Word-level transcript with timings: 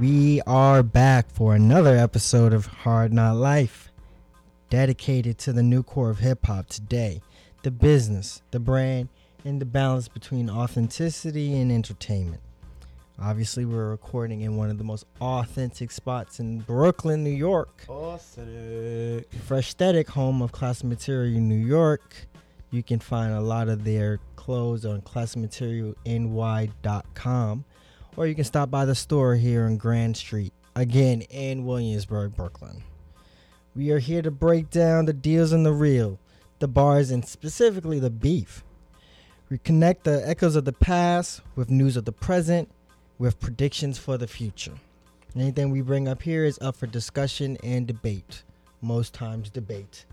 We 0.00 0.40
are 0.46 0.82
back 0.82 1.30
for 1.30 1.54
another 1.54 1.96
episode 1.96 2.52
of 2.52 2.66
Hard 2.66 3.12
Not 3.12 3.36
Life, 3.36 3.92
dedicated 4.68 5.38
to 5.38 5.52
the 5.52 5.62
new 5.62 5.84
core 5.84 6.10
of 6.10 6.18
hip 6.18 6.46
hop 6.46 6.66
today 6.66 7.22
the 7.62 7.70
business, 7.70 8.42
the 8.50 8.58
brand, 8.58 9.08
and 9.44 9.60
the 9.60 9.64
balance 9.64 10.08
between 10.08 10.50
authenticity 10.50 11.56
and 11.60 11.70
entertainment. 11.70 12.42
Obviously, 13.20 13.64
we're 13.64 13.90
recording 13.90 14.40
in 14.40 14.56
one 14.56 14.68
of 14.68 14.78
the 14.78 14.84
most 14.84 15.06
authentic 15.20 15.92
spots 15.92 16.40
in 16.40 16.58
Brooklyn, 16.58 17.22
New 17.22 17.30
York. 17.30 17.84
Authentic. 17.88 19.32
Fresh 19.32 19.68
Aesthetic, 19.68 20.08
home 20.08 20.42
of 20.42 20.50
Classic 20.50 20.86
Material 20.86 21.40
New 21.40 21.54
York. 21.54 22.26
You 22.72 22.82
can 22.82 22.98
find 22.98 23.32
a 23.32 23.40
lot 23.40 23.68
of 23.68 23.84
their 23.84 24.18
clothes 24.34 24.84
on 24.84 25.02
classicmaterialny.com 25.02 27.64
or 28.16 28.26
you 28.26 28.34
can 28.34 28.44
stop 28.44 28.70
by 28.70 28.84
the 28.84 28.94
store 28.94 29.34
here 29.34 29.64
on 29.64 29.76
Grand 29.76 30.16
Street, 30.16 30.52
again 30.76 31.22
in 31.22 31.64
Williamsburg, 31.64 32.34
Brooklyn. 32.34 32.82
We 33.74 33.90
are 33.90 33.98
here 33.98 34.22
to 34.22 34.30
break 34.30 34.70
down 34.70 35.06
the 35.06 35.12
deals 35.12 35.52
and 35.52 35.66
the 35.66 35.72
real, 35.72 36.18
the 36.60 36.68
bars, 36.68 37.10
and 37.10 37.26
specifically 37.26 37.98
the 37.98 38.10
beef. 38.10 38.62
We 39.50 39.58
connect 39.58 40.04
the 40.04 40.26
echoes 40.26 40.56
of 40.56 40.64
the 40.64 40.72
past 40.72 41.40
with 41.56 41.70
news 41.70 41.96
of 41.96 42.04
the 42.04 42.12
present, 42.12 42.70
with 43.18 43.40
predictions 43.40 43.98
for 43.98 44.16
the 44.16 44.28
future. 44.28 44.74
Anything 45.36 45.70
we 45.70 45.80
bring 45.80 46.06
up 46.06 46.22
here 46.22 46.44
is 46.44 46.58
up 46.60 46.76
for 46.76 46.86
discussion 46.86 47.56
and 47.64 47.86
debate, 47.86 48.44
most 48.80 49.12
times 49.12 49.50
debate, 49.50 50.06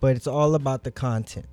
but 0.00 0.14
it's 0.14 0.26
all 0.26 0.54
about 0.54 0.84
the 0.84 0.90
content. 0.90 1.46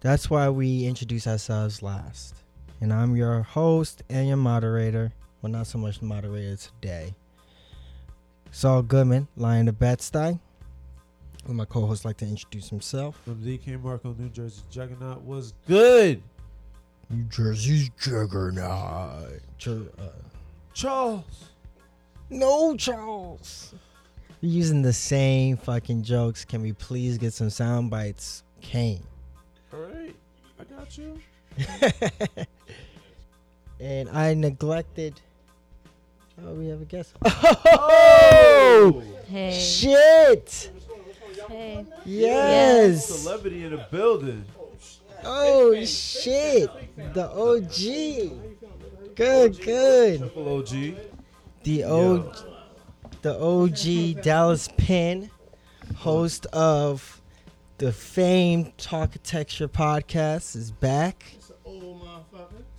That's 0.00 0.28
why 0.28 0.50
we 0.50 0.84
introduce 0.84 1.26
ourselves 1.26 1.80
last. 1.80 2.34
And 2.80 2.92
I'm 2.92 3.16
your 3.16 3.42
host 3.42 4.02
and 4.10 4.28
your 4.28 4.36
moderator. 4.36 5.12
Well, 5.42 5.50
not 5.50 5.66
so 5.66 5.76
much 5.78 5.98
the 5.98 6.04
moderator 6.06 6.56
today. 6.56 7.14
Saul 8.52 8.82
Goodman, 8.82 9.26
Lion 9.36 9.66
of 9.68 9.78
Bed-Stuy. 9.78 10.38
Who 11.46 11.54
my 11.54 11.64
co-host 11.64 12.04
like 12.04 12.18
to 12.18 12.24
introduce 12.26 12.68
himself. 12.68 13.20
From 13.24 13.42
DK 13.42 13.82
Marco, 13.82 14.14
New 14.16 14.28
Jersey 14.28 14.62
Juggernaut 14.70 15.22
was 15.22 15.54
good. 15.66 16.22
New 17.10 17.24
Jersey's 17.24 17.90
Juggernaut. 18.00 19.40
Jer- 19.58 19.90
uh, 19.98 20.02
Charles. 20.72 21.50
no, 22.30 22.76
Charles. 22.76 23.74
We're 24.40 24.50
using 24.50 24.82
the 24.82 24.92
same 24.92 25.56
fucking 25.56 26.04
jokes. 26.04 26.44
Can 26.44 26.62
we 26.62 26.72
please 26.72 27.18
get 27.18 27.32
some 27.32 27.50
sound 27.50 27.90
bites? 27.90 28.44
Kane. 28.60 29.02
All 29.72 29.80
right. 29.80 30.14
I 30.60 30.64
got 30.64 30.96
you. 30.96 31.18
and 33.80 34.08
I 34.10 34.34
neglected. 34.34 35.20
Oh, 36.40 36.54
we 36.54 36.68
have 36.68 36.80
a 36.80 36.84
guest. 36.84 37.14
Oh! 37.24 39.02
Hey. 39.28 39.52
Shit! 39.52 40.70
Hey. 41.48 41.86
Yes. 42.04 43.06
Celebrity 43.06 43.64
in 43.64 43.70
the 43.70 43.86
building. 43.90 44.44
Oh 45.24 45.84
shit! 45.84 46.68
The 47.14 47.30
OG. 47.30 49.14
Good, 49.14 49.60
good. 49.60 50.18
Triple 50.18 50.58
OG. 50.58 50.96
The 51.62 51.84
O, 51.84 52.32
the 53.22 53.38
OG 53.38 54.22
Dallas 54.22 54.68
Penn, 54.76 55.30
host 55.96 56.46
of 56.46 57.22
the 57.78 57.92
famed 57.92 58.76
Talkitecture 58.78 59.68
podcast, 59.68 60.56
is 60.56 60.72
back. 60.72 61.36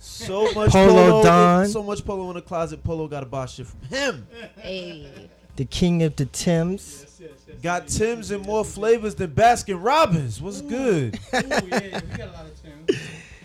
So 0.04 0.44
much 0.54 0.70
Polo 0.70 0.88
polo. 0.92 1.22
Don. 1.22 1.68
So 1.68 1.82
much 1.82 2.04
polo 2.04 2.28
in 2.30 2.36
the 2.36 2.42
closet. 2.42 2.84
Polo 2.84 3.08
got 3.08 3.20
to 3.20 3.26
buy 3.26 3.46
shit 3.46 3.66
from 3.66 3.80
him. 3.88 4.26
Hey. 4.56 5.30
The 5.56 5.64
king 5.64 6.02
of 6.02 6.14
the 6.16 6.26
Tims. 6.26 7.06
Got 7.62 7.88
Tim's 7.88 8.30
and 8.30 8.44
more 8.44 8.64
flavors 8.64 9.14
than 9.14 9.30
Baskin 9.30 9.82
Robbins. 9.82 10.42
What's 10.42 10.60
good? 10.60 11.14
Ooh, 11.14 11.20
yeah, 11.32 12.00
we 12.00 12.16
got 12.16 12.28
a 12.28 12.32
lot 12.32 12.46
of 12.46 12.62
tunes. 12.62 13.00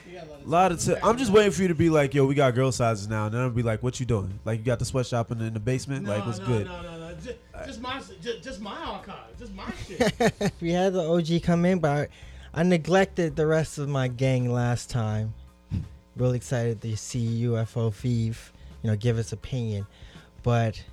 We 0.05 0.13
got 0.13 0.23
a 0.23 0.31
lot 0.31 0.39
of 0.39 0.45
A 0.45 0.49
lot 0.49 0.71
of. 0.71 0.81
T- 0.81 0.95
I'm 1.01 1.17
just 1.17 1.31
waiting 1.31 1.51
for 1.51 1.61
you 1.61 1.69
to 1.69 1.75
be 1.75 1.89
like, 1.89 2.13
yo, 2.13 2.25
we 2.25 2.35
got 2.35 2.53
girl 2.55 2.71
sizes 2.71 3.07
now, 3.07 3.27
and 3.27 3.35
then 3.35 3.41
I'll 3.41 3.49
be 3.51 3.63
like, 3.63 3.81
what 3.81 3.99
you 3.99 4.05
doing? 4.05 4.39
Like 4.43 4.59
you 4.59 4.65
got 4.65 4.79
the 4.79 4.85
sweatshop 4.85 5.31
in 5.31 5.37
the, 5.37 5.45
in 5.45 5.53
the 5.53 5.59
basement? 5.59 6.05
No, 6.05 6.17
like 6.17 6.25
what's 6.25 6.39
no, 6.39 6.45
good? 6.45 6.65
No, 6.65 6.81
no, 6.81 6.99
no. 6.99 7.13
Just, 7.23 7.37
just 7.65 7.81
my, 7.81 8.01
just, 8.21 8.43
just 8.43 8.59
my 8.59 8.75
archive. 8.75 9.37
Just 9.37 9.53
my 9.53 9.71
shit. 9.87 10.51
we 10.59 10.71
had 10.71 10.93
the 10.93 11.07
OG 11.07 11.43
come 11.43 11.63
in, 11.65 11.79
but 11.79 11.91
I, 11.91 12.07
I 12.53 12.63
neglected 12.63 13.35
the 13.35 13.45
rest 13.45 13.77
of 13.77 13.87
my 13.87 14.07
gang 14.07 14.51
last 14.51 14.89
time. 14.89 15.33
Really 16.19 16.35
excited 16.35 16.81
to 16.81 16.97
see 16.97 17.43
UFO 17.45 17.93
Thief, 17.93 18.51
you 18.83 18.89
know, 18.89 18.97
give 18.97 19.17
its 19.17 19.31
opinion. 19.31 19.87
But 20.43 20.83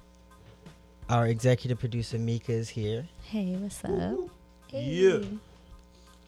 our 1.08 1.26
executive 1.26 1.80
producer 1.80 2.16
Mika 2.16 2.52
is 2.52 2.68
here. 2.68 3.08
Hey, 3.24 3.56
what's 3.56 3.84
up? 3.84 4.30
Yeah. 4.70 5.18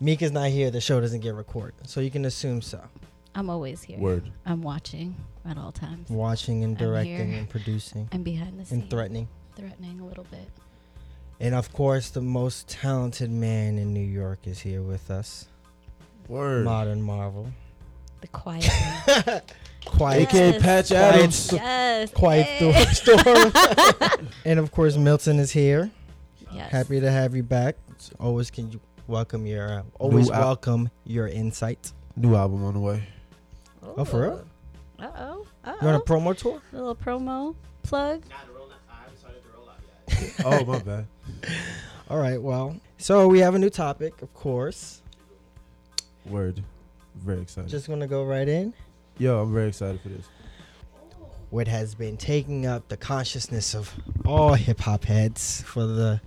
Mika's 0.00 0.32
not 0.32 0.48
here, 0.50 0.72
the 0.72 0.80
show 0.80 1.00
doesn't 1.00 1.20
get 1.20 1.34
recorded. 1.34 1.88
So 1.88 2.00
you 2.00 2.10
can 2.10 2.24
assume 2.24 2.60
so. 2.60 2.82
I'm 3.36 3.48
always 3.48 3.84
here. 3.84 3.98
Word. 4.00 4.32
I'm 4.44 4.62
watching 4.62 5.14
at 5.48 5.56
all 5.56 5.70
times. 5.70 6.10
Watching 6.10 6.64
and 6.64 6.76
directing 6.76 7.34
and 7.34 7.48
producing 7.48 8.08
I'm 8.10 8.24
behind 8.24 8.58
the 8.58 8.64
scenes. 8.64 8.82
and 8.82 8.90
threatening. 8.90 9.28
Threatening 9.54 10.00
a 10.00 10.06
little 10.06 10.24
bit. 10.24 10.48
And 11.38 11.54
of 11.54 11.72
course, 11.72 12.10
the 12.10 12.20
most 12.20 12.68
talented 12.68 13.30
man 13.30 13.78
in 13.78 13.94
New 13.94 14.00
York 14.00 14.40
is 14.48 14.58
here 14.58 14.82
with 14.82 15.08
us. 15.08 15.46
Word. 16.26 16.64
Modern 16.64 17.00
Marvel. 17.00 17.52
The 18.20 18.28
quiet 18.28 18.68
one. 19.26 19.40
Quiet, 19.86 20.28
AKA 20.28 20.50
Yes. 20.50 20.62
Patch 20.62 20.88
Quiet 20.88 21.14
Adams. 21.14 21.52
yes. 21.52 22.10
quiet 22.12 22.46
hey. 22.46 22.84
storm. 22.92 23.52
and 24.44 24.58
of 24.58 24.70
course, 24.70 24.96
Milton 24.96 25.38
is 25.38 25.50
here. 25.50 25.90
Yes. 26.52 26.70
Happy 26.70 27.00
to 27.00 27.10
have 27.10 27.34
you 27.34 27.42
back. 27.42 27.76
Always 28.20 28.50
can 28.50 28.70
you 28.70 28.80
welcome 29.06 29.46
your 29.46 29.78
uh, 29.78 29.82
always 29.98 30.30
al- 30.30 30.40
welcome 30.40 30.90
your 31.04 31.28
insight. 31.28 31.92
New 32.16 32.34
album 32.34 32.64
on 32.64 32.74
the 32.74 32.80
way. 32.80 33.02
Oh, 33.96 34.04
for 34.04 34.22
real? 34.22 34.44
Uh 34.98 35.10
oh. 35.16 35.46
Uh 35.64 35.74
You 35.80 35.88
on 35.88 35.94
a 35.94 36.00
promo 36.00 36.36
tour? 36.36 36.60
A 36.72 36.76
little 36.76 36.94
promo 36.94 37.54
plug. 37.82 38.24
Oh 40.44 40.64
my 40.64 40.80
bad. 40.80 41.06
All 42.10 42.18
right. 42.18 42.40
Well, 42.40 42.78
so 42.98 43.26
we 43.28 43.38
have 43.40 43.54
a 43.54 43.58
new 43.58 43.70
topic, 43.70 44.20
of 44.22 44.32
course. 44.34 45.02
Word. 46.26 46.62
Very 47.24 47.42
excited. 47.42 47.68
Just 47.70 47.88
gonna 47.88 48.06
go 48.06 48.24
right 48.24 48.48
in. 48.48 48.72
Yo, 49.18 49.40
I'm 49.42 49.52
very 49.52 49.68
excited 49.68 50.00
for 50.00 50.08
this. 50.08 50.26
What 51.50 51.66
has 51.68 51.94
been 51.94 52.16
taking 52.16 52.66
up 52.66 52.88
the 52.88 52.96
consciousness 52.96 53.74
of 53.74 53.92
all 54.26 54.54
hip 54.54 54.80
hop 54.80 55.04
heads 55.04 55.62
for 55.62 55.86
the 55.86 56.20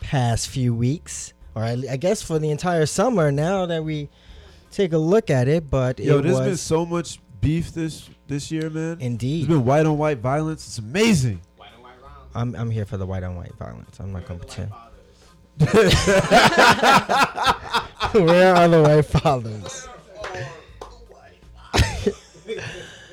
past 0.00 0.48
few 0.48 0.74
weeks, 0.74 1.32
or 1.54 1.62
I, 1.62 1.82
I 1.90 1.96
guess 1.96 2.22
for 2.22 2.38
the 2.38 2.50
entire 2.50 2.86
summer. 2.86 3.30
Now 3.30 3.66
that 3.66 3.84
we 3.84 4.08
take 4.70 4.92
a 4.92 4.98
look 4.98 5.30
at 5.30 5.46
it, 5.48 5.68
but 5.70 5.98
Yo, 6.00 6.18
it 6.18 6.22
there's 6.22 6.38
was 6.38 6.46
been 6.46 6.56
so 6.56 6.84
much 6.86 7.20
beef 7.40 7.72
this 7.72 8.08
this 8.28 8.50
year, 8.50 8.70
man. 8.70 8.98
There's 8.98 9.00
indeed. 9.00 9.48
been 9.48 9.64
white 9.64 9.84
on 9.86 9.98
white 9.98 10.18
violence. 10.18 10.66
It's 10.66 10.78
amazing. 10.78 11.40
White 11.56 11.68
on 11.76 11.82
white 11.82 11.92
I'm 12.34 12.54
I'm 12.56 12.70
here 12.70 12.86
for 12.86 12.96
the 12.96 13.06
white 13.06 13.22
on 13.22 13.36
white 13.36 13.54
violence. 13.58 14.00
I'm 14.00 14.12
not 14.12 14.26
gonna 14.26 14.40
pretend. 14.40 14.72
Where 18.12 18.54
are 18.56 18.68
the 18.68 18.82
white 18.82 19.02
fathers? 19.04 19.88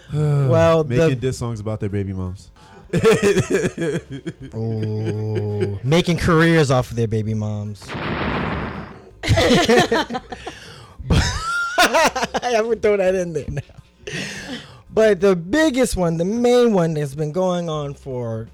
well, 0.14 0.84
Making 0.84 1.10
the, 1.10 1.16
diss 1.16 1.38
songs 1.38 1.60
about 1.60 1.80
their 1.80 1.90
baby 1.90 2.14
moms. 2.14 2.52
Ooh, 4.56 5.80
making 5.84 6.18
careers 6.18 6.72
off 6.72 6.90
of 6.90 6.96
their 6.98 7.08
baby 7.08 7.36
moms. 7.36 7.88
I 12.42 12.62
would 12.62 12.82
throw 12.82 12.98
that 12.98 13.14
in 13.14 13.34
there 13.34 13.46
now. 13.50 13.62
But 14.92 15.22
the 15.22 15.36
biggest 15.36 15.96
one, 15.96 16.18
the 16.18 16.26
main 16.26 16.74
one 16.74 16.96
that's 16.96 17.14
been 17.14 17.32
going 17.32 17.70
on 17.70 17.94
for 17.94 18.50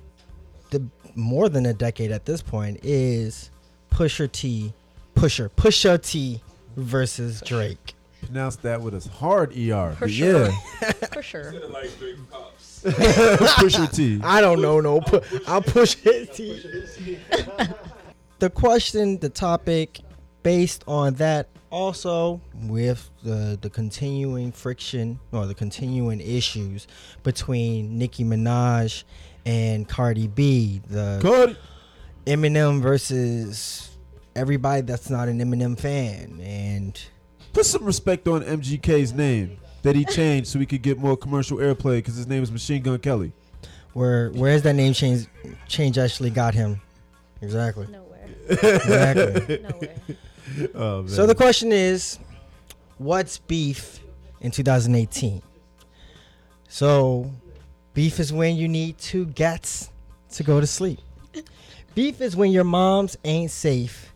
the 0.71 0.85
more 1.15 1.47
than 1.47 1.65
a 1.65 1.73
decade 1.73 2.11
at 2.11 2.25
this 2.25 2.41
point 2.41 2.81
is 2.83 3.49
Pusher 3.89 4.27
T, 4.27 4.73
Pusher, 5.13 5.47
Pusher 5.49 5.97
T 5.97 6.41
versus 6.75 7.41
Drake. 7.41 7.94
Pronounce 8.25 8.55
that 8.57 8.81
with 8.81 8.93
a 8.93 9.09
hard 9.09 9.51
ER. 9.51 9.93
For 9.93 10.05
but 10.05 10.11
sure. 10.11 10.49
Yeah. 10.49 10.91
For 11.13 11.21
sure. 11.21 11.53
Pusher 13.57 13.87
T. 13.87 14.19
I 14.23 14.41
don't 14.41 14.61
know, 14.61 14.79
no. 14.79 15.01
Pu- 15.01 15.21
I'll 15.47 15.61
push 15.61 15.97
it. 16.05 16.35
the 18.39 18.49
question, 18.49 19.17
the 19.19 19.29
topic, 19.29 20.01
based 20.43 20.83
on 20.87 21.15
that, 21.15 21.49
also 21.71 22.39
with 22.53 23.09
the 23.23 23.57
the 23.59 23.69
continuing 23.69 24.51
friction 24.51 25.19
or 25.31 25.47
the 25.47 25.55
continuing 25.55 26.21
issues 26.21 26.87
between 27.23 27.97
Nicki 27.97 28.23
Minaj 28.23 29.03
and 29.45 29.87
Cardi 29.87 30.27
B, 30.27 30.81
the 30.87 31.19
Cody. 31.21 31.57
Eminem 32.27 32.81
versus 32.81 33.89
everybody 34.35 34.81
that's 34.81 35.09
not 35.09 35.27
an 35.27 35.39
Eminem 35.39 35.79
fan, 35.79 36.39
and 36.41 37.01
Put 37.55 37.65
some 37.65 37.85
respect 37.85 38.27
on 38.27 38.43
MGK's 38.43 39.13
name 39.13 39.57
that 39.81 39.95
he 39.95 40.03
changed 40.03 40.49
so 40.49 40.59
he 40.59 40.65
could 40.65 40.81
get 40.81 40.97
more 40.97 41.15
commercial 41.15 41.59
airplay 41.59 41.99
because 41.99 42.17
his 42.17 42.27
name 42.27 42.43
is 42.43 42.51
Machine 42.51 42.81
Gun 42.81 42.99
Kelly. 42.99 43.31
Where 43.93 44.29
where's 44.31 44.61
that 44.63 44.73
name 44.73 44.91
change 44.91 45.27
change 45.65 45.97
actually 45.97 46.31
got 46.31 46.53
him? 46.53 46.81
Exactly. 47.41 47.87
Nowhere. 47.87 48.27
Exactly. 48.49 49.59
Nowhere. 49.63 49.95
Oh, 50.75 51.03
man. 51.03 51.09
so 51.09 51.25
the 51.25 51.33
question 51.33 51.71
is, 51.71 52.19
what's 52.97 53.37
beef 53.37 54.01
in 54.41 54.51
2018? 54.51 55.41
So, 56.67 57.31
beef 57.93 58.19
is 58.19 58.33
when 58.33 58.57
you 58.57 58.67
need 58.67 58.97
two 58.97 59.27
gats 59.27 59.91
to 60.33 60.43
go 60.43 60.59
to 60.59 60.67
sleep. 60.67 60.99
Beef 61.95 62.19
is 62.19 62.35
when 62.35 62.51
your 62.51 62.65
moms 62.65 63.17
ain't 63.23 63.51
safe 63.51 64.13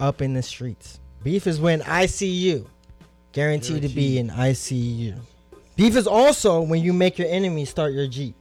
up 0.00 0.22
in 0.22 0.32
the 0.32 0.42
streets. 0.42 1.00
Beef 1.22 1.46
is 1.46 1.60
when 1.60 1.80
ICU, 1.80 2.66
guaranteed 3.32 3.82
to 3.82 3.88
be 3.88 4.18
in 4.18 4.28
ICU. 4.30 5.18
Beef 5.76 5.96
is 5.96 6.06
also 6.06 6.60
when 6.60 6.82
you 6.82 6.92
make 6.92 7.18
your 7.18 7.28
enemy 7.28 7.64
start 7.64 7.92
your 7.92 8.06
Jeep. 8.06 8.34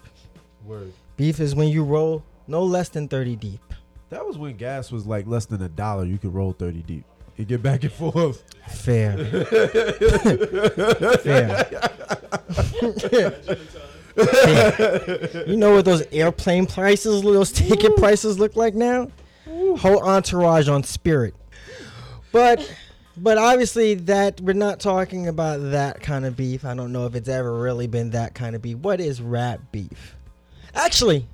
Word. 0.66 0.92
Beef 1.16 1.40
is 1.40 1.56
when 1.56 1.70
you 1.70 1.84
roll 1.84 2.24
no 2.48 2.64
less 2.64 2.90
than 2.90 3.08
30 3.08 3.36
deep. 3.36 3.62
That 4.10 4.26
was 4.26 4.38
when 4.38 4.56
gas 4.56 4.92
was 4.92 5.06
like 5.06 5.28
less 5.28 5.46
than 5.46 5.62
a 5.62 5.68
dollar. 5.68 6.06
You 6.06 6.18
could 6.18 6.34
roll 6.34 6.54
thirty 6.54 6.82
deep. 6.82 7.04
You 7.36 7.44
get 7.46 7.62
back 7.62 7.84
and 7.84 7.92
forth. 7.92 8.44
Fair. 8.70 9.18
Fair. 11.18 11.66
Fair. 14.16 15.44
You 15.46 15.58
know 15.58 15.76
what 15.76 15.86
those 15.86 16.04
airplane 16.12 16.66
prices, 16.66 17.22
those 17.22 17.52
ticket 17.52 17.96
prices 17.98 18.40
look 18.40 18.56
like 18.56 18.74
now? 18.74 19.12
Whole 19.46 20.02
entourage 20.02 20.70
on 20.70 20.84
spirit. 20.84 21.36
But 22.32 22.74
but 23.18 23.38
obviously 23.38 23.96
that 23.96 24.40
we're 24.42 24.54
not 24.54 24.80
talking 24.80 25.28
about 25.28 25.72
that 25.72 26.02
kind 26.02 26.26
of 26.26 26.38
beef. 26.38 26.64
I 26.66 26.74
don't 26.74 26.92
know 26.92 27.06
if 27.06 27.16
it's 27.16 27.30
ever 27.30 27.54
really 27.54 27.88
been 27.88 28.12
that 28.12 28.36
kind 28.36 28.56
of 28.56 28.62
beef. 28.62 28.78
What 28.78 29.00
is 29.00 29.22
rap 29.22 29.60
beef? 29.72 30.16
Actually, 30.76 31.28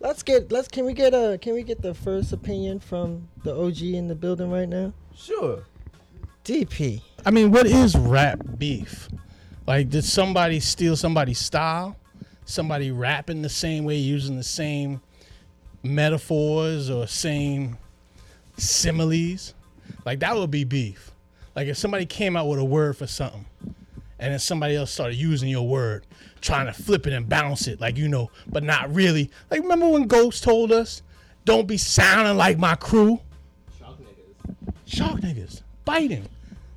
let's 0.00 0.22
get 0.22 0.52
let's 0.52 0.68
can 0.68 0.84
we 0.84 0.92
get 0.92 1.12
a 1.14 1.38
can 1.40 1.54
we 1.54 1.62
get 1.62 1.82
the 1.82 1.94
first 1.94 2.32
opinion 2.32 2.80
from 2.80 3.28
the 3.42 3.54
OG 3.54 3.82
in 3.82 4.08
the 4.08 4.14
building 4.14 4.50
right 4.50 4.68
now? 4.68 4.92
Sure. 5.14 5.64
DP. 6.44 7.02
I 7.24 7.30
mean, 7.32 7.50
what 7.50 7.66
is 7.66 7.96
rap 7.96 8.38
beef? 8.56 9.08
Like, 9.66 9.90
did 9.90 10.04
somebody 10.04 10.60
steal 10.60 10.94
somebody's 10.94 11.40
style? 11.40 11.96
Somebody 12.44 12.92
rapping 12.92 13.42
the 13.42 13.48
same 13.48 13.84
way, 13.84 13.96
using 13.96 14.36
the 14.36 14.44
same 14.44 15.00
metaphors 15.82 16.88
or 16.88 17.08
same 17.08 17.76
similes? 18.56 19.54
Like, 20.04 20.20
that 20.20 20.36
would 20.36 20.52
be 20.52 20.62
beef. 20.62 21.10
Like, 21.56 21.66
if 21.68 21.76
somebody 21.76 22.06
came 22.06 22.36
out 22.36 22.46
with 22.46 22.60
a 22.60 22.64
word 22.64 22.96
for 22.96 23.06
something 23.08 23.46
and 24.18 24.32
then 24.32 24.38
somebody 24.38 24.76
else 24.76 24.92
started 24.92 25.16
using 25.16 25.48
your 25.48 25.66
word, 25.66 26.06
trying 26.40 26.66
to 26.66 26.72
flip 26.72 27.06
it 27.06 27.12
and 27.12 27.28
bounce 27.28 27.66
it, 27.66 27.80
like, 27.80 27.96
you 27.96 28.06
know, 28.06 28.30
but 28.46 28.62
not 28.62 28.94
really. 28.94 29.30
Like, 29.50 29.62
remember 29.62 29.88
when 29.88 30.06
Ghost 30.06 30.44
told 30.44 30.70
us, 30.70 31.02
don't 31.46 31.66
be 31.66 31.78
sounding 31.78 32.36
like 32.36 32.58
my 32.58 32.74
crew? 32.74 33.20
Shark 33.78 33.98
niggas. 33.98 34.74
Shock 34.84 35.20
niggas 35.20 35.62
biting. 35.86 36.28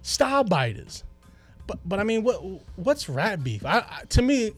Style 0.02 0.46
biters. 0.46 1.04
But 1.68 1.80
but 1.86 2.00
I 2.00 2.04
mean 2.04 2.24
what 2.24 2.38
what's 2.78 3.10
rat 3.10 3.44
beef? 3.44 3.66
I, 3.66 3.80
I 3.80 4.04
to 4.10 4.22
me, 4.22 4.54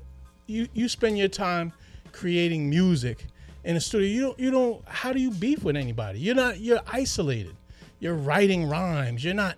you 0.45 0.67
you 0.73 0.87
spend 0.87 1.17
your 1.17 1.27
time 1.27 1.73
creating 2.11 2.69
music 2.69 3.25
in 3.63 3.75
a 3.75 3.81
studio. 3.81 4.07
You 4.07 4.21
don't 4.21 4.39
you 4.39 4.51
don't 4.51 4.87
how 4.87 5.11
do 5.11 5.19
you 5.19 5.31
beef 5.31 5.63
with 5.63 5.75
anybody? 5.75 6.19
You're 6.19 6.35
not 6.35 6.59
you're 6.59 6.81
isolated. 6.87 7.55
You're 7.99 8.15
writing 8.15 8.69
rhymes. 8.69 9.23
You're 9.23 9.33
not 9.33 9.57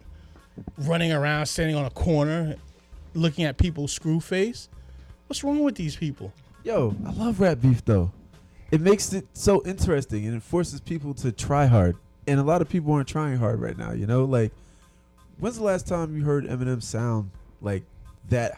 running 0.77 1.11
around 1.11 1.45
standing 1.45 1.75
on 1.75 1.85
a 1.85 1.89
corner 1.89 2.55
looking 3.13 3.45
at 3.45 3.57
people's 3.57 3.91
screw 3.91 4.19
face. 4.19 4.69
What's 5.27 5.43
wrong 5.43 5.63
with 5.63 5.75
these 5.75 5.95
people? 5.95 6.33
Yo, 6.63 6.95
I 7.05 7.11
love 7.11 7.39
rap 7.39 7.61
beef 7.61 7.83
though. 7.85 8.11
It 8.71 8.81
makes 8.81 9.13
it 9.13 9.27
so 9.33 9.63
interesting 9.65 10.25
and 10.25 10.35
it 10.35 10.43
forces 10.43 10.79
people 10.79 11.13
to 11.15 11.31
try 11.31 11.65
hard. 11.65 11.95
And 12.25 12.39
a 12.39 12.43
lot 12.43 12.61
of 12.61 12.69
people 12.69 12.93
aren't 12.93 13.07
trying 13.07 13.37
hard 13.37 13.59
right 13.59 13.77
now, 13.77 13.91
you 13.91 14.07
know? 14.07 14.25
Like 14.25 14.51
when's 15.39 15.57
the 15.57 15.63
last 15.63 15.87
time 15.87 16.15
you 16.17 16.23
heard 16.23 16.45
Eminem 16.45 16.81
sound 16.81 17.31
like 17.61 17.83
that 18.29 18.57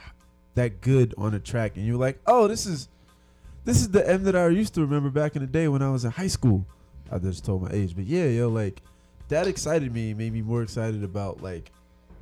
that 0.56 0.82
good 0.82 1.14
on 1.18 1.34
a 1.34 1.40
track 1.40 1.76
and 1.76 1.86
you're 1.86 1.98
like, 1.98 2.20
"Oh, 2.26 2.48
this 2.48 2.66
is 2.66 2.88
this 3.66 3.78
is 3.78 3.90
the 3.90 4.08
M 4.08 4.24
that 4.24 4.36
I 4.36 4.48
used 4.48 4.74
to 4.76 4.82
remember 4.82 5.10
back 5.10 5.36
in 5.36 5.42
the 5.42 5.48
day 5.48 5.68
when 5.68 5.82
I 5.82 5.90
was 5.90 6.06
in 6.06 6.12
high 6.12 6.28
school." 6.28 6.66
I 7.12 7.20
just 7.20 7.46
told 7.46 7.62
my 7.62 7.70
age, 7.72 7.96
but 7.96 8.06
yeah, 8.06 8.26
yo, 8.26 8.50
like 8.50 8.82
that 9.28 9.48
excited 9.48 9.94
me, 9.94 10.14
made 10.14 10.34
me 10.34 10.42
more 10.42 10.64
excited 10.64 11.04
about 11.04 11.42
like 11.42 11.72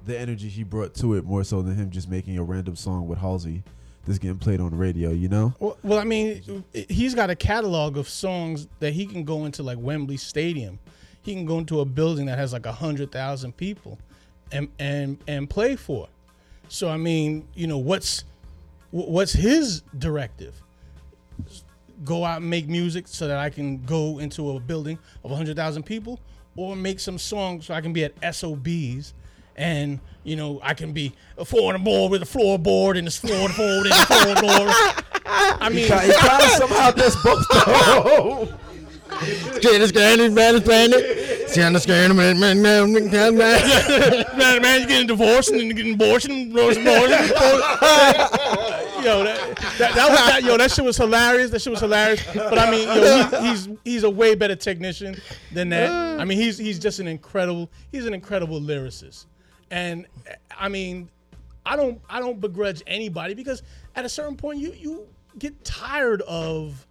the 0.06 0.18
energy 0.18 0.50
he 0.50 0.64
brought 0.64 0.94
to 0.96 1.14
it 1.16 1.24
more 1.24 1.44
so 1.44 1.62
than 1.62 1.76
him 1.76 1.90
just 1.90 2.10
making 2.10 2.38
a 2.38 2.44
random 2.44 2.76
song 2.76 3.08
with 3.08 3.20
Halsey 3.20 3.64
that's 4.06 4.20
getting 4.20 4.38
played 4.38 4.60
on 4.60 4.72
the 4.72 4.78
radio, 4.78 5.12
you 5.12 5.30
know? 5.30 5.54
Well, 5.60 5.78
well, 5.84 6.00
I 6.00 6.04
mean, 6.04 6.64
he's 6.90 7.16
got 7.16 7.30
a 7.30 7.36
catalog 7.36 7.98
of 7.98 8.10
songs 8.10 8.68
that 8.80 8.92
he 8.94 9.06
can 9.06 9.24
go 9.24 9.46
into 9.46 9.64
like 9.64 9.78
Wembley 9.80 10.18
Stadium. 10.18 10.80
He 11.22 11.34
can 11.34 11.46
go 11.46 11.58
into 11.58 11.80
a 11.80 11.86
building 11.86 12.26
that 12.26 12.38
has 12.38 12.52
like 12.52 12.66
a 12.66 12.72
hundred 12.72 13.12
thousand 13.12 13.56
people, 13.56 13.98
and 14.52 14.68
and 14.78 15.18
and 15.28 15.50
play 15.50 15.78
for. 15.78 16.10
So 16.68 16.90
I 16.90 16.98
mean, 16.98 17.48
you 17.54 17.66
know, 17.66 17.78
what's 17.78 18.26
what's 18.92 19.32
his 19.32 19.84
directive? 19.98 20.62
Go 22.04 22.26
out 22.26 22.42
and 22.42 22.50
make 22.50 22.68
music 22.68 23.08
so 23.08 23.30
that 23.30 23.38
I 23.38 23.50
can 23.50 23.82
go 23.86 24.20
into 24.20 24.52
a 24.52 24.60
building 24.60 25.00
of 25.24 25.32
a 25.32 25.36
hundred 25.36 25.56
thousand 25.56 25.84
people, 25.84 26.20
or 26.58 26.76
make 26.76 27.00
some 27.00 27.18
songs 27.18 27.68
so 27.68 27.74
I 27.74 27.80
can 27.80 27.94
be 27.94 28.04
at 28.04 28.36
SOBs 28.36 29.14
and 29.56 30.00
you 30.24 30.36
know 30.36 30.60
I 30.64 30.74
can 30.74 30.94
be 30.94 31.14
a 31.38 31.46
four 31.46 31.74
and 31.74 31.82
a 31.82 31.84
board 31.84 32.12
with 32.12 32.22
a 32.22 32.26
floorboard 32.26 32.98
and 32.98 33.08
a 33.08 33.12
floor 33.12 33.50
to 33.50 33.64
and 33.64 33.86
a 33.88 34.06
floorboard. 34.06 35.04
I 35.26 35.70
mean, 35.70 35.84
He 35.84 35.88
kind 35.88 36.44
of 36.44 36.50
somehow 36.52 36.92
does 36.92 37.16
both 37.24 37.46
though. 37.50 38.54
Scared 39.54 39.82
of 39.82 39.90
scared 39.90 40.34
man 40.34 40.56
is 40.56 40.62
planet. 40.62 41.50
Scared 41.50 41.76
of 41.76 41.82
scared 41.82 42.16
man 42.16 42.40
man 42.40 42.62
man 42.62 42.94
man 42.94 43.10
man. 43.12 43.38
man, 44.38 44.62
man, 44.62 44.82
you 44.82 44.88
getting 44.88 45.08
divorced 45.08 45.52
and 45.52 45.60
then 45.60 45.68
you 45.68 45.74
getting 45.74 45.94
abortion, 45.94 46.52
abortion, 46.52 46.82
abortion. 46.82 47.12
yo, 49.04 49.24
that, 49.24 49.56
that, 49.78 49.96
that 49.96 50.10
was 50.10 50.20
that. 50.20 50.44
Yo, 50.44 50.58
that 50.58 50.72
shit 50.72 50.84
was 50.84 50.98
hilarious. 50.98 51.52
That 51.52 51.62
shit 51.62 51.72
was 51.72 51.80
hilarious. 51.80 52.24
But 52.34 52.58
I 52.58 52.72
mean, 52.72 52.88
yo, 52.88 53.24
he, 53.26 53.48
he's 53.48 53.70
he's 53.84 54.04
a 54.04 54.10
way 54.10 54.36
better 54.36 54.56
technician 54.56 55.16
than 55.52 55.70
that. 55.70 56.20
I 56.20 56.26
mean, 56.26 56.38
he's 56.38 56.58
he's 56.58 56.80
just 56.80 57.00
an 57.00 57.08
incredible. 57.08 57.70
He's 57.92 58.06
an 58.06 58.14
incredible 58.14 58.60
lyricist, 58.60 59.26
and 59.74 60.06
I 60.56 60.70
mean, 60.70 61.10
I 61.66 61.76
don't 61.76 62.00
I 62.08 62.20
don't 62.20 62.40
begrudge 62.40 62.84
anybody 62.86 63.34
because 63.34 63.64
at 63.96 64.06
a 64.06 64.10
certain 64.10 64.38
point 64.38 64.60
you 64.60 64.72
you 64.74 65.08
get 65.40 65.66
tired 65.66 66.22
of 66.22 66.86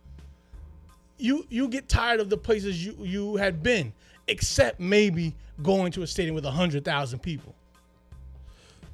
you 1.17 1.47
you 1.49 1.69
get 1.69 1.89
tired 1.89 2.19
of 2.19 2.29
the 2.29 2.37
places 2.37 2.85
you 2.85 2.97
you 2.99 3.37
had 3.37 3.63
been, 3.63 3.93
except 4.27 4.81
maybe 4.81 5.35
going 5.63 5.93
to 5.93 6.03
a 6.03 6.07
stadium 6.09 6.35
with 6.35 6.45
a 6.45 6.51
hundred 6.51 6.85
thousand 6.85 7.21
people. 7.21 7.55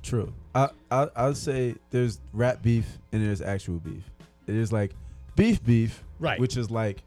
True. 0.02 0.34
I, 0.54 0.68
I 0.90 1.08
I 1.16 1.26
would 1.28 1.38
say 1.38 1.74
there's 1.90 2.20
rap 2.34 2.60
beef 2.62 2.98
and 3.12 3.24
there's 3.24 3.40
actual 3.40 3.78
beef. 3.78 4.04
It 4.46 4.54
is 4.54 4.70
like 4.70 4.92
beef 5.34 5.64
beef, 5.64 6.04
Right. 6.18 6.38
Which 6.38 6.58
is 6.58 6.70
like 6.70 7.02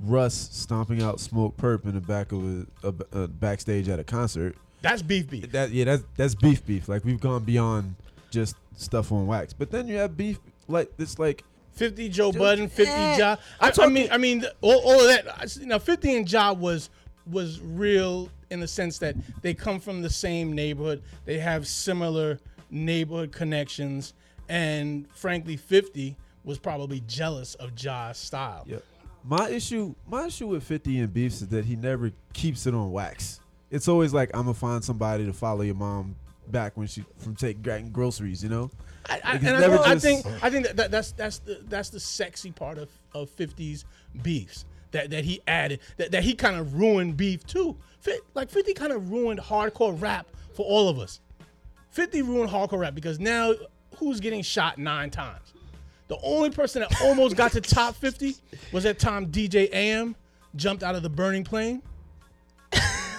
Russ 0.00 0.34
stomping 0.52 1.02
out 1.02 1.16
Smokepurpp 1.16 1.86
in 1.86 1.94
the 1.94 2.00
back 2.00 2.30
of 2.30 2.66
a, 2.84 2.88
a, 2.88 3.22
a 3.22 3.28
backstage 3.28 3.88
at 3.88 3.98
a 3.98 4.04
concert. 4.04 4.54
That's 4.82 5.02
beef 5.02 5.28
beef. 5.28 5.50
That 5.52 5.70
yeah, 5.70 5.84
that's 5.84 6.04
that's 6.16 6.34
beef 6.34 6.64
beef. 6.66 6.88
Like 6.88 7.04
we've 7.04 7.20
gone 7.20 7.44
beyond 7.44 7.94
just 8.30 8.56
stuff 8.76 9.12
on 9.12 9.26
wax. 9.26 9.52
But 9.52 9.70
then 9.70 9.88
you 9.88 9.96
have 9.96 10.16
beef 10.16 10.38
like 10.68 10.96
this 10.96 11.18
like 11.18 11.44
Fifty 11.72 12.08
Joe 12.08 12.32
Budden, 12.32 12.68
Fifty 12.68 12.92
eh, 12.92 13.18
Job. 13.18 13.40
I, 13.60 13.72
I 13.78 13.88
mean, 13.88 14.08
I 14.10 14.18
mean, 14.18 14.44
all, 14.60 14.80
all 14.80 15.00
of 15.00 15.06
that. 15.06 15.58
Know, 15.62 15.78
Fifty 15.78 16.16
and 16.16 16.26
Job 16.26 16.60
was 16.60 16.90
was 17.30 17.60
real 17.60 18.28
in 18.50 18.60
the 18.60 18.68
sense 18.68 18.98
that 18.98 19.14
they 19.42 19.54
come 19.54 19.80
from 19.80 20.02
the 20.02 20.10
same 20.10 20.52
neighborhood. 20.52 21.02
They 21.24 21.38
have 21.38 21.66
similar 21.66 22.38
neighborhood 22.70 23.32
connections, 23.32 24.14
and 24.48 25.10
frankly, 25.14 25.56
Fifty 25.56 26.16
was 26.44 26.58
probably 26.58 27.00
jealous 27.06 27.54
of 27.56 27.74
Ja's 27.74 28.16
style. 28.16 28.64
Yeah. 28.66 28.78
My 29.22 29.50
issue, 29.50 29.94
my 30.06 30.26
issue 30.26 30.48
with 30.48 30.62
Fifty 30.62 30.98
and 31.00 31.12
beefs 31.12 31.42
is 31.42 31.48
that 31.48 31.64
he 31.64 31.76
never 31.76 32.12
keeps 32.32 32.66
it 32.66 32.74
on 32.74 32.90
wax. 32.90 33.39
It's 33.70 33.88
always 33.88 34.12
like 34.12 34.30
I'm 34.34 34.42
gonna 34.42 34.54
find 34.54 34.84
somebody 34.84 35.26
to 35.26 35.32
follow 35.32 35.62
your 35.62 35.74
mom 35.74 36.16
back 36.48 36.76
when 36.76 36.86
she 36.86 37.04
from 37.18 37.36
taking 37.36 37.90
groceries. 37.92 38.42
You 38.42 38.48
know, 38.50 38.70
I, 39.08 39.20
I, 39.22 39.32
Like, 39.32 39.42
and 39.44 39.56
I, 39.56 39.66
know- 39.66 39.82
I 39.84 39.98
think 39.98 40.26
I 40.42 40.50
think 40.50 40.66
that, 40.66 40.76
that 40.76 40.90
that's 40.90 41.12
that's 41.12 41.38
the 41.38 41.60
that's 41.68 41.90
the 41.90 42.00
sexy 42.00 42.50
part 42.50 42.78
of 42.78 42.88
of 43.14 43.30
50s 43.36 43.84
beefs 44.22 44.64
that 44.92 45.10
that 45.10 45.24
he 45.24 45.40
added 45.46 45.80
that, 45.96 46.10
that 46.12 46.22
he 46.24 46.34
kind 46.34 46.56
of 46.56 46.74
ruined 46.74 47.16
beef 47.16 47.46
too. 47.46 47.76
Fit, 48.00 48.20
like 48.34 48.48
50 48.50 48.72
kind 48.74 48.92
of 48.92 49.10
ruined 49.10 49.40
hardcore 49.40 50.00
rap 50.00 50.26
for 50.54 50.64
all 50.64 50.88
of 50.88 50.98
us. 50.98 51.20
50 51.90 52.22
ruined 52.22 52.50
hardcore 52.50 52.78
rap 52.80 52.94
because 52.94 53.20
now 53.20 53.52
who's 53.96 54.20
getting 54.20 54.42
shot 54.42 54.78
nine 54.78 55.10
times? 55.10 55.52
The 56.08 56.18
only 56.22 56.50
person 56.50 56.80
that 56.80 57.00
almost 57.02 57.36
got 57.36 57.52
to 57.52 57.60
top 57.60 57.94
50 57.94 58.34
was 58.72 58.84
that 58.84 58.98
time 58.98 59.26
DJ 59.26 59.68
AM 59.72 60.16
jumped 60.56 60.82
out 60.82 60.94
of 60.96 61.02
the 61.02 61.10
burning 61.10 61.44
plane. 61.44 61.82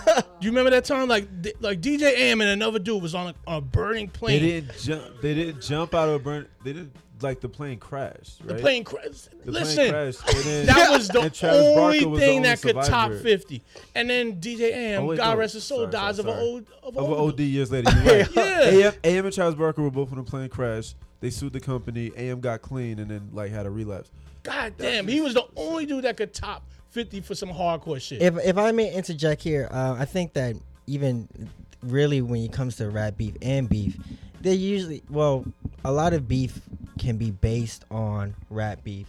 Do 0.06 0.24
you 0.46 0.50
remember 0.52 0.72
that 0.72 0.86
time? 0.86 1.08
Like, 1.08 1.42
d- 1.42 1.54
like 1.60 1.82
DJ 1.82 2.04
AM 2.14 2.42
and 2.42 2.50
another 2.50 2.80
dude 2.80 3.02
was 3.02 3.14
on 3.16 3.28
a, 3.28 3.36
on 3.48 3.58
a 3.58 3.62
burning 3.62 4.08
they 4.08 4.12
plane. 4.12 4.42
didn't 4.42 4.78
jump. 4.80 5.22
They 5.22 5.34
didn't 5.34 5.62
jump 5.62 5.94
out 5.94 6.10
of 6.10 6.16
a 6.16 6.20
burn. 6.20 6.48
They 6.64 6.74
didn't. 6.74 6.94
like 7.22 7.40
the 7.42 7.50
plane 7.50 7.78
crashed. 7.78 8.46
The 8.48 8.54
Right? 8.56 8.62
plane 8.62 8.84
crashed. 8.84 9.30
The 9.46 9.52
Listen, 9.52 9.76
plane 9.76 9.92
crashed. 9.92 10.28
And 10.28 10.38
then, 10.46 10.66
that 10.68 10.90
was 10.92 11.08
the 11.08 11.20
and 11.22 11.34
Travis 11.34 11.60
only 11.60 11.76
Barker 12.00 12.10
was 12.10 12.20
the 12.20 12.26
thing 12.26 12.38
only 12.38 12.50
that 12.50 12.62
could 12.62 12.76
top 12.76 12.86
survivor. 13.12 13.18
50. 13.20 13.64
And 13.96 14.10
then 14.10 14.34
DJ 14.42 14.60
AM, 14.74 15.04
Oh, 15.04 15.06
wait, 15.06 15.18
God 15.18 15.34
no. 15.34 15.40
rest 15.40 15.54
his 15.54 15.64
soul, 15.64 15.80
Sorry, 15.80 15.92
dies 15.92 16.16
sorry, 16.18 16.30
of, 16.32 16.36
sorry. 16.36 16.48
a 16.48 16.52
old, 16.52 16.66
of, 16.84 16.98
Of 16.98 17.06
an. 17.12 17.34
OD 17.34 17.40
years 17.42 17.72
later. 17.72 17.92
You're 18.04 18.18
right. 18.24 18.28
Yeah. 18.36 18.88
AM, 18.88 18.94
AM 19.04 19.26
and 19.26 19.34
Travis 19.36 19.56
Barker 19.56 19.82
were 19.84 19.92
both 19.92 20.12
in 20.12 20.18
a 20.20 20.24
plane 20.24 20.50
crash. 20.50 20.96
They 21.20 21.30
sued 21.30 21.54
the 21.54 21.60
company. 21.60 22.12
AM 22.18 22.40
got 22.40 22.62
clean 22.64 22.98
and 23.00 23.10
then 23.12 23.30
like 23.34 23.52
had 23.52 23.66
a 23.68 23.70
relapse. 23.70 24.10
God 24.44 24.74
damn, 24.80 25.08
he 25.08 25.22
was 25.22 25.36
the 25.36 25.46
only 25.56 25.86
dude 25.86 26.04
that 26.06 26.18
could 26.18 26.34
top 26.34 26.64
50 26.92 27.22
for 27.22 27.36
some 27.36 27.50
hardcore 27.50 28.02
shit. 28.02 28.22
If 28.22 28.38
if 28.38 28.58
I 28.58 28.72
may 28.72 28.94
interject 28.94 29.42
here, 29.42 29.68
uh, 29.72 29.96
I 29.98 30.06
think 30.06 30.34
that 30.34 30.56
even 30.88 31.28
really 31.82 32.22
when 32.22 32.42
it 32.44 32.52
comes 32.52 32.76
to 32.78 32.90
rap 32.90 33.18
beef 33.18 33.36
and 33.42 33.68
beef, 33.68 33.98
they 34.42 34.54
usually 34.54 35.02
well 35.10 35.46
a 35.84 35.92
lot 35.92 36.14
of 36.14 36.28
beef 36.28 36.60
can 37.00 37.18
be 37.18 37.32
based 37.32 37.86
on 37.90 38.36
rap 38.50 38.84
beef, 38.84 39.08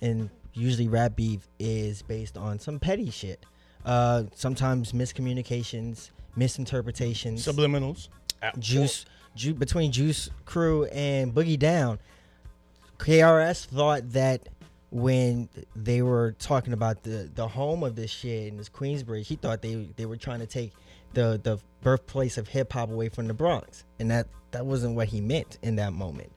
and 0.00 0.30
usually 0.52 0.88
rap 0.88 1.16
beef 1.16 1.48
is 1.58 2.02
based 2.02 2.36
on 2.36 2.58
some 2.58 2.78
petty 2.78 3.10
shit. 3.10 3.44
Uh, 3.84 4.24
sometimes 4.34 4.92
miscommunications, 4.92 6.10
misinterpretations. 6.36 7.44
Subliminals. 7.44 8.08
Juice, 8.58 9.04
Ju- 9.34 9.54
between 9.54 9.90
Juice 9.92 10.30
Crew 10.44 10.84
and 10.86 11.34
Boogie 11.34 11.58
Down, 11.58 11.98
KRS 12.98 13.66
thought 13.66 14.12
that 14.12 14.48
when 14.90 15.48
they 15.76 16.02
were 16.02 16.32
talking 16.38 16.72
about 16.72 17.02
the 17.02 17.30
the 17.34 17.46
home 17.46 17.82
of 17.82 17.96
this 17.96 18.10
shit 18.10 18.48
in 18.48 18.56
this 18.56 18.68
Queensbridge, 18.68 19.26
he 19.26 19.36
thought 19.36 19.62
they 19.62 19.88
they 19.96 20.06
were 20.06 20.16
trying 20.16 20.40
to 20.40 20.46
take 20.46 20.72
the 21.14 21.40
the 21.42 21.58
birthplace 21.82 22.38
of 22.38 22.48
hip 22.48 22.72
hop 22.72 22.90
away 22.90 23.08
from 23.08 23.26
the 23.26 23.34
Bronx, 23.34 23.84
and 23.98 24.10
that 24.10 24.26
that 24.50 24.66
wasn't 24.66 24.96
what 24.96 25.08
he 25.08 25.20
meant 25.20 25.58
in 25.62 25.76
that 25.76 25.92
moment. 25.92 26.32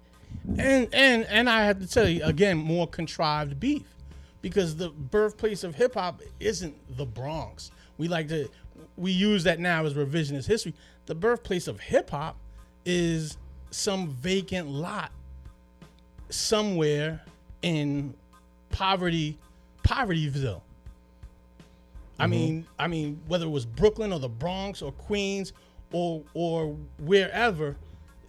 And 0.57 0.87
and 0.93 1.25
and 1.25 1.49
I 1.49 1.65
have 1.65 1.79
to 1.79 1.87
tell 1.87 2.07
you 2.07 2.23
again, 2.23 2.57
more 2.57 2.87
contrived 2.87 3.59
beef, 3.59 3.95
because 4.41 4.75
the 4.75 4.89
birthplace 4.89 5.63
of 5.63 5.75
hip 5.75 5.95
hop 5.95 6.21
isn't 6.39 6.75
the 6.97 7.05
Bronx. 7.05 7.71
We 7.97 8.07
like 8.07 8.27
to 8.29 8.49
we 8.97 9.11
use 9.11 9.43
that 9.45 9.59
now 9.59 9.85
as 9.85 9.93
revisionist 9.93 10.45
history. 10.45 10.73
The 11.05 11.15
birthplace 11.15 11.67
of 11.67 11.79
hip 11.79 12.11
hop 12.11 12.37
is 12.85 13.37
some 13.71 14.09
vacant 14.09 14.69
lot 14.69 15.11
somewhere 16.29 17.21
in 17.61 18.13
poverty 18.73 19.37
povertyville. 19.83 20.61
I 22.19 22.23
mm-hmm. 22.23 22.31
mean, 22.31 22.67
I 22.77 22.87
mean, 22.87 23.21
whether 23.27 23.45
it 23.45 23.49
was 23.49 23.65
Brooklyn 23.65 24.11
or 24.11 24.19
the 24.19 24.29
Bronx 24.29 24.81
or 24.81 24.91
Queens 24.91 25.53
or 25.93 26.23
or 26.33 26.75
wherever. 26.99 27.77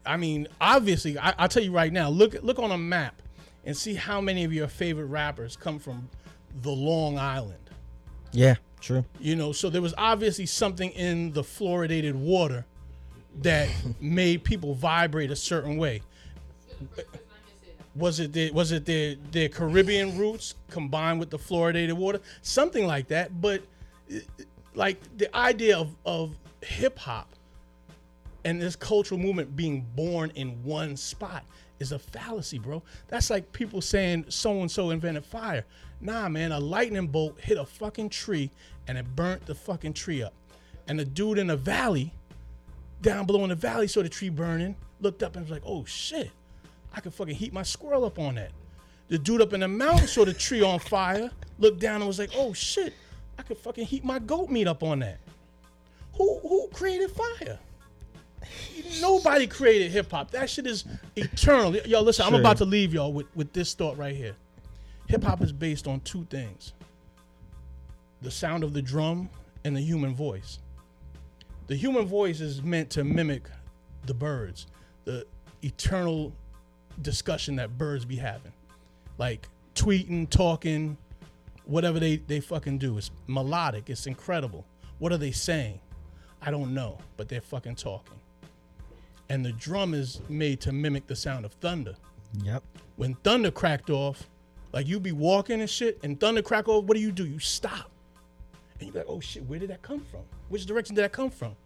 I 0.06 0.16
mean, 0.18 0.46
obviously, 0.60 1.18
I, 1.18 1.34
I'll 1.38 1.48
tell 1.48 1.62
you 1.62 1.72
right 1.72 1.92
now. 1.92 2.10
Look 2.10 2.36
look 2.42 2.58
on 2.60 2.70
a 2.70 2.78
map 2.78 3.20
and 3.64 3.76
see 3.76 3.94
how 3.94 4.20
many 4.20 4.44
of 4.44 4.52
your 4.52 4.68
favorite 4.68 5.06
rappers 5.06 5.56
come 5.56 5.78
from 5.78 6.08
the 6.62 6.70
Long 6.70 7.18
Island. 7.18 7.58
Yeah, 8.32 8.56
true. 8.80 9.04
You 9.18 9.36
know, 9.36 9.52
so 9.52 9.70
there 9.70 9.82
was 9.82 9.94
obviously 9.96 10.46
something 10.46 10.90
in 10.90 11.32
the 11.32 11.42
fluoridated 11.42 12.14
water 12.14 12.66
that 13.42 13.68
made 14.00 14.44
people 14.44 14.74
vibrate 14.74 15.30
a 15.30 15.36
certain 15.36 15.76
way. 15.76 16.02
Was 17.96 18.18
it 18.20 18.32
the, 18.32 18.50
was 18.50 18.72
it 18.72 18.84
their 18.84 19.14
their 19.30 19.48
Caribbean 19.48 20.18
roots 20.18 20.54
combined 20.68 21.20
with 21.20 21.30
the 21.30 21.38
fluoridated 21.38 21.92
water? 21.92 22.20
Something 22.42 22.86
like 22.86 23.08
that. 23.08 23.40
But 23.40 23.62
like 24.74 24.98
the 25.16 25.34
idea 25.36 25.78
of, 25.78 25.94
of 26.04 26.36
hip 26.60 26.98
hop 26.98 27.28
and 28.44 28.60
this 28.60 28.76
cultural 28.76 29.20
movement 29.20 29.56
being 29.56 29.86
born 29.94 30.32
in 30.34 30.62
one 30.64 30.96
spot 30.96 31.44
is 31.80 31.92
a 31.92 31.98
fallacy, 31.98 32.58
bro. 32.58 32.82
That's 33.08 33.30
like 33.30 33.52
people 33.52 33.80
saying 33.80 34.26
so 34.28 34.60
and 34.60 34.70
so 34.70 34.90
invented 34.90 35.24
fire. 35.24 35.64
Nah, 36.00 36.28
man, 36.28 36.52
a 36.52 36.60
lightning 36.60 37.06
bolt 37.06 37.40
hit 37.40 37.58
a 37.58 37.64
fucking 37.64 38.10
tree 38.10 38.50
and 38.86 38.98
it 38.98 39.16
burnt 39.16 39.46
the 39.46 39.54
fucking 39.54 39.94
tree 39.94 40.22
up. 40.22 40.34
And 40.86 40.98
the 40.98 41.04
dude 41.04 41.38
in 41.38 41.46
the 41.46 41.56
valley, 41.56 42.12
down 43.00 43.26
below 43.26 43.42
in 43.44 43.50
the 43.50 43.54
valley, 43.54 43.88
saw 43.88 44.02
the 44.02 44.08
tree 44.08 44.28
burning, 44.28 44.76
looked 45.00 45.22
up 45.22 45.36
and 45.36 45.44
was 45.44 45.50
like, 45.50 45.62
oh 45.64 45.84
shit, 45.84 46.30
I 46.94 47.00
could 47.00 47.12
fucking 47.12 47.34
heat 47.34 47.52
my 47.52 47.62
squirrel 47.62 48.04
up 48.04 48.18
on 48.18 48.36
that. 48.36 48.52
The 49.08 49.18
dude 49.18 49.42
up 49.42 49.52
in 49.52 49.60
the 49.60 49.68
mountain 49.68 50.06
saw 50.06 50.24
the 50.24 50.32
tree 50.32 50.62
on 50.62 50.78
fire, 50.78 51.30
looked 51.58 51.80
down 51.80 51.96
and 51.96 52.06
was 52.06 52.18
like, 52.18 52.30
oh 52.36 52.52
shit, 52.52 52.94
I 53.38 53.42
could 53.42 53.58
fucking 53.58 53.86
heat 53.86 54.04
my 54.04 54.18
goat 54.18 54.48
meat 54.48 54.66
up 54.66 54.82
on 54.82 55.00
that. 55.00 55.18
Who 56.16 56.38
who 56.40 56.68
created 56.72 57.10
fire? 57.10 57.58
Nobody 59.00 59.46
created 59.46 59.90
hip 59.90 60.10
hop. 60.10 60.30
That 60.30 60.48
shit 60.48 60.66
is 60.66 60.84
eternal. 61.16 61.74
Yo, 61.76 62.00
listen, 62.02 62.26
I'm 62.26 62.34
about 62.34 62.58
to 62.58 62.64
leave 62.64 62.92
y'all 62.94 63.12
with, 63.12 63.26
with 63.34 63.52
this 63.52 63.74
thought 63.74 63.96
right 63.96 64.14
here. 64.14 64.36
Hip 65.08 65.24
hop 65.24 65.42
is 65.42 65.52
based 65.52 65.86
on 65.86 66.00
two 66.00 66.24
things 66.30 66.72
the 68.22 68.30
sound 68.30 68.64
of 68.64 68.72
the 68.72 68.80
drum 68.80 69.28
and 69.64 69.76
the 69.76 69.80
human 69.80 70.14
voice. 70.14 70.58
The 71.66 71.76
human 71.76 72.06
voice 72.06 72.40
is 72.40 72.62
meant 72.62 72.90
to 72.90 73.04
mimic 73.04 73.50
the 74.06 74.14
birds, 74.14 74.66
the 75.04 75.26
eternal 75.62 76.32
discussion 77.02 77.56
that 77.56 77.76
birds 77.78 78.04
be 78.04 78.16
having. 78.16 78.52
Like 79.18 79.48
tweeting, 79.74 80.28
talking, 80.28 80.96
whatever 81.64 81.98
they, 81.98 82.16
they 82.16 82.40
fucking 82.40 82.78
do. 82.78 82.98
It's 82.98 83.10
melodic, 83.26 83.90
it's 83.90 84.06
incredible. 84.06 84.64
What 84.98 85.12
are 85.12 85.18
they 85.18 85.32
saying? 85.32 85.80
I 86.42 86.50
don't 86.50 86.74
know, 86.74 86.98
but 87.16 87.28
they're 87.28 87.40
fucking 87.40 87.76
talking. 87.76 88.18
And 89.28 89.44
the 89.44 89.52
drum 89.52 89.94
is 89.94 90.20
made 90.28 90.60
to 90.62 90.72
mimic 90.72 91.06
the 91.06 91.16
sound 91.16 91.44
of 91.44 91.52
thunder. 91.54 91.94
Yep. 92.42 92.62
When 92.96 93.14
thunder 93.16 93.50
cracked 93.50 93.90
off, 93.90 94.28
like 94.72 94.86
you 94.86 95.00
be 95.00 95.12
walking 95.12 95.60
and 95.60 95.70
shit, 95.70 95.98
and 96.02 96.18
thunder 96.18 96.42
crack 96.42 96.68
off, 96.68 96.84
what 96.84 96.96
do 96.96 97.00
you 97.00 97.12
do? 97.12 97.26
You 97.26 97.38
stop. 97.38 97.90
And 98.78 98.88
you 98.88 98.92
be 98.92 98.98
like, 98.98 99.08
oh 99.08 99.20
shit, 99.20 99.44
where 99.44 99.58
did 99.58 99.70
that 99.70 99.82
come 99.82 100.00
from? 100.00 100.20
Which 100.48 100.66
direction 100.66 100.94
did 100.94 101.02
that 101.02 101.12
come 101.12 101.30
from? 101.30 101.56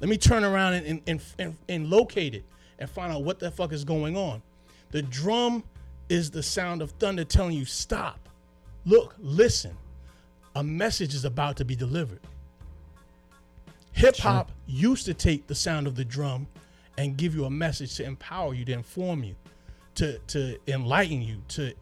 Let 0.00 0.08
me 0.08 0.16
turn 0.16 0.44
around 0.44 0.74
and, 0.74 1.02
and, 1.06 1.22
and, 1.38 1.56
and 1.68 1.90
locate 1.90 2.34
it 2.34 2.44
and 2.78 2.88
find 2.88 3.12
out 3.12 3.24
what 3.24 3.38
the 3.38 3.50
fuck 3.50 3.72
is 3.72 3.84
going 3.84 4.16
on. 4.16 4.42
The 4.90 5.02
drum 5.02 5.64
is 6.08 6.30
the 6.30 6.42
sound 6.42 6.82
of 6.82 6.90
thunder 6.92 7.24
telling 7.24 7.56
you, 7.56 7.64
stop, 7.64 8.28
look, 8.84 9.14
listen. 9.18 9.76
A 10.56 10.64
message 10.64 11.14
is 11.14 11.24
about 11.24 11.56
to 11.58 11.64
be 11.64 11.76
delivered. 11.76 12.20
Hip 13.92 14.16
hop 14.16 14.50
used 14.66 15.04
to 15.06 15.14
take 15.14 15.46
the 15.46 15.54
sound 15.54 15.86
of 15.86 15.94
the 15.94 16.04
drum 16.04 16.46
and 16.98 17.16
give 17.16 17.34
you 17.34 17.44
a 17.44 17.50
message 17.50 17.96
to 17.96 18.04
empower 18.04 18.54
you, 18.54 18.64
to 18.64 18.72
inform 18.72 19.22
you, 19.22 19.36
to, 19.94 20.18
to 20.18 20.58
enlighten 20.66 21.22
you, 21.22 21.42
to 21.48 21.72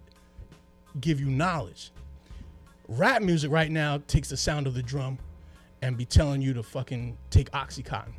give 1.00 1.20
you 1.20 1.26
knowledge. 1.26 1.92
Rap 2.88 3.22
music 3.22 3.50
right 3.50 3.70
now 3.70 4.02
takes 4.06 4.28
the 4.28 4.36
sound 4.36 4.66
of 4.66 4.74
the 4.74 4.82
drum 4.82 5.18
and 5.82 5.96
be 5.96 6.04
telling 6.04 6.42
you 6.42 6.52
to 6.54 6.62
fucking 6.62 7.16
take 7.30 7.50
Oxycontin 7.52 8.12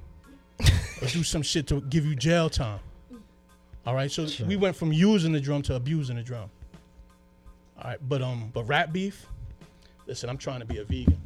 or 1.02 1.08
do 1.08 1.24
some 1.24 1.42
shit 1.42 1.68
to 1.68 1.82
give 1.82 2.06
you 2.06 2.16
jail 2.16 2.50
time. 2.50 2.80
All 3.86 3.96
right, 3.96 4.12
so 4.12 4.28
we 4.46 4.56
went 4.56 4.76
from 4.76 4.94
using 4.94 5.32
the 5.32 5.40
drum 5.40 5.62
to 5.64 5.76
abusing 5.76 6.18
the 6.18 6.24
drum. 6.24 6.50
All 7.78 7.90
right, 7.90 7.98
but 8.08 8.22
um, 8.22 8.52
but 8.54 8.64
rap 8.66 8.92
beef. 8.92 9.26
Listen, 10.06 10.30
I'm 10.30 10.38
trying 10.38 10.60
to 10.60 10.66
be 10.66 10.80
a 10.80 10.84
vegan. 10.84 11.18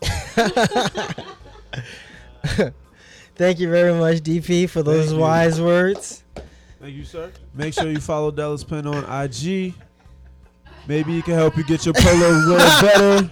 Thank 3.34 3.58
you 3.60 3.70
very 3.70 3.94
much, 3.94 4.18
DP, 4.18 4.68
for 4.68 4.82
those 4.82 5.06
Thank 5.06 5.16
you. 5.16 5.20
wise 5.20 5.60
words. 5.60 6.24
Thank 6.80 6.94
you, 6.94 7.04
sir. 7.04 7.30
Make 7.54 7.74
sure 7.74 7.88
you 7.90 8.00
follow 8.00 8.30
Dallas 8.30 8.64
Penn 8.64 8.86
on 8.86 9.04
IG. 9.24 9.74
Maybe 10.86 11.12
he 11.12 11.22
can 11.22 11.34
help 11.34 11.56
you 11.56 11.64
get 11.64 11.84
your 11.84 11.94
polo 11.94 12.30
a 12.30 12.32
little 12.32 12.56
better. 12.80 13.30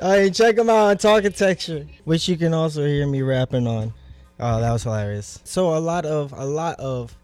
All 0.00 0.10
right, 0.10 0.32
check 0.34 0.56
him 0.58 0.68
out 0.70 0.90
on 0.90 0.96
Talking 0.98 1.32
Texture, 1.32 1.86
which 2.04 2.28
you 2.28 2.36
can 2.36 2.52
also 2.54 2.84
hear 2.84 3.06
me 3.06 3.22
rapping 3.22 3.66
on. 3.66 3.92
Oh, 4.38 4.60
that 4.60 4.72
was 4.72 4.82
hilarious. 4.82 5.40
So 5.44 5.76
a 5.76 5.80
lot 5.80 6.04
of 6.04 6.32
a 6.32 6.44
lot 6.44 6.78
of 6.78 7.16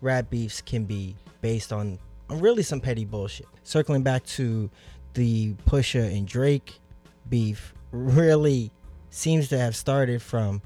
rap 0.00 0.30
beefs 0.30 0.60
can 0.60 0.84
be 0.84 1.16
based 1.40 1.72
on, 1.72 1.98
on 2.28 2.40
really 2.40 2.62
some 2.62 2.80
petty 2.80 3.04
bullshit. 3.04 3.46
Circling 3.64 4.02
back 4.02 4.24
to 4.26 4.70
the 5.14 5.54
Pusha 5.66 6.16
and 6.16 6.26
Drake 6.26 6.78
beef, 7.28 7.74
really 7.92 8.70
seems 9.10 9.48
to 9.48 9.58
have 9.58 9.74
started 9.74 10.22
from 10.22 10.62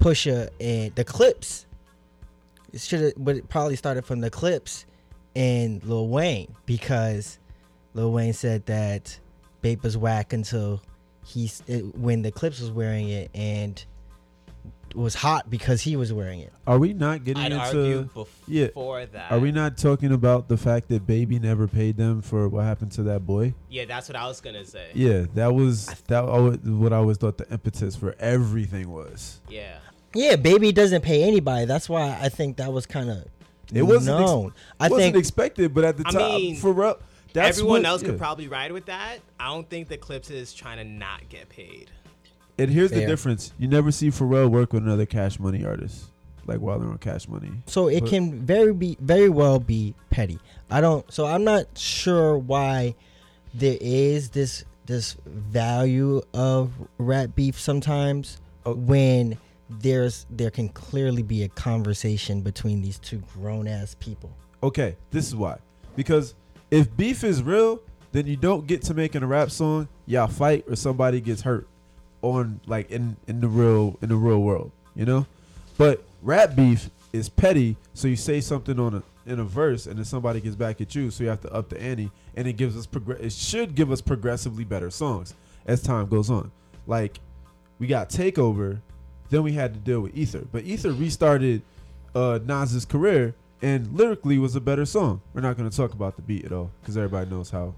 Pusha 0.00 0.50
and 0.60 0.94
the 0.94 1.04
Clipse. 1.04 1.66
It 2.72 2.80
should 2.80 3.00
have, 3.00 3.12
but 3.16 3.36
it 3.36 3.48
probably 3.48 3.76
started 3.76 4.04
from 4.04 4.20
the 4.20 4.30
Clipse 4.30 4.86
and 5.34 5.82
Lil 5.84 6.08
Wayne 6.08 6.54
because 6.66 7.38
Lil 7.94 8.12
Wayne 8.12 8.32
said 8.32 8.66
that 8.66 9.18
Bape 9.62 9.82
was 9.82 9.96
whack 9.96 10.32
until 10.32 10.82
he's 11.24 11.62
when 11.94 12.22
the 12.22 12.30
Clipse 12.30 12.60
was 12.60 12.70
wearing 12.70 13.08
it 13.08 13.30
and 13.34 13.84
was 14.94 15.14
hot 15.14 15.48
because 15.48 15.82
he 15.82 15.96
was 15.96 16.12
wearing 16.12 16.40
it. 16.40 16.52
Are 16.66 16.78
we 16.78 16.92
not 16.92 17.24
getting 17.24 17.42
I'd 17.42 17.52
into? 17.52 17.64
argue 17.66 18.02
before 18.02 18.26
yeah. 18.48 19.06
that. 19.12 19.30
Are 19.32 19.38
we 19.38 19.52
not 19.52 19.76
talking 19.78 20.12
about 20.12 20.48
the 20.48 20.56
fact 20.56 20.88
that 20.88 21.06
Baby 21.06 21.38
never 21.38 21.68
paid 21.68 21.96
them 21.96 22.22
for 22.22 22.48
what 22.48 22.64
happened 22.64 22.92
to 22.92 23.02
that 23.04 23.26
boy? 23.26 23.54
Yeah, 23.68 23.84
that's 23.84 24.08
what 24.08 24.16
I 24.16 24.26
was 24.26 24.40
gonna 24.40 24.64
say. 24.64 24.88
Yeah, 24.94 25.26
that 25.34 25.54
was 25.54 25.86
that. 26.08 26.24
always- 26.24 26.58
What 26.60 26.92
I 26.92 26.96
always 26.96 27.16
thought 27.18 27.38
the 27.38 27.48
impetus 27.50 27.94
for 27.96 28.14
everything 28.18 28.90
was. 28.90 29.40
Yeah. 29.48 29.76
Yeah, 30.14 30.36
baby 30.36 30.72
doesn't 30.72 31.02
pay 31.02 31.22
anybody. 31.22 31.66
That's 31.66 31.88
why 31.88 32.18
I 32.20 32.28
think 32.28 32.56
that 32.56 32.72
was 32.72 32.84
kind 32.86 33.10
of 33.10 33.24
It 33.72 33.82
wasn't 33.82 34.20
ex- 34.20 34.28
known. 34.30 34.52
I 34.80 34.88
wasn't 34.88 35.00
think 35.14 35.16
expected, 35.16 35.72
but 35.72 35.84
at 35.84 35.96
the 35.96 36.04
I 36.06 36.10
time, 36.10 36.34
mean, 36.34 36.56
Pharrell, 36.56 36.98
that's 37.32 37.58
Everyone 37.58 37.82
what- 37.82 37.88
else 37.88 38.02
yeah. 38.02 38.08
could 38.08 38.18
probably 38.18 38.48
ride 38.48 38.72
with 38.72 38.86
that. 38.86 39.18
I 39.38 39.46
don't 39.52 39.70
think 39.70 39.86
the 39.88 39.96
Clipse 39.96 40.30
is 40.30 40.52
trying 40.52 40.78
to 40.78 40.84
not 40.84 41.28
get 41.28 41.48
paid. 41.48 41.92
And 42.60 42.70
here's 42.70 42.90
the 42.90 43.06
difference: 43.06 43.52
you 43.58 43.68
never 43.68 43.90
see 43.92 44.08
Pharrell 44.08 44.50
work 44.50 44.72
with 44.72 44.82
another 44.82 45.06
Cash 45.06 45.38
Money 45.38 45.64
artist, 45.64 46.06
like 46.46 46.58
while 46.60 46.78
they're 46.78 46.88
on 46.90 46.98
Cash 46.98 47.28
Money. 47.28 47.50
so. 47.66 47.88
It 47.88 48.00
But- 48.00 48.10
can 48.10 48.40
very 48.44 48.72
be 48.72 48.96
very 49.00 49.28
well 49.28 49.58
be 49.58 49.94
petty. 50.10 50.38
I 50.70 50.80
don't. 50.80 51.10
So 51.12 51.26
I'm 51.26 51.44
not 51.44 51.66
sure 51.76 52.36
why 52.38 52.94
there 53.54 53.78
is 53.80 54.30
this 54.30 54.64
this 54.86 55.16
value 55.26 56.20
of 56.34 56.70
rap 56.98 57.30
beef 57.34 57.58
sometimes 57.60 58.40
Oh. 58.66 58.74
when 58.74 59.38
there's 59.68 60.26
there 60.30 60.50
can 60.50 60.68
clearly 60.68 61.22
be 61.22 61.42
a 61.44 61.48
conversation 61.48 62.40
between 62.42 62.82
these 62.82 62.98
two 62.98 63.22
grown 63.34 63.66
ass 63.68 63.96
people. 64.00 64.30
Okay, 64.62 64.96
this 65.12 65.26
is 65.28 65.34
why. 65.36 65.56
Because 65.96 66.34
if 66.70 66.94
beef 66.96 67.22
is 67.24 67.42
real, 67.42 67.80
then 68.12 68.26
you 68.26 68.36
don't 68.36 68.66
get 68.66 68.82
to 68.82 68.94
making 68.94 69.22
a 69.22 69.26
rap 69.26 69.50
song. 69.50 69.88
Y'all 70.06 70.26
fight 70.26 70.64
or 70.68 70.74
somebody 70.76 71.20
gets 71.20 71.40
hurt 71.42 71.68
on 72.22 72.60
like 72.66 72.90
in 72.90 73.16
in 73.26 73.40
the 73.40 73.48
real 73.48 73.98
in 74.02 74.08
the 74.08 74.16
real 74.16 74.40
world, 74.40 74.72
you 74.94 75.04
know. 75.04 75.26
But 75.78 76.02
rap 76.22 76.54
beef 76.54 76.90
is 77.12 77.28
petty, 77.28 77.76
so 77.94 78.08
you 78.08 78.16
say 78.16 78.40
something 78.40 78.78
on 78.78 78.94
a 78.94 79.02
in 79.26 79.38
a 79.38 79.44
verse 79.44 79.86
and 79.86 79.96
then 79.98 80.04
somebody 80.04 80.40
gets 80.40 80.56
back 80.56 80.80
at 80.80 80.94
you, 80.94 81.10
so 81.10 81.24
you 81.24 81.30
have 81.30 81.40
to 81.42 81.52
up 81.52 81.68
the 81.68 81.80
ante, 81.80 82.10
and 82.36 82.46
it 82.46 82.54
gives 82.54 82.76
us 82.76 82.86
progress. 82.86 83.20
It 83.20 83.32
should 83.32 83.74
give 83.74 83.90
us 83.90 84.00
progressively 84.00 84.64
better 84.64 84.90
songs 84.90 85.34
as 85.66 85.82
time 85.82 86.06
goes 86.06 86.30
on. 86.30 86.50
Like 86.86 87.20
we 87.78 87.86
got 87.86 88.10
Takeover, 88.10 88.80
then 89.30 89.42
we 89.42 89.52
had 89.52 89.74
to 89.74 89.80
deal 89.80 90.00
with 90.00 90.16
Ether, 90.16 90.46
but 90.52 90.64
Ether 90.64 90.92
restarted 90.92 91.62
uh, 92.14 92.38
Nas's 92.44 92.84
career 92.84 93.34
and 93.62 93.94
lyrically 93.94 94.38
was 94.38 94.56
a 94.56 94.60
better 94.60 94.84
song. 94.84 95.20
We're 95.34 95.42
not 95.42 95.56
going 95.56 95.68
to 95.68 95.76
talk 95.76 95.92
about 95.92 96.16
the 96.16 96.22
beat 96.22 96.44
at 96.44 96.52
all 96.52 96.70
because 96.80 96.96
everybody 96.96 97.30
knows 97.30 97.50
how 97.50 97.74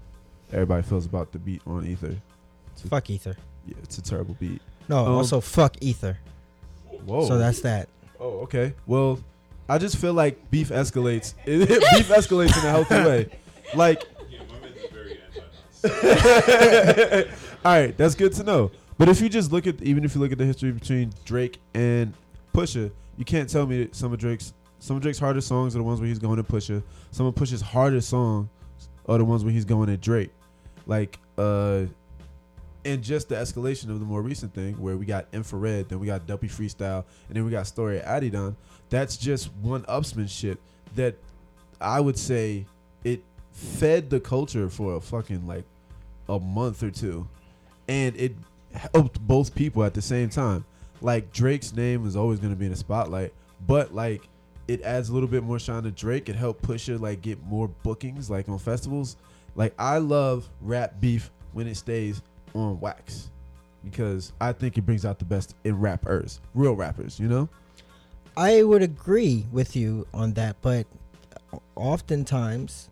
everybody 0.51 0.83
feels 0.83 1.05
about 1.05 1.31
the 1.31 1.39
beat 1.39 1.61
on 1.67 1.85
Ether. 1.85 2.15
Fuck 2.89 3.09
Ether. 3.09 3.37
Yeah, 3.67 3.75
it's 3.83 3.97
a 3.97 4.01
terrible 4.01 4.35
beat. 4.39 4.61
No, 4.89 5.05
Um, 5.05 5.13
also 5.13 5.39
fuck 5.41 5.75
Ether. 5.81 6.17
Whoa. 7.05 7.27
So 7.27 7.37
that's 7.37 7.61
that. 7.61 7.89
oh 8.19 8.39
okay. 8.41 8.73
Well, 8.85 9.19
I 9.69 9.77
just 9.77 9.97
feel 9.97 10.13
like 10.13 10.49
beef 10.51 10.69
escalates. 10.69 11.33
beef 11.45 12.07
escalates 12.09 12.57
in 12.59 12.65
a 12.65 12.69
healthy 12.71 12.95
way. 12.95 13.29
Like, 13.75 14.03
Yeah, 14.29 14.39
very 15.81 17.25
all 17.65 17.71
right, 17.71 17.97
that's 17.97 18.15
good 18.15 18.33
to 18.33 18.43
know. 18.43 18.71
But 18.97 19.09
if 19.09 19.21
you 19.21 19.29
just 19.29 19.51
look 19.51 19.67
at, 19.67 19.81
even 19.81 20.03
if 20.03 20.15
you 20.15 20.21
look 20.21 20.31
at 20.31 20.37
the 20.37 20.45
history 20.45 20.71
between 20.71 21.11
Drake 21.25 21.59
and 21.73 22.13
Pusha, 22.53 22.91
you 23.17 23.25
can't 23.25 23.49
tell 23.49 23.65
me 23.65 23.83
that 23.85 23.95
some 23.95 24.13
of 24.13 24.19
Drake's 24.19 24.53
some 24.79 24.97
of 24.97 25.01
Drake's 25.01 25.19
hardest 25.19 25.47
songs 25.47 25.75
are 25.75 25.79
the 25.79 25.83
ones 25.83 25.99
where 25.99 26.07
he's 26.07 26.19
going 26.19 26.39
at 26.39 26.47
Pusha. 26.47 26.83
Some 27.11 27.25
of 27.25 27.35
Pusha's 27.35 27.61
hardest 27.61 28.09
songs 28.09 28.49
are 29.07 29.17
the 29.17 29.25
ones 29.25 29.43
where 29.43 29.53
he's 29.53 29.65
going 29.65 29.89
at 29.89 30.01
Drake. 30.01 30.29
Like, 30.85 31.17
uh, 31.37 31.83
and 32.85 33.03
just 33.03 33.29
the 33.29 33.35
escalation 33.35 33.89
of 33.89 33.99
the 33.99 34.05
more 34.05 34.21
recent 34.21 34.53
thing 34.53 34.73
where 34.75 34.97
we 34.97 35.05
got 35.05 35.27
infrared, 35.33 35.89
then 35.89 35.99
we 35.99 36.07
got 36.07 36.27
Duppy 36.27 36.47
freestyle, 36.47 37.03
and 37.27 37.35
then 37.35 37.45
we 37.45 37.51
got 37.51 37.67
story 37.67 37.99
at 37.99 38.21
Adidon. 38.21 38.55
That's 38.89 39.17
just 39.17 39.53
one 39.61 39.83
upsmanship 39.83 40.57
that 40.95 41.15
I 41.79 41.99
would 41.99 42.17
say 42.17 42.65
it 43.03 43.23
fed 43.51 44.09
the 44.09 44.19
culture 44.19 44.69
for 44.69 44.95
a 44.95 45.01
fucking 45.01 45.47
like 45.47 45.65
a 46.29 46.39
month 46.39 46.83
or 46.83 46.91
two, 46.91 47.27
and 47.87 48.15
it 48.15 48.33
helped 48.73 49.19
both 49.21 49.55
people 49.55 49.83
at 49.83 49.93
the 49.93 50.01
same 50.01 50.29
time. 50.29 50.65
Like 51.01 51.31
Drake's 51.31 51.73
name 51.73 52.05
is 52.05 52.15
always 52.15 52.39
to 52.39 52.49
be 52.55 52.65
in 52.65 52.71
the 52.71 52.77
spotlight, 52.77 53.33
but 53.67 53.93
like 53.93 54.27
it 54.67 54.81
adds 54.81 55.09
a 55.09 55.13
little 55.13 55.27
bit 55.27 55.43
more 55.43 55.59
shine 55.59 55.83
to 55.83 55.91
Drake. 55.91 56.29
It 56.29 56.35
helped 56.35 56.63
Pusha 56.63 56.99
like 56.99 57.21
get 57.21 57.43
more 57.45 57.67
bookings 57.67 58.29
like 58.29 58.47
on 58.49 58.57
festivals. 58.57 59.17
Like 59.55 59.73
I 59.77 59.97
love 59.97 60.49
rap 60.61 60.99
beef 60.99 61.31
when 61.51 61.67
it 61.67 61.75
stays 61.75 62.21
on 62.53 62.79
wax 62.79 63.29
because 63.83 64.33
I 64.39 64.53
think 64.53 64.77
it 64.77 64.81
brings 64.81 65.05
out 65.05 65.19
the 65.19 65.25
best 65.25 65.55
in 65.63 65.79
rappers, 65.79 66.41
real 66.53 66.75
rappers. 66.75 67.19
You 67.19 67.27
know. 67.27 67.49
I 68.35 68.63
would 68.63 68.81
agree 68.81 69.45
with 69.51 69.75
you 69.75 70.07
on 70.13 70.33
that, 70.33 70.55
but 70.61 70.87
oftentimes 71.75 72.89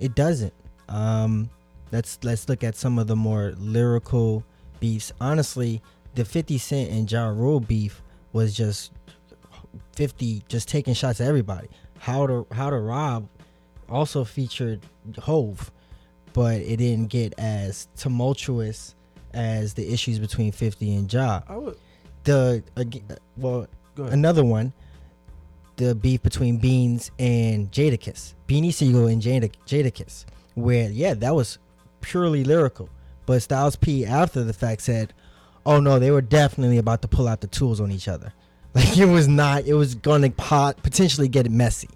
it 0.00 0.14
doesn't. 0.14 0.54
Um, 0.88 1.50
let's 1.92 2.18
let's 2.22 2.48
look 2.48 2.64
at 2.64 2.76
some 2.76 2.98
of 2.98 3.06
the 3.06 3.16
more 3.16 3.54
lyrical 3.56 4.44
beefs. 4.80 5.12
Honestly, 5.20 5.80
the 6.14 6.24
50 6.24 6.58
Cent 6.58 6.90
and 6.90 7.10
Ja 7.10 7.28
Rule 7.28 7.60
beef 7.60 8.02
was 8.32 8.54
just 8.54 8.92
50 9.94 10.42
just 10.48 10.68
taking 10.68 10.94
shots 10.94 11.20
at 11.20 11.28
everybody. 11.28 11.68
How 11.98 12.26
to 12.26 12.46
How 12.52 12.70
to 12.70 12.78
Rob 12.78 13.28
also 13.88 14.24
featured 14.24 14.80
Hove, 15.20 15.70
but 16.34 16.56
it 16.56 16.76
didn't 16.76 17.08
get 17.08 17.32
as 17.38 17.88
tumultuous 17.96 18.94
as 19.32 19.72
the 19.74 19.90
issues 19.90 20.18
between 20.18 20.52
50 20.52 20.94
and 20.96 21.10
Ja. 21.12 21.40
Would 21.48 21.78
The 22.24 22.62
well, 23.36 23.66
another 23.96 24.44
one, 24.44 24.72
the 25.76 25.94
beef 25.94 26.22
between 26.22 26.58
Beans 26.58 27.10
and 27.18 27.70
Jadakiss, 27.70 28.34
Beanie 28.46 28.72
Sigel 28.72 29.06
and 29.06 29.22
Jada, 29.22 29.50
Jadakiss, 29.66 30.24
where 30.54 30.90
yeah, 30.90 31.14
that 31.14 31.34
was 31.34 31.58
purely 32.00 32.44
lyrical, 32.44 32.88
but 33.26 33.40
Styles 33.42 33.76
P 33.76 34.04
after 34.04 34.44
the 34.44 34.52
fact 34.52 34.82
said, 34.82 35.14
"Oh 35.64 35.80
no, 35.80 35.98
they 35.98 36.10
were 36.10 36.20
definitely 36.20 36.78
about 36.78 37.02
to 37.02 37.08
pull 37.08 37.28
out 37.28 37.40
the 37.40 37.46
tools 37.46 37.80
on 37.80 37.90
each 37.90 38.08
other. 38.08 38.32
Like 38.74 38.98
it 38.98 39.04
was 39.04 39.28
not. 39.28 39.66
It 39.66 39.74
was 39.74 39.94
going 39.94 40.22
to 40.22 40.30
pot, 40.30 40.82
potentially 40.82 41.28
get 41.28 41.48
messy." 41.48 41.90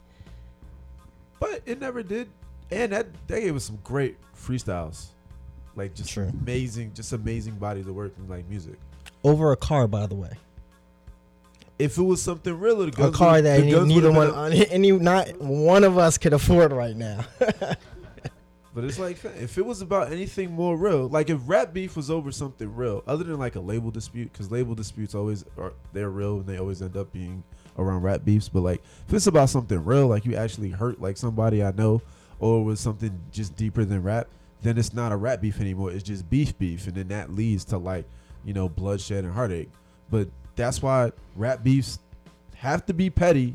But 1.40 1.62
it 1.66 1.80
never 1.80 2.04
did. 2.04 2.28
And 2.70 2.92
that 2.92 3.06
they 3.26 3.42
gave 3.42 3.56
us 3.56 3.64
some 3.64 3.78
great 3.82 4.16
freestyles. 4.36 5.06
Like 5.76 5.94
just 5.94 6.10
True. 6.10 6.30
amazing, 6.42 6.92
just 6.94 7.12
amazing 7.12 7.54
bodies 7.54 7.86
of 7.86 7.94
work 7.94 8.12
in 8.18 8.28
like 8.28 8.48
music. 8.48 8.74
Over 9.24 9.52
a 9.52 9.56
car, 9.56 9.86
by 9.88 10.06
the 10.06 10.14
way, 10.14 10.30
If 11.78 11.96
it 11.98 12.02
was 12.02 12.20
something 12.20 12.58
real, 12.58 12.76
the 12.78 12.88
a 13.06 13.10
car 13.12 13.34
would- 13.34 13.44
that 13.44 13.56
the 13.58 13.62
any, 13.62 13.70
guns 13.72 13.88
neither 13.88 14.10
one, 14.12 14.30
up. 14.30 14.52
any 14.70 14.90
not 14.92 15.40
one 15.40 15.84
of 15.84 15.96
us 15.98 16.18
could 16.18 16.32
afford 16.32 16.72
right 16.72 16.96
now. 16.96 17.24
But 18.74 18.84
it's 18.84 18.98
like 18.98 19.24
if 19.24 19.58
it 19.58 19.66
was 19.66 19.80
about 19.82 20.12
anything 20.12 20.52
more 20.52 20.76
real, 20.76 21.08
like 21.08 21.30
if 21.30 21.40
rap 21.46 21.72
beef 21.72 21.96
was 21.96 22.12
over 22.12 22.30
something 22.30 22.72
real, 22.76 23.02
other 23.08 23.24
than 23.24 23.36
like 23.36 23.56
a 23.56 23.60
label 23.60 23.90
dispute, 23.90 24.30
because 24.32 24.52
label 24.52 24.76
disputes 24.76 25.16
always 25.16 25.44
are 25.56 25.72
they're 25.92 26.10
real 26.10 26.36
and 26.36 26.46
they 26.46 26.58
always 26.58 26.80
end 26.80 26.96
up 26.96 27.12
being 27.12 27.42
around 27.76 28.02
rap 28.02 28.24
beefs. 28.24 28.48
But 28.48 28.60
like 28.60 28.80
if 29.08 29.14
it's 29.14 29.26
about 29.26 29.48
something 29.50 29.84
real, 29.84 30.06
like 30.06 30.24
you 30.24 30.36
actually 30.36 30.70
hurt 30.70 31.00
like 31.00 31.16
somebody 31.16 31.64
I 31.64 31.72
know, 31.72 32.02
or 32.40 32.64
was 32.64 32.80
something 32.80 33.18
just 33.32 33.56
deeper 33.56 33.84
than 33.84 34.02
rap, 34.02 34.28
then 34.62 34.78
it's 34.78 34.92
not 34.92 35.12
a 35.12 35.16
rap 35.16 35.40
beef 35.40 35.60
anymore. 35.60 35.90
It's 35.92 36.02
just 36.02 36.28
beef 36.28 36.56
beef, 36.58 36.86
and 36.86 36.94
then 36.94 37.08
that 37.08 37.32
leads 37.34 37.64
to 37.66 37.78
like 37.78 38.04
you 38.44 38.52
know 38.54 38.68
bloodshed 38.68 39.24
and 39.24 39.32
heartache. 39.32 39.70
But 40.10 40.28
that's 40.56 40.82
why 40.82 41.12
rap 41.36 41.62
beefs 41.62 41.98
have 42.56 42.84
to 42.86 42.94
be 42.94 43.10
petty, 43.10 43.54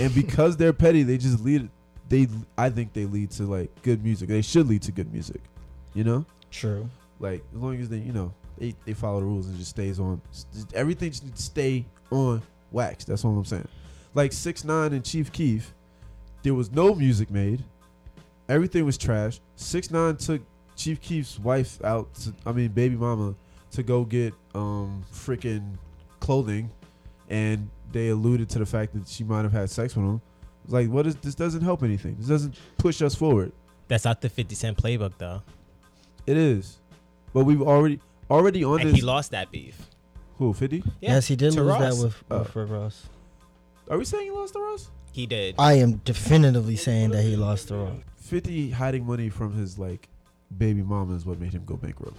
and 0.00 0.14
because 0.14 0.56
they're 0.56 0.72
petty, 0.72 1.02
they 1.02 1.18
just 1.18 1.40
lead. 1.44 1.68
They, 2.08 2.28
I 2.58 2.68
think 2.68 2.92
they 2.92 3.06
lead 3.06 3.30
to 3.32 3.44
like 3.44 3.70
good 3.82 4.04
music. 4.04 4.28
They 4.28 4.42
should 4.42 4.68
lead 4.68 4.82
to 4.82 4.92
good 4.92 5.10
music, 5.12 5.40
you 5.94 6.04
know. 6.04 6.26
True. 6.50 6.88
Like 7.20 7.42
as 7.54 7.60
long 7.60 7.80
as 7.80 7.88
they, 7.88 7.98
you 7.98 8.12
know, 8.12 8.34
they, 8.58 8.74
they 8.84 8.92
follow 8.92 9.20
the 9.20 9.26
rules 9.26 9.46
and 9.46 9.56
just 9.56 9.70
stays 9.70 9.98
on. 9.98 10.20
just- 10.30 10.74
everything 10.74 11.10
just 11.10 11.38
stay 11.38 11.86
on 12.10 12.42
wax. 12.70 13.04
That's 13.04 13.24
all 13.24 13.36
I'm 13.36 13.44
saying. 13.44 13.66
Like 14.14 14.32
six 14.32 14.62
nine 14.64 14.92
and 14.92 15.02
Chief 15.02 15.32
Keef, 15.32 15.72
there 16.42 16.52
was 16.52 16.70
no 16.70 16.94
music 16.94 17.30
made. 17.30 17.64
Everything 18.52 18.84
was 18.84 18.98
trash. 18.98 19.40
Six 19.56 19.90
nine 19.90 20.16
took 20.16 20.42
Chief 20.76 21.00
Keef's 21.00 21.38
wife 21.38 21.82
out. 21.84 22.12
To, 22.16 22.34
I 22.44 22.52
mean, 22.52 22.68
baby 22.68 22.96
mama, 22.96 23.34
to 23.72 23.82
go 23.82 24.04
get 24.04 24.34
um 24.54 25.02
freaking 25.12 25.76
clothing, 26.20 26.70
and 27.30 27.70
they 27.92 28.08
alluded 28.08 28.48
to 28.50 28.58
the 28.58 28.66
fact 28.66 28.92
that 28.94 29.08
she 29.08 29.24
might 29.24 29.42
have 29.42 29.52
had 29.52 29.70
sex 29.70 29.96
with 29.96 30.04
him. 30.04 30.20
It's 30.64 30.72
like, 30.72 30.88
what 30.90 31.06
is 31.06 31.16
this? 31.16 31.34
Doesn't 31.34 31.62
help 31.62 31.82
anything. 31.82 32.16
This 32.18 32.28
doesn't 32.28 32.56
push 32.78 33.00
us 33.00 33.14
forward. 33.14 33.52
That's 33.88 34.04
not 34.04 34.20
the 34.20 34.28
50 34.28 34.54
Cent 34.54 34.76
playbook, 34.78 35.12
though. 35.18 35.42
It 36.26 36.36
is, 36.36 36.78
but 37.32 37.44
we've 37.44 37.62
already 37.62 38.00
already 38.30 38.64
on 38.64 38.80
And 38.80 38.90
this. 38.90 38.96
he 38.96 39.02
lost 39.02 39.30
that 39.32 39.50
beef. 39.50 39.88
Who 40.38 40.52
fifty? 40.52 40.78
Yeah, 41.00 41.14
yes, 41.14 41.26
he 41.26 41.36
did 41.36 41.52
to 41.54 41.62
lose 41.62 41.70
Ross. 41.80 41.96
that 41.96 42.04
with, 42.04 42.28
with 42.28 42.56
Rick 42.56 42.70
Ross. 42.70 43.06
Are 43.90 43.96
we 43.98 44.04
saying 44.04 44.24
he 44.26 44.30
lost 44.30 44.52
to 44.54 44.60
Ross? 44.60 44.90
He 45.12 45.26
did. 45.26 45.54
I 45.58 45.74
am 45.74 45.96
definitively 46.04 46.76
saying 46.76 47.10
that 47.10 47.22
he 47.22 47.36
lost 47.36 47.68
the 47.68 47.76
role. 47.76 48.00
50 48.22 48.70
hiding 48.70 49.04
money 49.06 49.28
from 49.28 49.52
his 49.52 49.78
like 49.78 50.08
baby 50.56 50.82
mama 50.82 51.14
is 51.14 51.26
what 51.26 51.38
made 51.40 51.52
him 51.52 51.64
go 51.64 51.76
bankrupt. 51.76 52.18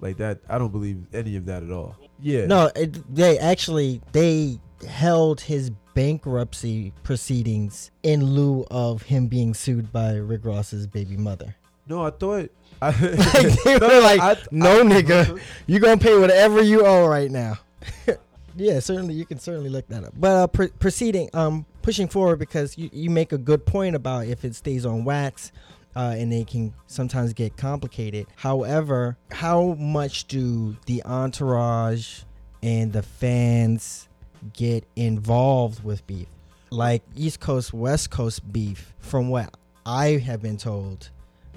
Like 0.00 0.16
that, 0.16 0.40
I 0.48 0.56
don't 0.58 0.72
believe 0.72 1.06
any 1.12 1.36
of 1.36 1.44
that 1.46 1.62
at 1.62 1.70
all. 1.70 1.94
Yeah. 2.20 2.46
No, 2.46 2.70
it, 2.74 3.14
they 3.14 3.38
actually 3.38 4.00
they 4.12 4.58
held 4.88 5.40
his 5.42 5.70
bankruptcy 5.94 6.92
proceedings 7.02 7.90
in 8.02 8.24
lieu 8.24 8.64
of 8.70 9.02
him 9.02 9.26
being 9.26 9.52
sued 9.52 9.92
by 9.92 10.14
Rick 10.14 10.44
Ross's 10.44 10.86
baby 10.86 11.16
mother. 11.16 11.54
No, 11.86 12.04
I 12.04 12.10
thought. 12.10 12.50
I, 12.80 12.90
Like, 12.90 13.00
they 13.64 13.78
No, 13.78 13.88
were 13.88 14.00
like, 14.00 14.20
I- 14.20 14.36
"No, 14.50 14.80
I- 14.80 14.84
nigga, 14.84 15.38
you 15.66 15.78
gonna 15.80 15.98
pay 15.98 16.18
whatever 16.18 16.62
you 16.62 16.86
owe 16.86 17.06
right 17.06 17.30
now." 17.30 17.58
yeah, 18.56 18.80
certainly 18.80 19.14
you 19.14 19.26
can 19.26 19.38
certainly 19.38 19.68
look 19.68 19.86
that 19.88 20.04
up. 20.04 20.14
But 20.16 20.30
uh, 20.36 20.46
pr- 20.46 20.72
proceeding, 20.78 21.28
um, 21.34 21.66
pushing 21.82 22.08
forward 22.08 22.38
because 22.38 22.76
you, 22.76 22.90
you 22.92 23.10
make 23.10 23.32
a 23.32 23.38
good 23.38 23.66
point 23.66 23.94
about 23.96 24.26
if 24.26 24.44
it 24.44 24.54
stays 24.54 24.86
on 24.86 25.04
wax 25.04 25.52
uh, 25.96 26.14
and 26.16 26.32
it 26.32 26.46
can 26.46 26.72
sometimes 26.86 27.32
get 27.32 27.56
complicated. 27.56 28.26
However, 28.36 29.16
how 29.30 29.74
much 29.74 30.26
do 30.26 30.76
the 30.86 31.02
entourage 31.04 32.22
and 32.62 32.92
the 32.92 33.02
fans 33.02 34.08
get 34.52 34.84
involved 34.96 35.82
with 35.82 36.06
beef? 36.06 36.28
Like 36.70 37.02
East 37.16 37.40
Coast, 37.40 37.72
West 37.72 38.10
Coast 38.10 38.52
beef, 38.52 38.94
from 39.00 39.28
what 39.28 39.54
I 39.84 40.18
have 40.18 40.40
been 40.40 40.56
told 40.56 41.10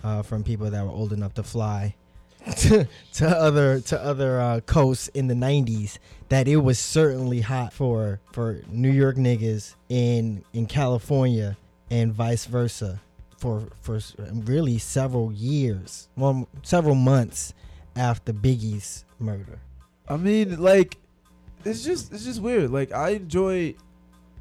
uh, 0.04 0.24
from 0.24 0.44
people 0.44 0.70
that 0.70 0.84
were 0.84 0.92
old 0.92 1.14
enough 1.14 1.36
to 1.36 1.44
fly 1.44 1.96
to, 2.58 2.88
to 3.14 3.28
other 3.28 3.80
to 3.80 4.02
other 4.04 4.40
uh, 4.40 4.60
coasts 4.62 5.08
in 5.10 5.28
the 5.28 5.34
90s 5.34 5.98
that 6.30 6.48
it 6.48 6.58
was 6.58 6.78
certainly 6.78 7.40
hot 7.40 7.72
for 7.72 8.20
for 8.34 8.62
New 8.70 8.92
York 8.92 9.16
niggas 9.16 9.76
in 9.88 10.44
in 10.52 10.66
California 10.66 11.56
and 11.90 12.14
vice 12.14 12.46
versa 12.46 13.02
for 13.38 13.70
for 13.82 14.00
really 14.18 14.78
several 14.78 15.32
years 15.32 16.10
well 16.18 16.50
several 16.64 16.96
months 16.96 17.54
after 17.96 18.34
Biggie's 18.34 19.06
murder 19.20 19.60
I 20.08 20.18
mean, 20.18 20.62
like, 20.62 20.98
it's 21.64 21.84
just 21.84 22.14
it's 22.14 22.26
just 22.26 22.42
weird. 22.42 22.72
Like, 22.72 22.92
I 22.92 23.10
enjoy, 23.10 23.76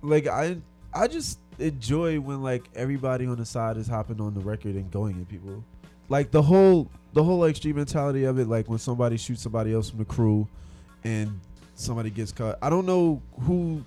like, 0.02 0.26
I 0.26 0.56
I 0.92 1.06
just 1.06 1.38
enjoy 1.58 2.18
when 2.20 2.42
like 2.42 2.64
everybody 2.74 3.26
on 3.26 3.36
the 3.36 3.44
side 3.44 3.76
is 3.76 3.86
hopping 3.86 4.20
on 4.20 4.34
the 4.34 4.40
record 4.40 4.74
and 4.74 4.90
going 4.90 5.20
at 5.20 5.28
people. 5.28 5.64
Like 6.08 6.30
the 6.30 6.42
whole 6.42 6.90
the 7.12 7.22
whole 7.22 7.44
extreme 7.44 7.76
mentality 7.76 8.24
of 8.24 8.38
it. 8.38 8.48
Like 8.48 8.68
when 8.68 8.78
somebody 8.78 9.16
shoots 9.16 9.42
somebody 9.42 9.72
else 9.72 9.90
from 9.90 9.98
the 9.98 10.04
crew, 10.04 10.48
and 11.04 11.40
somebody 11.74 12.10
gets 12.10 12.32
cut. 12.32 12.58
I 12.62 12.70
don't 12.70 12.86
know 12.86 13.20
who 13.40 13.84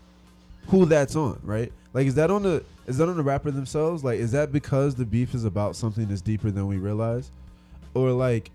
who 0.68 0.86
that's 0.86 1.16
on, 1.16 1.40
right? 1.44 1.72
Like, 1.94 2.08
is 2.08 2.16
that 2.16 2.32
on 2.32 2.44
the 2.44 2.64
is 2.88 2.98
that 2.98 3.10
on 3.10 3.18
the 3.18 3.24
rapper 3.24 3.52
themselves? 3.52 4.04
Like, 4.04 4.20
is 4.20 4.32
that 4.32 4.52
because 4.52 4.96
the 4.96 5.06
beef 5.06 5.34
is 5.34 5.46
about 5.46 5.76
something 5.76 6.08
that's 6.08 6.22
deeper 6.22 6.52
than 6.52 6.68
we 6.68 6.78
realize, 6.78 7.32
or 7.94 8.12
like, 8.12 8.52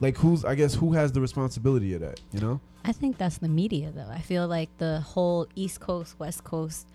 like 0.00 0.16
who's 0.16 0.44
I 0.44 0.54
guess 0.54 0.74
who 0.74 0.92
has 0.92 1.12
the 1.12 1.20
responsibility 1.20 1.94
of 1.94 2.00
that? 2.00 2.20
You 2.32 2.40
know? 2.40 2.60
I 2.84 2.92
think 2.92 3.16
that's 3.16 3.38
the 3.38 3.48
media, 3.48 3.92
though. 3.92 4.08
I 4.10 4.20
feel 4.20 4.48
like 4.48 4.68
the 4.78 5.00
whole 5.00 5.46
East 5.54 5.80
Coast, 5.80 6.18
West 6.18 6.42
Coast 6.42 6.88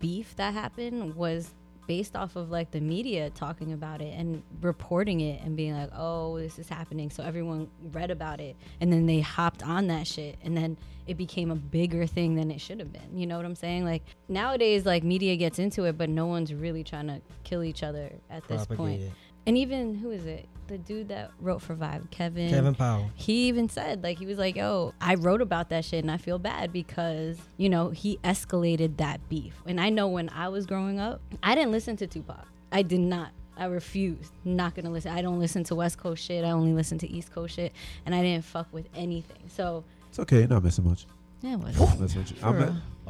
beef 0.00 0.34
that 0.36 0.52
happened 0.52 1.14
was 1.14 1.50
based 1.88 2.14
off 2.14 2.36
of 2.36 2.50
like 2.50 2.70
the 2.70 2.80
media 2.80 3.30
talking 3.30 3.72
about 3.72 4.00
it 4.00 4.14
and 4.16 4.42
reporting 4.60 5.20
it 5.20 5.40
and 5.42 5.56
being 5.56 5.74
like, 5.74 5.90
oh, 5.96 6.38
this 6.38 6.58
is 6.58 6.68
happening. 6.68 7.10
So 7.10 7.24
everyone 7.24 7.68
read 7.92 8.12
about 8.12 8.40
it 8.40 8.54
and 8.80 8.92
then 8.92 9.06
they 9.06 9.20
hopped 9.20 9.64
on 9.64 9.88
that 9.88 10.06
shit 10.06 10.36
and 10.44 10.56
then 10.56 10.76
it 11.08 11.16
became 11.16 11.50
a 11.50 11.56
bigger 11.56 12.06
thing 12.06 12.36
than 12.36 12.50
it 12.50 12.60
should 12.60 12.78
have 12.78 12.92
been. 12.92 13.16
You 13.16 13.26
know 13.26 13.38
what 13.38 13.46
I'm 13.46 13.56
saying? 13.56 13.86
Like 13.86 14.02
nowadays, 14.28 14.84
like 14.84 15.02
media 15.02 15.34
gets 15.36 15.58
into 15.58 15.84
it, 15.84 15.96
but 15.96 16.10
no 16.10 16.26
one's 16.26 16.52
really 16.52 16.84
trying 16.84 17.08
to 17.08 17.22
kill 17.42 17.64
each 17.64 17.82
other 17.82 18.12
at 18.30 18.46
this 18.46 18.66
point. 18.66 18.76
propagated 18.76 19.12
And 19.46 19.56
even, 19.56 19.94
who 19.94 20.10
is 20.10 20.26
it? 20.26 20.46
The 20.68 20.78
dude 20.78 21.08
that 21.08 21.30
wrote 21.40 21.60
for 21.62 21.74
Vibe, 21.74 22.10
Kevin. 22.10 22.50
Kevin 22.50 22.74
Powell 22.74 23.10
He 23.14 23.48
even 23.48 23.68
said, 23.68 24.02
like, 24.02 24.18
he 24.18 24.26
was 24.26 24.38
like, 24.38 24.54
yo, 24.56 24.92
I 25.00 25.14
wrote 25.16 25.40
about 25.42 25.70
that 25.70 25.84
shit 25.84 26.04
and 26.04 26.10
I 26.10 26.18
feel 26.18 26.38
bad 26.38 26.72
because, 26.72 27.38
you 27.56 27.68
know, 27.68 27.90
he 27.90 28.18
escalated 28.22 28.98
that 28.98 29.26
beef. 29.28 29.54
And 29.66 29.80
I 29.80 29.88
know 29.90 30.08
when 30.08 30.28
I 30.28 30.48
was 30.48 30.66
growing 30.66 31.00
up, 31.00 31.20
I 31.42 31.54
didn't 31.54 31.72
listen 31.72 31.96
to 31.96 32.06
Tupac. 32.06 32.46
I 32.70 32.82
did 32.82 33.00
not. 33.00 33.30
I 33.56 33.64
refused. 33.64 34.30
Not 34.44 34.74
gonna 34.76 34.90
listen. 34.90 35.10
I 35.12 35.20
don't 35.22 35.38
listen 35.40 35.64
to 35.64 35.74
West 35.74 35.98
Coast 35.98 36.22
shit. 36.24 36.44
I 36.44 36.50
only 36.50 36.72
listen 36.72 36.98
to 36.98 37.08
East 37.10 37.32
Coast 37.32 37.56
shit. 37.56 37.72
And 38.06 38.14
I 38.14 38.22
didn't 38.22 38.44
fuck 38.44 38.68
with 38.70 38.88
anything. 38.94 39.48
So, 39.48 39.82
It's 40.10 40.18
okay, 40.20 40.46
not 40.46 40.62
missing 40.62 40.84
much. 40.88 41.06
yeah, 41.40 41.54
it 41.54 41.60
was. 41.60 41.76
That's 41.98 42.14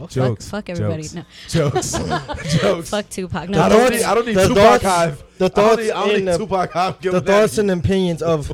what 0.00 0.14
you, 0.16 0.22
I'm 0.22 0.28
For 0.28 0.28
at, 0.28 0.28
real. 0.28 0.28
okay. 0.28 0.34
jokes. 0.34 0.48
Fuck 0.50 0.68
everybody. 0.70 1.02
Jokes. 1.02 1.14
No. 1.14 1.24
Jokes. 1.48 2.52
jokes. 2.60 2.90
Fuck 2.90 3.08
Tupac. 3.10 3.42
I 3.42 3.46
No, 3.46 3.68
don't 3.68 3.90
need, 3.90 4.02
I 4.02 4.14
don't 4.14 4.26
need 4.26 4.36
the 4.36 4.48
Tupac 4.48 4.56
thoughts- 4.80 4.84
Hive. 4.84 5.24
the 5.38 5.44
I 5.44 5.48
don't 5.48 5.54
thoughts 5.54 5.82
need, 5.82 5.90
I 5.90 6.00
don't 6.06 6.10
in 6.10 6.24
need 6.24 6.32
the- 6.32 6.38
Tupac 6.38 6.72
Hive. 6.72 7.00
Give 7.00 7.12
the 7.12 7.18
him 7.18 7.24
that. 7.24 7.32
thoughts 7.40 7.58
and 7.58 7.70
opinions 7.70 8.22
of 8.22 8.52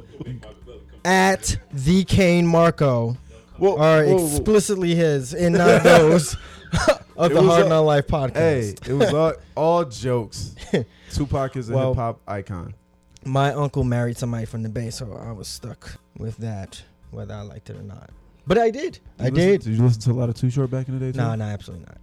at 1.05 1.57
the 1.73 2.05
Kane 2.05 2.47
Marco 2.47 3.17
Whoa, 3.59 3.77
are 3.77 4.05
whoa, 4.05 4.17
whoa. 4.17 4.27
explicitly 4.27 4.95
his 4.95 5.35
and 5.35 5.57
not 5.57 5.83
those 5.85 6.35
of 7.17 7.31
It 7.31 7.35
the 7.35 7.43
Hard 7.43 7.67
a- 7.67 7.69
Not 7.69 7.81
Life 7.81 8.07
podcast. 8.09 8.35
Hey, 8.87 8.91
it 8.91 8.95
was 8.95 9.13
all, 9.15 9.33
all 9.55 9.85
jokes. 9.85 10.55
Tupac 11.13 11.57
is 11.57 11.71
a 11.71 11.75
Well- 11.75 11.91
hip 11.91 11.99
hop 11.99 12.21
icon. 12.27 12.75
My 13.27 13.53
uncle 13.55 13.85
married 13.85 14.19
somebody 14.19 14.45
from 14.45 14.63
the 14.63 14.69
Bay, 14.69 14.91
so 14.91 15.13
I 15.15 15.33
was 15.33 15.49
stuck 15.49 15.99
with 16.19 16.37
that, 16.39 16.83
whether 17.11 17.33
I 17.33 17.41
liked 17.41 17.71
it 17.71 17.77
or 17.77 17.83
not. 17.83 18.11
But 18.47 18.59
I 18.59 18.71
did. 18.71 18.99
I 19.19 19.25
listen- 19.25 19.35
did. 19.35 19.61
Did 19.63 19.75
you 19.77 19.83
listen 19.85 20.03
to 20.03 20.11
a 20.13 20.19
lot 20.19 20.29
of 20.29 20.35
Too 20.35 20.51
Short 20.51 20.71
back 20.71 20.89
in 20.89 20.99
the 20.99 21.07
day? 21.07 21.13
Too? 21.13 21.19
No, 21.19 21.35
no, 21.35 21.45
absolutely 21.45 21.87
not. 21.87 21.99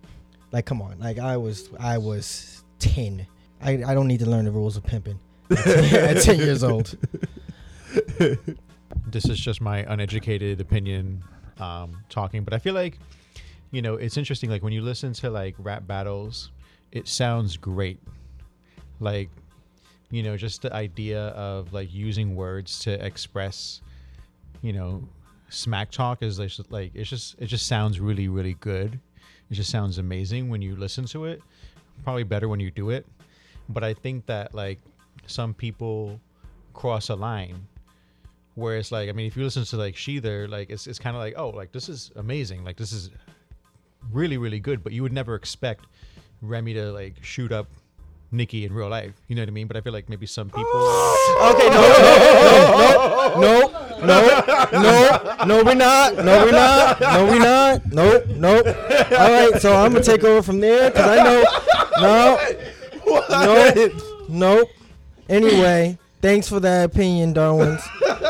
Like, 0.51 0.65
come 0.65 0.81
on. 0.81 0.99
Like, 0.99 1.19
I 1.19 1.37
was, 1.37 1.69
I 1.79 1.97
was 1.97 2.63
ten. 2.79 3.25
I, 3.61 3.83
I 3.85 3.93
don't 3.93 4.07
need 4.07 4.19
to 4.21 4.29
learn 4.29 4.45
the 4.45 4.51
rules 4.51 4.75
of 4.75 4.83
pimping 4.83 5.19
at 5.51 6.21
ten 6.21 6.39
years 6.39 6.63
old. 6.63 6.97
this 9.07 9.25
is 9.25 9.39
just 9.39 9.61
my 9.61 9.79
uneducated 9.91 10.59
opinion 10.61 11.23
um, 11.59 11.97
talking, 12.09 12.43
but 12.43 12.53
I 12.53 12.59
feel 12.59 12.73
like 12.73 12.97
you 13.71 13.81
know 13.81 13.95
it's 13.95 14.17
interesting. 14.17 14.49
Like 14.49 14.63
when 14.63 14.73
you 14.73 14.81
listen 14.81 15.13
to 15.13 15.29
like 15.29 15.55
rap 15.59 15.85
battles, 15.87 16.51
it 16.91 17.07
sounds 17.07 17.57
great. 17.57 17.99
Like 18.99 19.29
you 20.09 20.23
know, 20.23 20.35
just 20.37 20.61
the 20.63 20.73
idea 20.73 21.27
of 21.29 21.71
like 21.71 21.93
using 21.93 22.35
words 22.35 22.79
to 22.79 23.03
express, 23.05 23.81
you 24.61 24.73
know, 24.73 25.03
smack 25.51 25.91
talk 25.91 26.23
is 26.23 26.39
like, 26.39 26.51
like 26.69 26.91
it's 26.95 27.09
just 27.09 27.35
it 27.37 27.47
just 27.47 27.67
sounds 27.67 27.99
really 27.99 28.27
really 28.27 28.55
good. 28.55 28.99
It 29.49 29.55
just 29.55 29.69
sounds 29.69 29.97
amazing 29.97 30.49
when 30.49 30.61
you 30.61 30.75
listen 30.75 31.05
to 31.07 31.25
it. 31.25 31.41
Probably 32.03 32.23
better 32.23 32.47
when 32.47 32.59
you 32.59 32.71
do 32.71 32.89
it. 32.89 33.05
But 33.69 33.83
I 33.83 33.93
think 33.93 34.25
that 34.25 34.55
like 34.55 34.79
some 35.27 35.53
people 35.53 36.19
cross 36.73 37.09
a 37.09 37.15
line 37.15 37.67
where 38.55 38.77
it's 38.77 38.91
like 38.91 39.09
I 39.09 39.11
mean 39.11 39.27
if 39.27 39.37
you 39.37 39.43
listen 39.43 39.63
to 39.65 39.77
like 39.77 39.95
Shether 39.95 40.49
like 40.49 40.69
it's 40.69 40.87
it's 40.87 40.99
kind 40.99 41.15
of 41.15 41.21
like 41.21 41.35
oh 41.37 41.49
like 41.49 41.71
this 41.71 41.89
is 41.89 42.11
amazing 42.15 42.63
like 42.63 42.77
this 42.77 42.91
is 42.91 43.09
really 44.11 44.37
really 44.37 44.59
good 44.59 44.83
but 44.83 44.93
you 44.93 45.03
would 45.03 45.13
never 45.13 45.35
expect 45.35 45.85
Remy 46.41 46.73
to 46.73 46.91
like 46.91 47.15
shoot 47.21 47.51
up 47.51 47.67
Nicki 48.31 48.65
in 48.65 48.73
real 48.73 48.89
life 48.89 49.13
you 49.27 49.35
know 49.35 49.41
what 49.41 49.49
I 49.49 49.51
mean 49.51 49.67
but 49.67 49.77
I 49.77 49.81
feel 49.81 49.93
like 49.93 50.09
maybe 50.09 50.25
some 50.25 50.49
people 50.49 50.63
Okay, 51.41 51.69
no, 51.69 51.81
no, 51.81 53.39
no, 53.39 53.41
no, 53.41 53.70
no, 54.05 54.43
no, 54.71 55.45
no, 55.45 55.63
we're 55.63 55.73
not. 55.75 56.15
No, 56.17 56.45
we're 56.45 56.51
not. 56.51 56.99
No, 57.01 57.25
we're 57.25 57.39
not. 57.39 57.85
Nope, 57.91 58.27
nope. 58.29 58.65
All 58.67 59.31
right, 59.31 59.61
so 59.61 59.75
I'm 59.75 59.91
gonna 59.93 60.03
take 60.03 60.23
over 60.23 60.41
from 60.41 60.59
there 60.59 60.89
because 60.91 61.07
I 61.07 61.23
know. 61.23 61.43
No, 62.01 62.37
nope, 63.75 63.91
nope. 64.29 64.69
Anyway, 65.29 65.97
thanks 66.21 66.47
for 66.49 66.59
that 66.59 66.85
opinion, 66.85 67.33
Darwin's. 67.33 67.81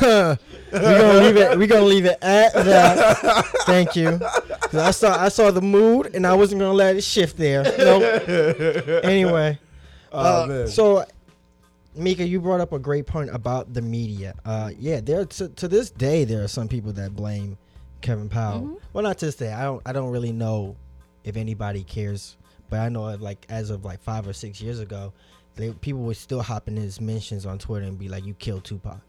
we're 0.00 0.38
gonna 0.70 1.20
leave 1.20 1.36
it. 1.36 1.58
We're 1.58 1.66
gonna 1.66 1.84
leave 1.84 2.04
it 2.04 2.18
at 2.22 2.52
that. 2.54 3.46
Thank 3.66 3.96
you. 3.96 4.20
I 4.72 4.90
saw 4.90 5.16
I 5.22 5.28
saw 5.28 5.50
the 5.50 5.60
mood, 5.62 6.14
and 6.14 6.26
I 6.26 6.34
wasn't 6.34 6.60
gonna 6.60 6.72
let 6.72 6.96
it 6.96 7.02
shift 7.04 7.36
there. 7.36 7.62
Nope. 7.78 8.28
Anyway. 9.04 9.58
Oh, 10.12 10.42
Uh, 10.42 10.46
man. 10.46 10.68
So, 10.68 11.04
Mika, 11.94 12.26
you 12.26 12.40
brought 12.40 12.60
up 12.60 12.72
a 12.72 12.78
great 12.78 13.06
point 13.06 13.30
about 13.34 13.74
the 13.74 13.82
media. 13.82 14.34
Uh, 14.44 14.70
yeah, 14.78 15.00
there 15.00 15.24
to, 15.24 15.48
to 15.50 15.68
this 15.68 15.90
day 15.90 16.24
there 16.24 16.42
are 16.42 16.48
some 16.48 16.68
people 16.68 16.92
that 16.94 17.14
blame 17.14 17.58
Kevin 18.00 18.28
Powell. 18.28 18.62
Mhm. 18.62 18.80
Well, 18.92 19.04
not 19.04 19.18
to 19.18 19.26
this 19.26 19.36
day. 19.36 19.52
I 19.52 19.64
don't. 19.64 19.82
I 19.86 19.92
don't 19.92 20.10
really 20.10 20.32
know 20.32 20.76
if 21.24 21.36
anybody 21.36 21.84
cares, 21.84 22.36
but 22.70 22.80
I 22.80 22.88
know 22.88 23.02
like 23.16 23.46
as 23.48 23.70
of 23.70 23.84
like 23.84 24.00
five 24.02 24.26
or 24.26 24.32
six 24.32 24.60
years 24.60 24.80
ago, 24.80 25.12
they, 25.56 25.70
people 25.72 26.02
were 26.02 26.14
still 26.14 26.42
hopping 26.42 26.76
in 26.76 26.82
his 26.82 27.00
mentions 27.00 27.44
on 27.46 27.58
Twitter 27.58 27.84
and 27.86 27.98
be 27.98 28.08
like, 28.08 28.24
"You 28.24 28.34
killed 28.34 28.64
Tupac." 28.64 29.00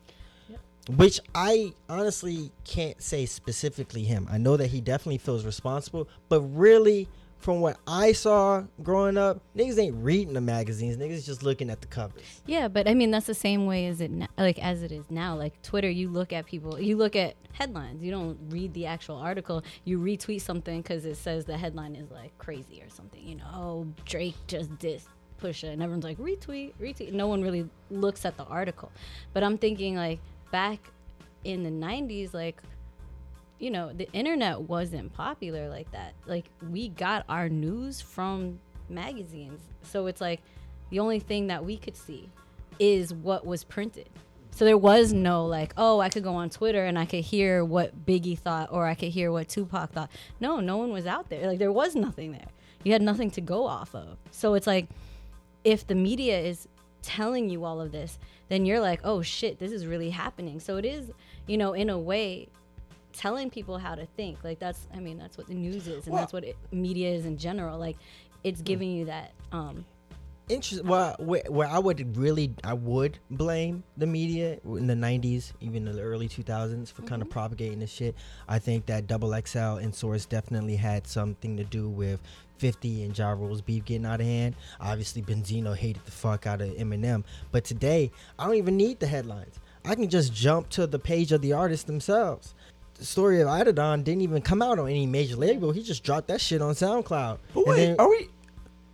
Which 0.97 1.21
I 1.33 1.73
honestly 1.87 2.51
can't 2.65 3.01
say 3.01 3.25
specifically 3.25 4.03
him. 4.03 4.27
I 4.29 4.37
know 4.37 4.57
that 4.57 4.67
he 4.67 4.81
definitely 4.81 5.17
feels 5.17 5.45
responsible, 5.45 6.09
but 6.27 6.41
really, 6.41 7.07
from 7.43 7.59
what 7.59 7.77
I 7.85 8.13
saw 8.13 8.63
growing 8.81 9.17
up, 9.17 9.41
niggas 9.55 9.77
ain't 9.77 9.95
reading 9.97 10.33
the 10.33 10.41
magazines. 10.41 10.95
Niggas 10.95 11.25
just 11.25 11.43
looking 11.43 11.69
at 11.69 11.81
the 11.81 11.87
covers. 11.87 12.23
Yeah, 12.45 12.69
but 12.69 12.87
I 12.87 12.93
mean 12.93 13.11
that's 13.11 13.27
the 13.27 13.33
same 13.33 13.65
way 13.65 13.87
as 13.87 13.99
it 13.99 14.11
no- 14.11 14.27
like 14.37 14.57
as 14.59 14.81
it 14.81 14.91
is 14.91 15.11
now. 15.11 15.35
Like 15.35 15.61
Twitter, 15.61 15.89
you 15.89 16.09
look 16.09 16.31
at 16.31 16.45
people, 16.45 16.79
you 16.79 16.95
look 16.95 17.15
at 17.17 17.35
headlines. 17.51 18.01
You 18.01 18.11
don't 18.11 18.37
read 18.49 18.73
the 18.73 18.85
actual 18.85 19.17
article. 19.17 19.63
You 19.83 19.99
retweet 19.99 20.41
something 20.41 20.81
because 20.81 21.05
it 21.05 21.15
says 21.15 21.43
the 21.43 21.57
headline 21.57 21.95
is 21.95 22.09
like 22.11 22.35
crazy 22.37 22.81
or 22.81 22.89
something. 22.89 23.21
You 23.21 23.35
know, 23.35 23.45
oh 23.53 23.87
Drake 24.05 24.35
just 24.47 24.71
dissed 24.77 25.07
Pusha, 25.41 25.73
and 25.73 25.83
everyone's 25.83 26.05
like 26.05 26.17
retweet, 26.19 26.73
retweet. 26.81 27.11
No 27.11 27.27
one 27.27 27.41
really 27.41 27.69
looks 27.91 28.23
at 28.25 28.37
the 28.37 28.45
article. 28.45 28.89
But 29.33 29.43
I'm 29.43 29.57
thinking 29.57 29.97
like 29.97 30.19
back 30.51 30.79
in 31.43 31.63
the 31.63 31.69
'90s, 31.69 32.33
like 32.33 32.61
you 33.63 33.71
know, 33.71 33.93
the 33.93 34.11
internet 34.11 34.59
wasn't 34.59 35.13
popular 35.13 35.69
like 35.69 35.89
that. 35.93 36.13
Like 36.25 36.43
we 36.69 36.89
got 36.89 37.23
our 37.29 37.47
news 37.47 38.01
from 38.01 38.59
magazines. 38.89 39.61
So 39.83 40.07
it's 40.07 40.19
like 40.19 40.41
the 40.89 40.99
only 40.99 41.19
thing 41.19 41.47
that 41.47 41.63
we 41.63 41.77
could 41.77 41.95
see 41.95 42.29
is 42.77 43.13
what 43.13 43.45
was 43.45 43.63
printed. 43.63 44.09
So 44.51 44.65
there 44.65 44.77
was 44.77 45.13
no 45.13 45.45
like, 45.45 45.73
oh, 45.77 46.01
I 46.01 46.09
could 46.09 46.23
go 46.23 46.35
on 46.35 46.49
Twitter 46.49 46.83
and 46.83 46.99
I 46.99 47.05
could 47.05 47.23
hear 47.23 47.63
what 47.63 48.05
Biggie 48.05 48.37
thought 48.37 48.67
or 48.69 48.85
I 48.85 48.95
could 48.95 49.09
hear 49.09 49.31
what 49.31 49.47
Tupac 49.47 49.93
thought. 49.93 50.11
No, 50.41 50.59
no 50.59 50.75
one 50.75 50.91
was 50.91 51.07
out 51.07 51.29
there. 51.29 51.47
Like 51.47 51.59
there 51.59 51.71
was 51.71 51.95
nothing 51.95 52.33
there. 52.33 52.49
You 52.83 52.91
had 52.91 53.01
nothing 53.01 53.31
to 53.31 53.41
go 53.41 53.65
off 53.65 53.95
of. 53.95 54.17
So 54.31 54.55
it's 54.55 54.67
like 54.67 54.87
if 55.63 55.87
the 55.87 55.95
media 55.95 56.37
is 56.37 56.67
telling 57.01 57.49
you 57.49 57.63
all 57.63 57.79
of 57.79 57.93
this, 57.93 58.19
then 58.49 58.65
you're 58.65 58.81
like, 58.81 58.99
oh 59.05 59.21
shit, 59.21 59.57
this 59.57 59.71
is 59.71 59.87
really 59.87 60.09
happening. 60.09 60.59
So 60.59 60.75
it 60.75 60.83
is, 60.83 61.11
you 61.47 61.57
know, 61.57 61.71
in 61.71 61.89
a 61.89 61.97
way, 61.97 62.49
telling 63.13 63.49
people 63.49 63.77
how 63.77 63.95
to 63.95 64.05
think. 64.17 64.43
Like 64.43 64.59
that's, 64.59 64.87
I 64.93 64.99
mean, 64.99 65.17
that's 65.17 65.37
what 65.37 65.47
the 65.47 65.53
news 65.53 65.87
is, 65.87 66.05
and 66.05 66.13
Well- 66.13 66.21
that's 66.21 66.33
what 66.33 66.43
it, 66.43 66.57
media 66.71 67.09
is 67.11 67.25
in 67.25 67.37
general. 67.37 67.77
Like 67.79 67.97
it's 68.43 68.61
giving 68.61 68.91
you 68.91 69.05
that. 69.05 69.31
um 69.51 69.85
Interesting. 70.49 70.85
Well, 70.87 71.15
where, 71.19 71.43
where 71.47 71.69
I 71.69 71.79
would 71.79 72.17
really, 72.17 72.53
I 72.65 72.73
would 72.73 73.17
blame 73.31 73.81
the 73.95 74.05
media 74.05 74.59
in 74.65 74.87
the 74.87 74.93
'90s, 74.93 75.53
even 75.61 75.87
in 75.87 75.95
the 75.95 76.01
early 76.01 76.27
2000s, 76.27 76.91
for 76.91 77.01
kind 77.03 77.21
of 77.21 77.29
propagating 77.29 77.79
this 77.79 77.89
shit. 77.89 78.13
I 78.49 78.59
think 78.59 78.85
that 78.87 79.07
Double 79.07 79.29
XL 79.41 79.77
and 79.77 79.95
Source 79.95 80.25
definitely 80.25 80.75
had 80.75 81.07
something 81.07 81.55
to 81.55 81.63
do 81.63 81.87
with 81.87 82.19
50 82.57 83.05
and 83.05 83.17
Ja 83.17 83.29
Rule's 83.31 83.61
beef 83.61 83.85
getting 83.85 84.05
out 84.05 84.19
of 84.19 84.25
hand. 84.25 84.55
Obviously, 84.81 85.21
Benzino 85.21 85.77
hated 85.77 86.03
the 86.03 86.11
fuck 86.11 86.45
out 86.45 86.59
of 86.59 86.71
Eminem, 86.71 87.23
but 87.53 87.63
today 87.63 88.11
I 88.37 88.45
don't 88.45 88.55
even 88.55 88.75
need 88.75 88.99
the 88.99 89.07
headlines. 89.07 89.55
I 89.85 89.95
can 89.95 90.09
just 90.09 90.33
jump 90.33 90.67
to 90.71 90.87
the 90.87 90.99
page 90.99 91.31
of 91.31 91.41
the 91.41 91.53
artists 91.53 91.85
themselves. 91.85 92.53
The 93.03 93.07
story 93.07 93.41
of 93.41 93.49
Adidon 93.49 94.05
didn't 94.05 94.21
even 94.21 94.41
come 94.41 94.61
out 94.61 94.79
on 94.79 94.87
any 94.87 95.05
major 95.05 95.35
label. 95.35 95.73
He 95.73 95.83
just 95.83 96.05
dropped 96.05 96.29
that 96.29 96.39
shit 96.39 96.61
on 96.61 96.73
SoundCloud. 96.73 97.37
But 97.53 97.67
wait, 97.67 97.75
then- 97.75 97.95
are 97.99 98.09
we? 98.09 98.29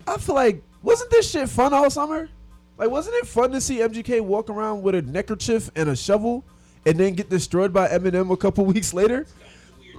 I 0.08 0.18
feel 0.18 0.34
like 0.34 0.64
wasn't 0.82 1.12
this 1.12 1.30
shit 1.30 1.48
fun 1.48 1.76
all 1.76 1.92
summer? 1.92 2.28
Like, 2.80 2.90
wasn't 2.90 3.18
it 3.18 3.28
fun 3.28 3.52
to 3.52 3.62
see 3.62 3.78
MGK 3.78 4.22
walk 4.22 4.50
around 4.50 4.82
with 4.82 4.96
a 4.96 5.04
neckerchief 5.04 5.70
and 5.76 5.90
a 5.90 5.96
shovel, 5.96 6.44
and 6.88 7.00
then 7.00 7.14
get 7.14 7.30
destroyed 7.30 7.72
by 7.72 7.88
Eminem 7.88 8.32
a 8.32 8.36
couple 8.36 8.66
weeks 8.74 8.96
later? 8.96 9.28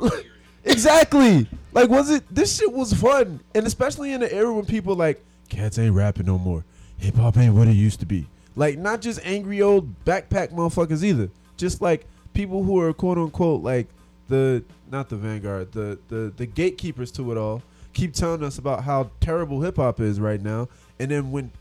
exactly. 0.65 1.47
Like, 1.73 1.89
was 1.89 2.11
it? 2.11 2.25
This 2.35 2.59
shit 2.59 2.73
was 2.73 2.93
fun, 2.93 3.39
and 3.55 3.65
especially 3.65 4.13
in 4.13 4.23
the 4.23 4.33
era 4.35 4.53
when 4.53 4.65
people 4.67 4.97
like 4.97 5.23
cats 5.49 5.79
ain't 5.79 5.95
rapping 5.95 6.27
no 6.27 6.37
more. 6.37 6.65
Hip 6.99 7.15
hop 7.15 7.37
ain't 7.37 7.55
what 7.55 7.69
it 7.69 7.75
used 7.77 8.01
to 8.01 8.07
be. 8.07 8.27
Like, 8.57 8.77
not 8.77 9.03
just 9.03 9.21
angry 9.23 9.63
old 9.63 10.05
backpack 10.05 10.51
motherfuckers 10.51 11.05
either. 11.05 11.31
Just 11.57 11.81
like 11.81 12.07
people 12.35 12.65
who 12.65 12.81
are 12.81 12.93
quote 12.93 13.17
unquote 13.17 13.63
like 13.63 13.87
the 14.31 14.65
not 14.91 15.11
the 15.11 15.17
vanguard, 15.17 15.73
the 15.73 15.99
the 16.09 16.33
the 16.35 16.47
gatekeepers 16.47 17.11
to 17.13 17.31
it 17.31 17.37
all 17.37 17.63
keep 17.93 18.15
telling 18.15 18.43
us 18.43 18.59
about 18.59 18.85
how 18.85 19.11
terrible 19.21 19.61
hip 19.63 19.77
hop 19.77 20.01
is 20.01 20.21
right 20.21 20.41
now, 20.41 20.69
and 20.99 21.11
then 21.11 21.31
when 21.31 21.53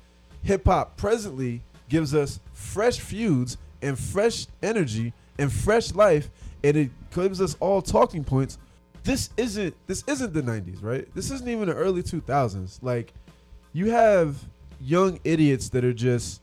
hip 0.44 0.66
hop 0.66 0.96
presently 0.96 1.62
gives 1.90 2.14
us 2.14 2.40
fresh 2.54 3.00
feuds 3.00 3.58
and 3.82 3.98
fresh 3.98 4.48
energy 4.62 5.12
and 5.38 5.52
fresh 5.52 5.94
life, 5.94 6.30
and 6.64 6.78
it 6.78 6.92
gives 7.14 7.42
us 7.42 7.56
all 7.60 7.82
talking 7.82 8.24
points. 8.24 8.58
This 9.04 9.30
isn't 9.38 9.76
this 9.88 10.04
isn't 10.08 10.34
the 10.34 10.42
'90s, 10.42 10.84
right? 10.84 11.08
This 11.16 11.32
isn't 11.32 11.50
even 11.50 11.68
the 11.68 11.76
early 11.76 12.04
2000s. 12.04 12.80
Like, 12.82 13.14
you 13.74 13.92
have 13.92 14.38
young 14.82 15.20
idiots 15.24 15.70
that 15.70 15.84
are 15.84 15.94
just 15.94 16.42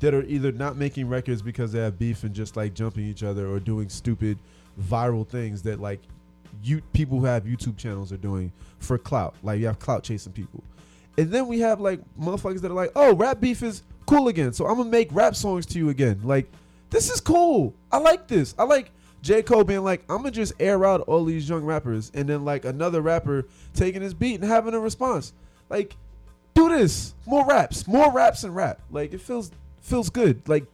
that 0.00 0.14
are 0.14 0.24
either 0.24 0.52
not 0.52 0.76
making 0.76 1.08
records 1.08 1.42
because 1.42 1.72
they 1.72 1.80
have 1.80 1.98
beef 1.98 2.24
and 2.24 2.34
just 2.34 2.56
like 2.56 2.74
jumping 2.74 3.04
each 3.04 3.22
other 3.22 3.48
or 3.48 3.58
doing 3.58 3.88
stupid 3.88 4.38
viral 4.80 5.26
things 5.26 5.62
that 5.62 5.80
like 5.80 6.00
you 6.62 6.80
people 6.92 7.18
who 7.20 7.26
have 7.26 7.44
YouTube 7.44 7.76
channels 7.76 8.12
are 8.12 8.16
doing 8.16 8.52
for 8.78 8.98
clout. 8.98 9.34
Like 9.42 9.60
you 9.60 9.66
have 9.66 9.78
clout 9.78 10.02
chasing 10.02 10.32
people. 10.32 10.62
And 11.16 11.30
then 11.30 11.48
we 11.48 11.60
have 11.60 11.80
like 11.80 12.00
motherfuckers 12.20 12.60
that 12.60 12.70
are 12.70 12.74
like, 12.74 12.92
"Oh, 12.94 13.14
rap 13.14 13.40
beef 13.40 13.62
is 13.62 13.82
cool 14.06 14.28
again. 14.28 14.52
So 14.52 14.66
I'm 14.66 14.76
to 14.76 14.84
make 14.84 15.08
rap 15.12 15.34
songs 15.34 15.66
to 15.66 15.78
you 15.78 15.88
again." 15.88 16.20
Like 16.22 16.48
this 16.90 17.10
is 17.10 17.20
cool. 17.20 17.74
I 17.92 17.98
like 17.98 18.28
this. 18.28 18.54
I 18.58 18.64
like 18.64 18.90
J. 19.20 19.42
Cole 19.42 19.64
being 19.64 19.82
like, 19.82 20.02
I'm 20.08 20.18
gonna 20.18 20.30
just 20.30 20.52
air 20.60 20.84
out 20.84 21.00
all 21.02 21.24
these 21.24 21.48
young 21.48 21.64
rappers, 21.64 22.10
and 22.14 22.28
then 22.28 22.44
like 22.44 22.64
another 22.64 23.02
rapper 23.02 23.46
taking 23.74 24.02
his 24.02 24.14
beat 24.14 24.40
and 24.40 24.44
having 24.44 24.74
a 24.74 24.80
response. 24.80 25.32
Like, 25.68 25.96
do 26.54 26.68
this. 26.68 27.14
More 27.26 27.44
raps. 27.44 27.86
More 27.86 28.12
raps 28.12 28.44
and 28.44 28.54
rap. 28.54 28.80
Like 28.90 29.12
it 29.12 29.20
feels 29.20 29.50
feels 29.82 30.10
good. 30.10 30.48
Like 30.48 30.66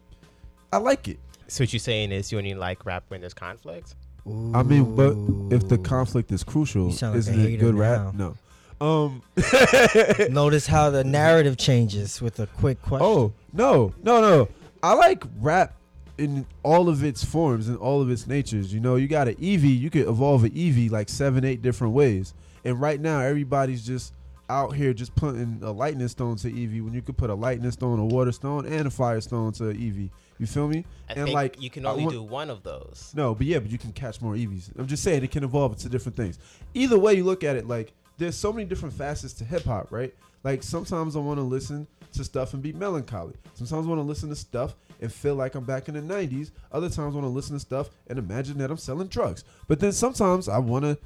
I 0.72 0.78
like 0.78 1.08
it. 1.08 1.18
So 1.48 1.62
what 1.62 1.72
you're 1.72 1.80
saying 1.80 2.12
is 2.12 2.32
you 2.32 2.38
only 2.38 2.54
like 2.54 2.84
rap 2.86 3.04
when 3.08 3.20
there's 3.20 3.34
conflict? 3.34 3.94
I 4.26 4.62
mean, 4.62 4.94
but 4.96 5.14
if 5.54 5.68
the 5.68 5.76
conflict 5.76 6.32
is 6.32 6.42
crucial, 6.42 6.86
You 6.86 6.92
sound 6.92 7.12
like 7.14 7.18
isn't 7.20 7.40
it 7.40 7.56
good 7.58 7.74
now. 7.74 7.80
rap? 7.80 8.14
No. 8.14 8.36
Um. 8.80 9.22
Notice 10.30 10.66
how 10.66 10.90
the 10.90 11.04
narrative 11.04 11.56
changes 11.56 12.20
with 12.20 12.40
a 12.40 12.46
quick 12.46 12.80
question. 12.82 13.06
Oh 13.06 13.32
no, 13.52 13.92
no, 14.02 14.20
no! 14.20 14.48
I 14.82 14.94
like 14.94 15.24
rap 15.40 15.74
in 16.18 16.46
all 16.62 16.88
of 16.88 17.04
its 17.04 17.24
forms 17.24 17.68
and 17.68 17.76
all 17.78 18.00
of 18.00 18.10
its 18.10 18.26
natures. 18.26 18.72
You 18.72 18.80
know, 18.80 18.96
you 18.96 19.06
got 19.08 19.28
an 19.28 19.34
Eevee, 19.36 19.78
you 19.78 19.90
could 19.90 20.08
evolve 20.08 20.44
an 20.44 20.50
Eevee 20.50 20.90
like 20.90 21.08
seven, 21.08 21.44
eight 21.44 21.60
different 21.62 21.92
ways. 21.92 22.34
And 22.64 22.80
right 22.80 23.00
now, 23.00 23.20
everybody's 23.20 23.84
just 23.86 24.12
out 24.48 24.74
here 24.74 24.92
just 24.92 25.14
putting 25.14 25.60
a 25.62 25.70
lightning 25.70 26.08
stone 26.08 26.36
to 26.36 26.50
Eevee 26.50 26.82
when 26.82 26.94
you 26.94 27.02
could 27.02 27.16
put 27.16 27.30
a 27.30 27.34
lightning 27.34 27.70
stone, 27.70 27.98
a 27.98 28.04
water 28.04 28.32
stone, 28.32 28.66
and 28.66 28.86
a 28.86 28.90
fire 28.90 29.20
stone 29.20 29.52
to 29.52 29.64
Eevee. 29.64 30.10
You 30.38 30.46
feel 30.46 30.68
me? 30.68 30.84
I 31.08 31.12
and 31.12 31.24
think 31.24 31.34
like 31.34 31.62
you 31.62 31.70
can 31.70 31.86
only 31.86 32.04
want- 32.04 32.14
do 32.14 32.22
one 32.22 32.50
of 32.50 32.62
those. 32.62 33.12
no, 33.14 33.34
but 33.34 33.46
yeah, 33.46 33.58
but 33.58 33.70
you 33.70 33.78
can 33.78 33.92
catch 33.92 34.20
more 34.20 34.34
Eevees. 34.34 34.70
I'm 34.78 34.86
just 34.86 35.02
saying 35.02 35.22
it 35.22 35.30
can 35.30 35.44
evolve 35.44 35.72
into 35.72 35.88
different 35.88 36.16
things. 36.16 36.38
Either 36.74 36.98
way 36.98 37.14
you 37.14 37.24
look 37.24 37.44
at 37.44 37.56
it, 37.56 37.68
like 37.68 37.92
there's 38.18 38.36
so 38.36 38.52
many 38.52 38.64
different 38.64 38.94
facets 38.94 39.32
to 39.34 39.44
hip 39.44 39.64
hop, 39.64 39.92
right? 39.92 40.14
Like 40.42 40.62
sometimes 40.62 41.16
I 41.16 41.20
want 41.20 41.38
to 41.38 41.42
listen 41.44 41.86
to 42.12 42.24
stuff 42.24 42.54
and 42.54 42.62
be 42.62 42.72
melancholy. 42.72 43.34
Sometimes 43.54 43.86
I 43.86 43.88
want 43.88 43.98
to 43.98 44.04
listen 44.04 44.28
to 44.28 44.36
stuff 44.36 44.74
and 45.00 45.12
feel 45.12 45.34
like 45.34 45.54
I'm 45.54 45.64
back 45.64 45.88
in 45.88 45.94
the 45.94 46.00
90s. 46.14 46.50
Other 46.70 46.88
times 46.88 47.14
I 47.14 47.18
want 47.18 47.24
to 47.24 47.28
listen 47.28 47.56
to 47.56 47.60
stuff 47.60 47.90
and 48.06 48.18
imagine 48.18 48.58
that 48.58 48.70
I'm 48.70 48.76
selling 48.76 49.08
drugs. 49.08 49.44
But 49.66 49.80
then 49.80 49.92
sometimes 49.92 50.48
I 50.48 50.58
want 50.58 50.84
to 50.84 50.98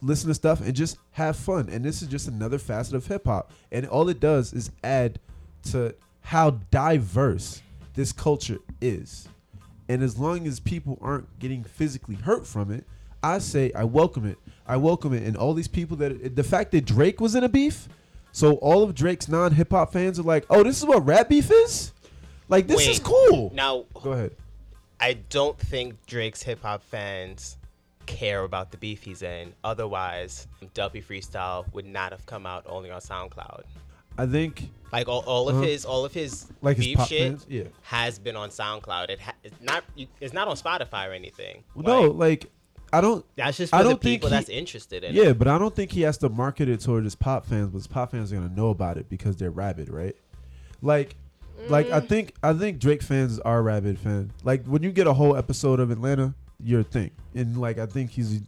listen 0.00 0.28
to 0.28 0.34
stuff 0.34 0.60
and 0.60 0.74
just 0.74 0.96
have 1.12 1.36
fun. 1.36 1.68
And 1.68 1.84
this 1.84 2.02
is 2.02 2.08
just 2.08 2.28
another 2.28 2.58
facet 2.58 2.94
of 2.94 3.06
hip 3.06 3.26
hop. 3.26 3.50
And 3.72 3.86
all 3.86 4.08
it 4.08 4.20
does 4.20 4.52
is 4.52 4.70
add 4.82 5.18
to 5.70 5.94
how 6.22 6.50
diverse 6.70 7.60
this 7.94 8.12
culture 8.12 8.58
is. 8.80 9.28
And 9.88 10.02
as 10.02 10.18
long 10.18 10.46
as 10.46 10.60
people 10.60 10.98
aren't 11.00 11.38
getting 11.38 11.62
physically 11.64 12.16
hurt 12.16 12.46
from 12.46 12.70
it, 12.70 12.84
I 13.22 13.38
say 13.38 13.72
I 13.74 13.84
welcome 13.84 14.26
it. 14.26 14.38
I 14.66 14.76
welcome 14.76 15.12
it. 15.12 15.22
And 15.22 15.36
all 15.36 15.54
these 15.54 15.68
people 15.68 15.96
that 15.98 16.36
the 16.36 16.44
fact 16.44 16.72
that 16.72 16.84
Drake 16.84 17.20
was 17.20 17.34
in 17.34 17.44
a 17.44 17.48
beef, 17.48 17.88
so 18.32 18.54
all 18.56 18.82
of 18.82 18.94
Drake's 18.94 19.28
non 19.28 19.52
hip 19.52 19.70
hop 19.70 19.92
fans 19.92 20.18
are 20.18 20.24
like, 20.24 20.44
oh, 20.50 20.62
this 20.62 20.78
is 20.78 20.86
what 20.86 21.06
rap 21.06 21.28
beef 21.28 21.50
is? 21.50 21.92
Like, 22.48 22.66
this 22.66 22.86
is 22.86 22.98
cool. 22.98 23.50
Now, 23.54 23.84
Go 24.02 24.12
ahead. 24.12 24.32
I 25.00 25.14
don't 25.14 25.58
think 25.58 26.04
Drake's 26.06 26.42
hip 26.42 26.62
hop 26.62 26.82
fans 26.82 27.56
care 28.06 28.44
about 28.44 28.70
the 28.70 28.76
beef 28.76 29.02
he's 29.02 29.22
in. 29.22 29.52
Otherwise, 29.64 30.46
Duppy 30.74 31.00
Freestyle 31.00 31.72
would 31.72 31.86
not 31.86 32.12
have 32.12 32.26
come 32.26 32.46
out 32.46 32.64
only 32.68 32.90
on 32.90 33.00
SoundCloud. 33.00 33.62
I 34.18 34.26
think, 34.26 34.70
Like 34.92 35.08
all, 35.08 35.20
all 35.26 35.48
of 35.48 35.56
Uh-huh. 35.56 35.64
his 35.66 35.84
all 35.84 36.04
of 36.04 36.12
his 36.14 36.46
like 36.62 36.76
his 36.76 36.86
beef 36.86 36.96
pop 36.98 37.08
shit 37.08 37.20
fans. 37.32 37.46
Yeah. 37.48 37.64
has 37.82 38.18
been 38.18 38.36
on 38.36 38.50
SoundCloud. 38.50 39.10
It 39.10 39.20
ha- 39.20 39.34
it's 39.42 39.60
not 39.60 39.82
you- 39.96 40.06
it's 40.20 40.32
not 40.32 40.46
on 40.48 40.56
Spotify 40.56 41.08
or 41.08 41.12
anything. 41.12 41.64
no, 41.74 42.02
Like, 42.02 42.44
like, 42.44 42.50
I 42.92 43.00
don't. 43.00 43.24
that's 43.34 43.56
just 43.56 43.74
I 43.74 43.78
for 43.78 43.82
the 43.84 43.90
don't 43.90 44.00
think 44.02 44.14
people 44.20 44.28
he- 44.28 44.36
that's 44.36 44.48
interested 44.48 45.02
in 45.02 45.14
Yeah, 45.16 45.30
it. 45.30 45.38
but 45.38 45.48
I 45.48 45.58
don't 45.58 45.74
think 45.74 45.90
he 45.90 46.02
has 46.02 46.16
to 46.18 46.28
market 46.28 46.68
it 46.68 46.78
towards 46.80 47.04
his 47.04 47.16
pop 47.16 47.44
fans, 47.46 47.70
but 47.70 47.78
his 47.78 47.88
pop 47.88 48.12
fans 48.12 48.32
are 48.32 48.36
gonna 48.36 48.54
know 48.54 48.68
about 48.70 48.96
it 48.96 49.08
because 49.08 49.36
they're 49.36 49.50
rabid, 49.50 49.88
right? 49.90 50.14
Like, 50.80 51.16
like 51.68 51.90
I 51.90 51.98
think 52.00 52.34
I 52.42 52.52
think 52.52 52.78
Drake 52.78 53.02
fans 53.02 53.40
are 53.40 53.62
rabid 53.64 53.98
fan. 53.98 54.30
Like 54.44 54.64
when 54.66 54.82
you 54.84 54.92
get 54.92 55.08
a 55.08 55.12
whole 55.14 55.36
episode 55.36 55.80
of 55.80 55.90
Atlanta, 55.90 56.34
you're 56.62 56.80
a 56.82 56.84
thing, 56.84 57.10
and 57.34 57.56
like 57.60 57.78
I 57.78 57.86
think 57.86 58.10
he's 58.12 58.42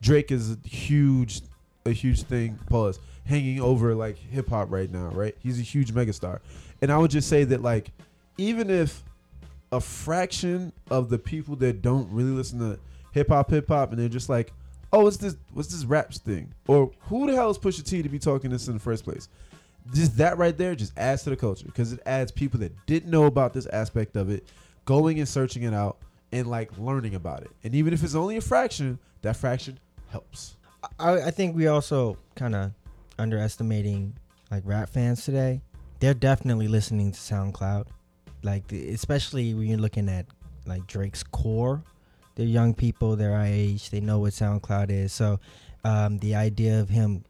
Drake 0.00 0.32
is 0.32 0.50
a 0.52 0.58
huge, 0.66 1.42
a 1.86 1.90
huge 1.90 2.22
thing. 2.22 2.58
Pause 2.68 2.98
hanging 3.24 3.60
over 3.60 3.94
like 3.94 4.16
hip 4.16 4.48
hop 4.48 4.70
right 4.70 4.90
now, 4.90 5.08
right? 5.08 5.36
He's 5.40 5.58
a 5.58 5.62
huge 5.62 5.92
megastar, 5.92 6.40
and 6.80 6.90
I 6.90 6.98
would 6.98 7.10
just 7.10 7.28
say 7.28 7.44
that 7.44 7.62
like 7.62 7.90
even 8.38 8.70
if 8.70 9.02
a 9.72 9.80
fraction 9.80 10.72
of 10.90 11.08
the 11.08 11.18
people 11.18 11.56
that 11.56 11.82
don't 11.82 12.10
really 12.12 12.30
listen 12.30 12.58
to 12.58 12.78
hip 13.12 13.28
hop, 13.28 13.50
hip 13.50 13.68
hop, 13.68 13.90
and 13.90 13.98
they're 13.98 14.08
just 14.08 14.28
like, 14.28 14.52
oh, 14.92 15.04
what's 15.04 15.16
this? 15.16 15.36
What's 15.52 15.68
this 15.68 15.84
raps 15.84 16.18
thing? 16.18 16.52
Or 16.68 16.90
who 17.00 17.26
the 17.26 17.34
hell 17.34 17.50
is 17.50 17.58
Pusha 17.58 17.84
T 17.84 18.02
to 18.02 18.08
be 18.08 18.18
talking 18.18 18.50
this 18.50 18.68
in 18.68 18.74
the 18.74 18.80
first 18.80 19.04
place? 19.04 19.28
Just 19.94 20.16
that 20.18 20.38
right 20.38 20.56
there 20.56 20.74
just 20.74 20.96
adds 20.96 21.24
to 21.24 21.30
the 21.30 21.36
culture 21.36 21.66
because 21.66 21.92
it 21.92 22.00
adds 22.06 22.30
people 22.30 22.60
that 22.60 22.86
didn't 22.86 23.10
know 23.10 23.24
about 23.24 23.52
this 23.52 23.66
aspect 23.66 24.14
of 24.14 24.30
it 24.30 24.46
going 24.84 25.18
and 25.18 25.28
searching 25.28 25.64
it 25.64 25.74
out 25.74 25.96
and 26.30 26.46
like 26.46 26.70
learning 26.78 27.14
about 27.14 27.42
it. 27.42 27.50
And 27.64 27.74
even 27.74 27.92
if 27.92 28.04
it's 28.04 28.14
only 28.14 28.36
a 28.36 28.40
fraction, 28.40 28.98
that 29.22 29.36
fraction 29.36 29.78
helps. 30.10 30.56
I, 31.00 31.22
I 31.22 31.30
think 31.30 31.56
we 31.56 31.66
also 31.66 32.16
kind 32.36 32.54
of 32.54 32.72
underestimating 33.22 34.14
like 34.50 34.62
rap 34.66 34.90
fans 34.90 35.24
today. 35.24 35.62
They're 36.00 36.14
definitely 36.14 36.68
listening 36.68 37.12
to 37.12 37.18
SoundCloud, 37.18 37.86
like 38.42 38.70
especially 38.72 39.54
when 39.54 39.66
you're 39.66 39.78
looking 39.78 40.08
at 40.08 40.26
like 40.66 40.86
Drake's 40.86 41.22
core. 41.22 41.82
They're 42.34 42.46
young 42.46 42.74
people. 42.74 43.14
They're 43.14 43.34
our 43.34 43.44
age. 43.44 43.90
They 43.90 44.00
know 44.00 44.18
what 44.18 44.32
SoundCloud 44.32 44.90
is. 44.90 45.12
So 45.12 45.38
um, 45.84 46.18
the 46.18 46.34
idea 46.34 46.80
of 46.80 46.88
him 46.88 47.24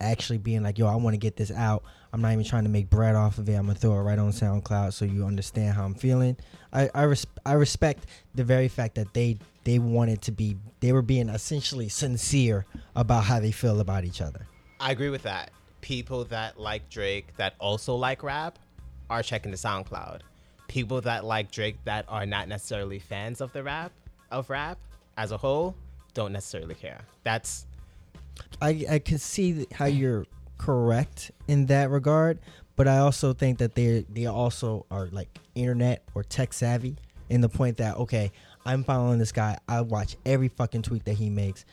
actually 0.00 0.38
being 0.38 0.62
like, 0.62 0.78
"Yo, 0.78 0.86
I 0.86 0.96
want 0.96 1.14
to 1.14 1.18
get 1.18 1.36
this 1.36 1.50
out. 1.50 1.84
I'm 2.12 2.22
not 2.22 2.32
even 2.32 2.44
trying 2.44 2.64
to 2.64 2.70
make 2.70 2.88
bread 2.88 3.14
off 3.14 3.38
of 3.38 3.48
it. 3.48 3.54
I'm 3.54 3.66
gonna 3.66 3.78
throw 3.78 3.92
it 3.92 4.02
right 4.02 4.18
on 4.18 4.30
SoundCloud 4.32 4.92
so 4.92 5.04
you 5.04 5.26
understand 5.26 5.74
how 5.74 5.84
I'm 5.84 5.94
feeling." 5.94 6.36
I 6.72 6.88
I, 6.94 7.02
res- 7.02 7.26
I 7.44 7.52
respect 7.52 8.06
the 8.34 8.44
very 8.44 8.68
fact 8.68 8.94
that 8.94 9.12
they 9.12 9.38
they 9.64 9.78
wanted 9.78 10.22
to 10.22 10.32
be 10.32 10.56
they 10.80 10.92
were 10.92 11.02
being 11.02 11.28
essentially 11.28 11.88
sincere 11.88 12.64
about 12.96 13.24
how 13.24 13.40
they 13.40 13.52
feel 13.52 13.80
about 13.80 14.04
each 14.04 14.22
other. 14.22 14.46
I 14.84 14.90
agree 14.90 15.08
with 15.08 15.22
that 15.22 15.50
people 15.80 16.24
that 16.24 16.60
like 16.60 16.90
Drake 16.90 17.34
that 17.38 17.54
also 17.58 17.94
like 17.94 18.22
rap 18.22 18.58
are 19.08 19.22
checking 19.22 19.50
the 19.50 19.56
SoundCloud. 19.56 20.20
People 20.68 21.00
that 21.00 21.24
like 21.24 21.50
Drake 21.50 21.78
that 21.84 22.04
are 22.06 22.26
not 22.26 22.48
necessarily 22.48 22.98
fans 22.98 23.40
of 23.40 23.50
the 23.54 23.62
rap 23.62 23.92
of 24.30 24.50
rap 24.50 24.78
as 25.16 25.32
a 25.32 25.38
whole 25.38 25.74
don't 26.12 26.32
necessarily 26.32 26.74
care. 26.74 27.00
That's 27.22 27.64
I 28.60 28.84
I 28.90 28.98
can 28.98 29.16
see 29.16 29.66
how 29.72 29.86
you're 29.86 30.26
correct 30.58 31.30
in 31.48 31.64
that 31.66 31.88
regard, 31.88 32.38
but 32.76 32.86
I 32.86 32.98
also 32.98 33.32
think 33.32 33.56
that 33.60 33.74
they 33.74 34.04
they 34.12 34.26
also 34.26 34.84
are 34.90 35.08
like 35.12 35.38
internet 35.54 36.02
or 36.14 36.22
tech 36.22 36.52
savvy 36.52 36.96
in 37.30 37.40
the 37.40 37.48
point 37.48 37.78
that 37.78 37.96
okay, 37.96 38.32
I'm 38.66 38.84
following 38.84 39.18
this 39.18 39.32
guy. 39.32 39.56
I 39.66 39.80
watch 39.80 40.16
every 40.26 40.48
fucking 40.48 40.82
tweet 40.82 41.06
that 41.06 41.14
he 41.14 41.30
makes, 41.30 41.64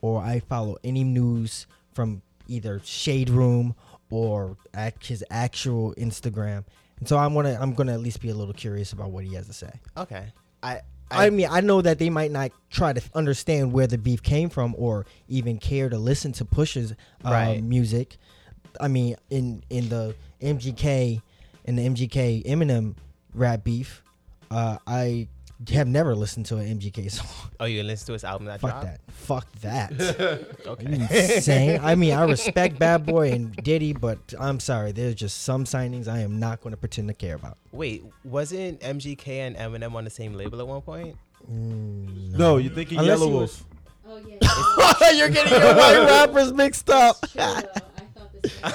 or 0.00 0.20
I 0.20 0.40
follow 0.40 0.78
any 0.82 1.04
news 1.04 1.68
from 1.98 2.22
either 2.46 2.80
Shade 2.84 3.28
Room 3.28 3.74
or 4.08 4.56
his 5.02 5.24
actual 5.30 5.94
Instagram. 5.96 6.64
And 7.00 7.08
so 7.08 7.18
I'm 7.18 7.34
gonna 7.34 7.58
I'm 7.60 7.74
gonna 7.74 7.92
at 7.92 7.98
least 8.00 8.20
be 8.20 8.28
a 8.28 8.34
little 8.36 8.54
curious 8.54 8.92
about 8.92 9.10
what 9.10 9.24
he 9.24 9.34
has 9.34 9.48
to 9.48 9.52
say. 9.52 9.72
okay. 9.96 10.26
I 10.62 10.80
I, 11.10 11.30
mean, 11.30 11.48
I 11.50 11.60
know 11.60 11.82
that 11.82 11.98
they 11.98 12.08
might 12.10 12.30
not 12.30 12.52
try 12.70 12.92
to 12.92 13.02
understand 13.14 13.72
where 13.72 13.86
the 13.88 13.98
beef 13.98 14.22
came 14.22 14.48
from 14.48 14.74
or 14.78 15.06
even 15.26 15.58
care 15.58 15.88
to 15.88 15.98
listen 15.98 16.30
to 16.32 16.44
Push's 16.44 16.92
uh, 17.24 17.30
Right. 17.30 17.62
music. 17.64 18.18
I 18.80 18.86
mean, 18.86 19.16
in 19.30 19.64
in 19.70 19.88
the 19.88 20.14
MGK 20.40 21.20
in 21.64 21.74
the 21.76 21.84
MGK 21.88 22.44
Eminem 22.46 22.94
rap 23.34 23.64
beef, 23.64 24.04
uh, 24.52 24.78
I 24.86 25.26
have 25.72 25.88
never 25.88 26.14
listened 26.14 26.46
to 26.46 26.56
an 26.58 26.78
MGK 26.78 27.10
song. 27.10 27.26
oh, 27.60 27.64
you 27.64 27.82
listen 27.82 28.06
to 28.06 28.12
his 28.12 28.24
album 28.24 28.46
that 28.46 28.60
Fuck 28.60 28.70
dropped? 28.70 28.86
that. 28.86 29.00
Fuck 29.12 29.52
that. 29.62 29.92
Are 30.66 30.76
you 30.82 31.04
Okay. 31.04 31.34
insane? 31.36 31.80
I 31.82 31.94
mean, 31.94 32.14
I 32.14 32.24
respect 32.24 32.78
Bad 32.78 33.04
Boy 33.04 33.32
and 33.32 33.54
Diddy, 33.56 33.92
but 33.92 34.18
I'm 34.38 34.60
sorry. 34.60 34.92
There's 34.92 35.14
just 35.16 35.42
some 35.42 35.64
signings 35.64 36.06
I 36.08 36.20
am 36.20 36.38
not 36.38 36.60
going 36.60 36.70
to 36.72 36.76
pretend 36.76 37.08
to 37.08 37.14
care 37.14 37.34
about. 37.34 37.58
Wait, 37.72 38.04
wasn't 38.24 38.80
MGK 38.80 39.28
and 39.28 39.56
Eminem 39.56 39.94
on 39.94 40.04
the 40.04 40.10
same 40.10 40.34
label 40.34 40.60
at 40.60 40.66
one 40.68 40.80
point? 40.82 41.16
Mm, 41.50 42.36
No, 42.38 42.56
you're 42.58 42.72
thinking 42.72 42.98
Unless 42.98 43.18
Yellow 43.18 43.30
he 43.30 43.34
Wolf. 43.36 43.64
Oh 44.10 44.18
yeah. 44.26 44.38
You're 45.12 45.28
getting 45.28 45.52
your 45.60 45.74
white 45.74 45.98
rappers 46.06 46.52
mixed 46.52 46.88
up. 46.90 47.20
True, 47.28 47.40
though. 47.40 47.44
I 47.44 47.60
thought 48.14 48.32
this 48.32 48.62
was 48.62 48.72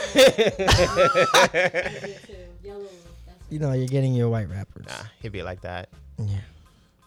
Yellow. 2.64 2.82
That's 3.26 3.40
You 3.50 3.60
know, 3.60 3.72
you're 3.74 3.88
getting 3.88 4.14
your 4.14 4.30
white 4.30 4.50
rappers. 4.50 4.86
Nah, 4.88 4.94
he'd 5.22 5.32
be 5.32 5.44
like 5.44 5.62
that. 5.62 5.90
Yeah. 6.20 6.38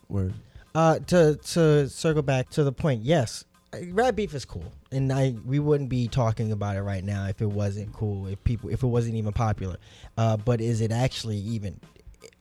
Word. 0.09 0.35
Uh, 0.75 0.99
to 1.01 1.37
to 1.37 1.89
circle 1.89 2.23
back 2.23 2.51
to 2.51 2.63
the 2.65 2.73
point, 2.73 3.03
yes, 3.05 3.45
uh, 3.73 3.79
rap 3.93 4.15
beef 4.15 4.35
is 4.35 4.45
cool, 4.45 4.73
and 4.93 5.11
I 5.13 5.35
we 5.45 5.59
wouldn't 5.59 5.89
be 5.89 6.07
talking 6.09 6.53
about 6.53 6.77
it 6.77 6.83
right 6.83 7.03
now 7.03 7.27
if 7.27 7.41
it 7.41 7.47
wasn't 7.51 7.93
cool, 7.93 8.27
if 8.27 8.43
people 8.45 8.69
if 8.71 8.83
it 8.83 8.87
wasn't 8.87 9.15
even 9.17 9.33
popular. 9.33 9.77
Uh, 10.19 10.37
but 10.37 10.61
is 10.61 10.81
it 10.81 10.93
actually 10.93 11.39
even? 11.39 11.81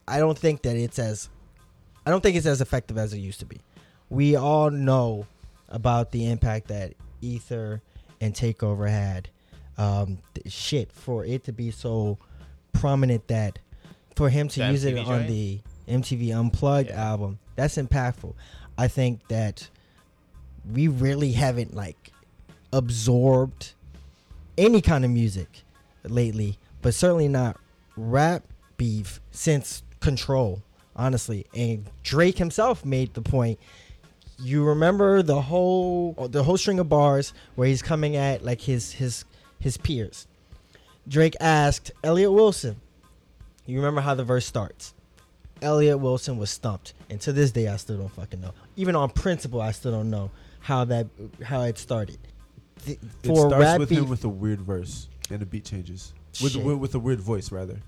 I 0.08 0.18
don't 0.18 0.38
think 0.38 0.62
that 0.62 0.76
it's 0.76 0.98
as, 1.00 1.28
I 2.04 2.10
don't 2.10 2.22
think 2.22 2.36
it's 2.36 2.46
as 2.46 2.60
effective 2.60 2.96
as 2.98 3.12
it 3.12 3.18
used 3.18 3.40
to 3.40 3.46
be. 3.46 3.60
We 4.10 4.36
all 4.36 4.70
know 4.70 5.26
about 5.68 6.12
the 6.12 6.30
impact 6.30 6.68
that 6.68 6.92
Ether 7.20 7.82
and 8.20 8.32
Takeover 8.34 8.88
had. 8.88 9.28
Um, 9.78 10.18
th- 10.34 10.52
shit, 10.52 10.92
for 10.92 11.24
it 11.24 11.42
to 11.44 11.52
be 11.52 11.70
so 11.70 12.18
prominent 12.72 13.26
that 13.28 13.58
for 14.14 14.28
him 14.30 14.48
to 14.48 14.60
The 14.60 14.70
use 14.70 14.84
it 14.84 14.94
MTV 14.94 15.00
on 15.00 15.06
joint? 15.06 15.28
the 15.28 15.60
MTV 15.88 16.38
Unplugged 16.38 16.88
Yeah. 16.90 17.10
album, 17.10 17.38
that's 17.56 17.76
impactful. 17.76 18.34
I 18.78 18.88
think 18.88 19.26
that 19.28 19.68
we 20.72 20.88
really 20.88 21.32
haven't 21.32 21.74
like 21.74 22.12
absorbed 22.72 23.72
any 24.58 24.80
kind 24.80 25.04
of 25.04 25.10
music 25.10 25.62
lately, 26.04 26.58
but 26.82 26.94
certainly 26.94 27.28
not 27.28 27.58
rap 27.96 28.44
beef 28.76 29.20
since 29.30 29.82
Control, 30.00 30.62
honestly. 30.94 31.46
And 31.54 31.86
Drake 32.02 32.38
himself 32.38 32.84
made 32.84 33.14
the 33.14 33.22
point. 33.22 33.58
You 34.38 34.62
remember 34.64 35.22
the 35.22 35.40
whole 35.40 36.12
the 36.30 36.44
whole 36.44 36.58
string 36.58 36.78
of 36.78 36.88
bars 36.88 37.32
where 37.54 37.66
he's 37.66 37.82
coming 37.82 38.14
at 38.14 38.44
like 38.44 38.60
his 38.60 38.92
his 38.92 39.24
his 39.58 39.76
peers. 39.78 40.26
Drake 41.08 41.34
asked 41.40 41.90
Elliot 42.04 42.32
Wilson. 42.32 42.76
You 43.64 43.78
remember 43.78 44.00
how 44.00 44.14
the 44.14 44.24
verse 44.24 44.46
starts? 44.46 44.94
Elliot 45.62 45.98
Wilson 45.98 46.36
was 46.36 46.50
stumped, 46.50 46.94
and 47.08 47.20
to 47.22 47.32
this 47.32 47.50
day, 47.50 47.68
I 47.68 47.76
still 47.76 47.96
don't 47.98 48.10
fucking 48.12 48.40
know. 48.40 48.52
Even 48.76 48.94
on 48.96 49.10
principle, 49.10 49.60
I 49.60 49.72
still 49.72 49.92
don't 49.92 50.10
know 50.10 50.30
how 50.60 50.84
that 50.86 51.06
how 51.42 51.62
it 51.62 51.78
started. 51.78 52.18
Th- 52.84 52.98
It 53.22 53.26
For 53.26 53.48
starts 53.48 53.54
rap 53.56 53.78
with 53.78 53.88
beef, 53.88 53.98
him 54.00 54.08
with 54.08 54.24
a 54.24 54.28
weird 54.28 54.60
verse 54.60 55.08
and 55.30 55.40
the 55.40 55.46
beat 55.46 55.64
changes. 55.64 56.12
With, 56.42 56.52
Shit. 56.52 56.62
with, 56.62 56.76
with 56.76 56.94
a 56.94 56.98
weird 56.98 57.20
voice, 57.20 57.50
rather. 57.50 57.80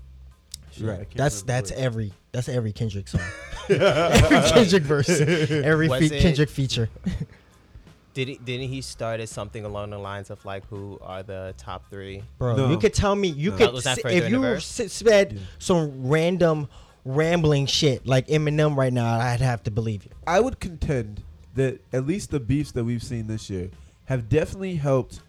You're 0.73 0.89
right. 0.91 1.01
I 1.01 1.05
that's 1.15 1.43
that's 1.43 1.69
the 1.71 1.79
every 1.79 2.11
that's 2.31 2.49
every 2.49 2.71
Kendrick 2.71 3.07
song, 3.07 3.21
every 3.69 4.49
Kendrick 4.49 4.83
verse, 4.83 5.09
every 5.21 5.87
fe- 5.89 6.05
it- 6.05 6.21
Kendrick 6.21 6.49
feature. 6.49 6.89
Did 8.15 8.27
he, 8.27 8.37
didn't 8.37 8.69
he 8.69 8.81
started 8.81 9.27
something 9.29 9.63
along 9.63 9.91
the 9.91 9.99
lines 9.99 10.29
of 10.31 10.43
like 10.43 10.65
who 10.67 10.97
are 11.01 11.21
the 11.23 11.53
top 11.57 11.89
three? 11.91 12.23
Bro, 12.39 12.55
No. 12.55 12.69
you 12.71 12.77
could 12.77 12.93
tell 12.93 13.15
me 13.15 13.27
you 13.29 13.51
No. 13.51 13.57
could 13.57 13.73
Was 13.73 13.85
s- 13.85 13.99
if 13.99 14.29
you 14.31 14.59
said 14.59 15.33
Yeah. 15.33 15.39
some 15.59 16.07
random 16.07 16.67
rambling 17.05 17.65
shit 17.65 18.05
like 18.05 18.27
Eminem 18.27 18.75
right 18.75 18.93
now, 18.93 19.19
I'd 19.19 19.41
have 19.41 19.63
to 19.63 19.71
believe 19.71 20.05
you. 20.05 20.11
I 20.27 20.39
would 20.39 20.59
contend 20.59 21.23
that 21.55 21.81
at 21.93 22.05
least 22.05 22.31
the 22.31 22.39
beefs 22.39 22.71
that 22.73 22.83
we've 22.83 23.03
seen 23.03 23.27
this 23.27 23.49
year 23.49 23.69
have 24.05 24.29
definitely 24.29 24.75
helped 24.75 25.21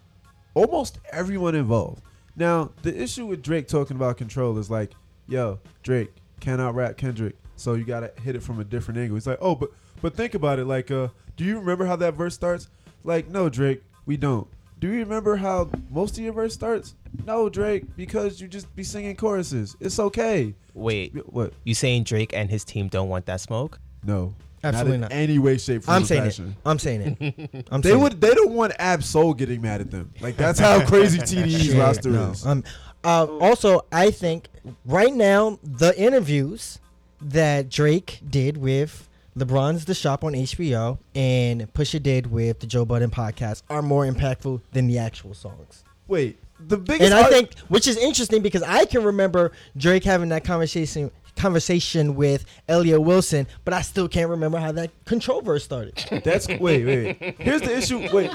almost 0.53 0.99
everyone 1.11 1.55
involved. 1.55 2.01
Now, 2.35 2.71
the 2.81 3.01
issue 3.01 3.25
with 3.25 3.41
Drake 3.41 3.67
talking 3.67 3.97
about 3.97 4.17
control 4.17 4.57
is 4.57 4.69
like, 4.69 4.91
yo, 5.27 5.59
Drake 5.83 6.11
cannot 6.39 6.75
rap 6.75 6.97
Kendrick, 6.97 7.35
so 7.55 7.73
you 7.73 7.83
gotta 7.83 8.11
hit 8.23 8.35
it 8.35 8.43
from 8.43 8.59
a 8.59 8.63
different 8.63 8.99
angle. 8.99 9.15
He's 9.15 9.27
like, 9.27 9.39
oh, 9.41 9.55
but 9.55 9.69
but 10.01 10.15
think 10.15 10.33
about 10.33 10.57
it. 10.59 10.65
Like, 10.65 10.89
uh, 10.89 11.09
do 11.37 11.43
you 11.43 11.59
remember 11.59 11.85
how 11.85 11.95
that 11.97 12.15
verse 12.15 12.33
starts? 12.33 12.69
Like, 13.03 13.29
no, 13.29 13.49
Drake, 13.49 13.83
we 14.05 14.17
don't. 14.17 14.47
Do 14.79 14.87
you 14.87 14.99
remember 14.99 15.35
how 15.35 15.69
most 15.91 16.17
of 16.17 16.23
your 16.23 16.33
verse 16.33 16.55
starts? 16.55 16.95
No, 17.25 17.49
Drake, 17.49 17.83
because 17.95 18.41
you 18.41 18.47
just 18.47 18.73
be 18.75 18.83
singing 18.83 19.15
choruses. 19.15 19.75
It's 19.79 19.99
okay. 19.99 20.55
Wait, 20.73 21.13
What? 21.31 21.53
you 21.63 21.73
saying 21.75 22.03
Drake 22.03 22.33
and 22.33 22.49
his 22.49 22.63
team 22.63 22.87
don't 22.87 23.09
want 23.09 23.25
that 23.25 23.41
smoke? 23.41 23.79
No, 24.05 24.33
Absolutely 24.63 24.97
not 24.97 25.09
not. 25.09 25.11
in 25.11 25.17
any 25.17 25.39
way, 25.39 25.57
shape, 25.57 25.83
form, 25.83 25.97
I'm 25.97 26.05
saying 26.05 26.23
fashion. 26.23 26.47
it. 26.49 26.55
I'm 26.69 26.79
saying 26.79 27.17
it. 27.19 27.65
I'm 27.71 27.81
They 27.81 27.89
saying 27.89 28.01
would. 28.01 28.21
They 28.21 28.33
don't 28.33 28.51
want 28.53 28.73
Ab 28.79 29.03
Soul 29.03 29.33
getting 29.33 29.61
mad 29.61 29.81
at 29.81 29.91
them. 29.91 30.13
Like 30.21 30.37
that's 30.37 30.59
how 30.59 30.85
crazy 30.87 31.19
TDE's 31.19 31.65
Shit, 31.65 31.77
roster 31.77 32.09
no. 32.09 32.31
is. 32.31 32.45
Um, 32.45 32.63
uh, 33.03 33.25
also, 33.39 33.81
I 33.91 34.11
think 34.11 34.49
right 34.85 35.13
now 35.13 35.57
the 35.63 35.99
interviews 35.99 36.79
that 37.21 37.69
Drake 37.69 38.21
did 38.27 38.57
with 38.57 39.07
LeBron's 39.37 39.85
The 39.85 39.93
Shop 39.95 40.23
on 40.23 40.33
HBO 40.33 40.97
and 41.15 41.71
Pusha 41.73 42.01
did 42.01 42.31
with 42.31 42.59
the 42.59 42.67
Joe 42.67 42.85
Budden 42.85 43.09
podcast 43.11 43.63
are 43.69 43.81
more 43.81 44.05
impactful 44.05 44.61
than 44.73 44.87
the 44.87 44.97
actual 44.99 45.33
songs. 45.33 45.83
Wait, 46.07 46.37
the 46.67 46.77
biggest. 46.77 47.01
And 47.01 47.13
I 47.13 47.23
art- 47.23 47.31
think, 47.31 47.57
which 47.67 47.87
is 47.87 47.97
interesting 47.97 48.41
because 48.41 48.63
I 48.63 48.85
can 48.85 49.03
remember 49.03 49.51
Drake 49.77 50.03
having 50.03 50.29
that 50.29 50.43
conversation 50.43 51.11
conversation 51.37 52.15
with 52.15 52.45
Elliot 52.67 53.01
Wilson, 53.01 53.47
but 53.63 53.73
I 53.73 53.81
still 53.81 54.07
can't 54.07 54.29
remember 54.29 54.57
how 54.59 54.71
that 54.73 54.91
control 55.05 55.41
verse 55.41 55.63
started. 55.63 55.95
that's 56.23 56.47
wait, 56.47 56.59
wait, 56.59 56.85
wait. 56.85 57.35
Here's 57.39 57.61
the 57.61 57.75
issue. 57.75 58.07
Wait. 58.13 58.31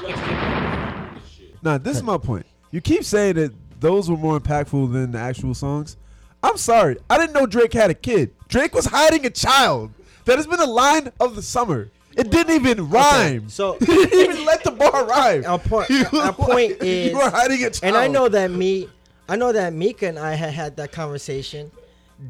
Nah, 1.63 1.79
this 1.79 1.97
is 1.97 2.03
my 2.03 2.19
point. 2.19 2.47
You 2.71 2.81
keep 2.81 3.05
saying 3.05 3.37
that 3.37 3.53
those 3.81 4.11
were 4.11 4.17
more 4.17 4.39
impactful 4.39 4.93
than 4.93 5.13
the 5.13 5.19
actual 5.19 5.55
songs. 5.55 5.97
I'm 6.43 6.57
sorry. 6.57 6.97
I 7.11 7.19
didn't 7.19 7.33
know 7.33 7.47
Drake 7.47 7.73
had 7.73 7.91
a 7.91 7.95
kid. 7.95 8.33
Drake 8.49 8.75
was 8.75 8.87
hiding 8.87 9.27
a 9.27 9.31
child. 9.31 9.93
That 10.27 10.37
has 10.37 10.47
been 10.47 10.59
the 10.59 10.67
line 10.67 11.13
of 11.21 11.37
the 11.37 11.43
summer. 11.43 11.91
It 12.17 12.31
didn't 12.31 12.55
even 12.55 12.89
rhyme. 12.89 13.49
so- 13.49 13.77
he 13.81 13.87
didn't 13.87 14.19
even 14.31 14.45
let 14.47 14.65
the 14.65 14.71
bar 14.73 15.05
rhyme. 15.07 15.45
Our 15.47 15.59
point, 15.71 15.89
He 15.89 16.05
our 16.19 16.33
point 16.33 16.73
like, 16.81 16.83
is, 16.83 17.11
you 17.13 17.19
were 17.19 17.31
hiding 17.31 17.63
a 17.65 17.71
child. 17.71 17.85
and 17.85 17.97
I 17.97 18.09
know 18.09 18.29
that 18.29 18.51
me, 18.51 18.89
I 19.29 19.37
know 19.37 19.53
that 19.53 19.73
Mika 19.73 20.07
and 20.09 20.19
I 20.19 20.35
had 20.35 20.53
had 20.55 20.77
that 20.79 20.93
conversation. 20.93 21.71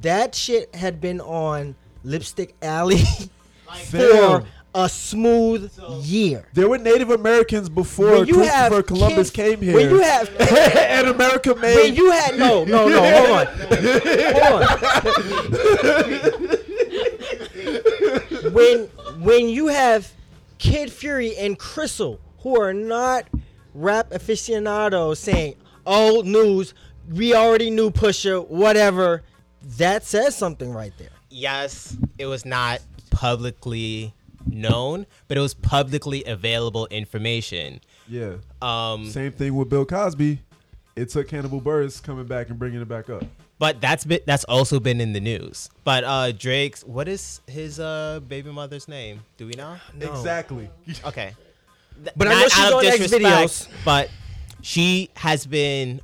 That 0.02 0.34
shit 0.34 0.74
had 0.74 1.00
been 1.00 1.20
on 1.20 1.76
Lipstick 2.02 2.54
Alley 2.62 3.02
for 3.90 4.44
a 4.74 4.88
smooth 4.88 5.70
year. 6.02 6.48
There 6.52 6.68
were 6.68 6.78
Native 6.78 7.10
Americans 7.10 7.68
before 7.68 8.24
you 8.24 8.34
Christopher 8.34 8.82
Columbus 8.82 9.30
kids- 9.30 9.48
came 9.50 9.60
here. 9.62 9.74
When 9.74 9.88
you 9.88 10.00
have 10.00 10.28
and 10.40 11.06
America 11.08 11.54
made. 11.54 11.76
when 11.76 11.94
you 11.94 12.10
had 12.10 12.36
no 12.38 12.64
no 12.64 12.88
no 12.88 13.00
hold 13.00 13.30
on 13.30 13.46
hold 14.34 14.62
on 18.42 18.52
when 18.52 18.88
when 19.18 19.48
you 19.48 19.68
have 19.68 20.12
Kid 20.58 20.90
Fury 20.92 21.36
and 21.36 21.58
Crissle 21.58 22.18
who 22.40 22.60
are 22.60 22.72
not 22.74 23.24
rap 23.74 24.12
aficionados 24.12 25.18
saying 25.18 25.54
old 25.84 26.26
news 26.26 26.74
we 27.10 27.34
already 27.34 27.70
knew 27.70 27.90
Pusha 27.90 28.46
whatever 28.48 29.22
that 29.78 30.04
says 30.04 30.36
something 30.36 30.72
right 30.72 30.92
there 30.98 31.10
Yes, 31.28 31.96
it 32.18 32.24
was 32.26 32.46
not 32.46 32.80
publicly 33.10 34.14
known, 34.46 35.04
but 35.28 35.36
it 35.36 35.40
was 35.40 35.52
publicly 35.52 36.24
available 36.24 36.86
information. 36.86 37.80
yeah. 38.08 38.36
Um, 38.62 39.10
Same 39.10 39.32
thing 39.32 39.54
with 39.54 39.68
Bill 39.68 39.84
Cosby. 39.84 40.38
it 40.94 41.10
took 41.10 41.28
Hannibal 41.30 41.60
Buress 41.60 42.02
coming 42.02 42.24
back 42.26 42.48
and 42.48 42.58
bringing 42.58 42.80
it 42.80 42.88
back 42.88 43.10
up. 43.10 43.24
But 43.58 43.80
that's 43.80 44.04
been 44.04 44.20
that's 44.26 44.44
also 44.44 44.78
been 44.80 45.00
in 45.00 45.12
the 45.14 45.20
news. 45.20 45.70
But 45.84 46.04
uh 46.04 46.32
Drake's 46.32 46.84
what 46.84 47.08
is 47.08 47.40
his 47.46 47.80
uh 47.80 48.20
baby 48.26 48.50
mother's 48.50 48.86
name? 48.88 49.22
Do 49.38 49.46
we 49.46 49.52
know? 49.54 49.76
No. 49.94 50.10
Exactly. 50.12 50.68
Okay. 51.06 51.34
Th- 52.02 52.14
But 52.16 52.28
I 52.28 52.32
know 52.34 52.42
she's 52.48 52.58
out 52.58 52.72
of 52.72 52.78
on 52.80 52.84
X 52.86 52.98
videos. 53.06 53.68
But 53.84 54.10
she 54.60 55.08
has 55.16 55.46
been 55.46 56.00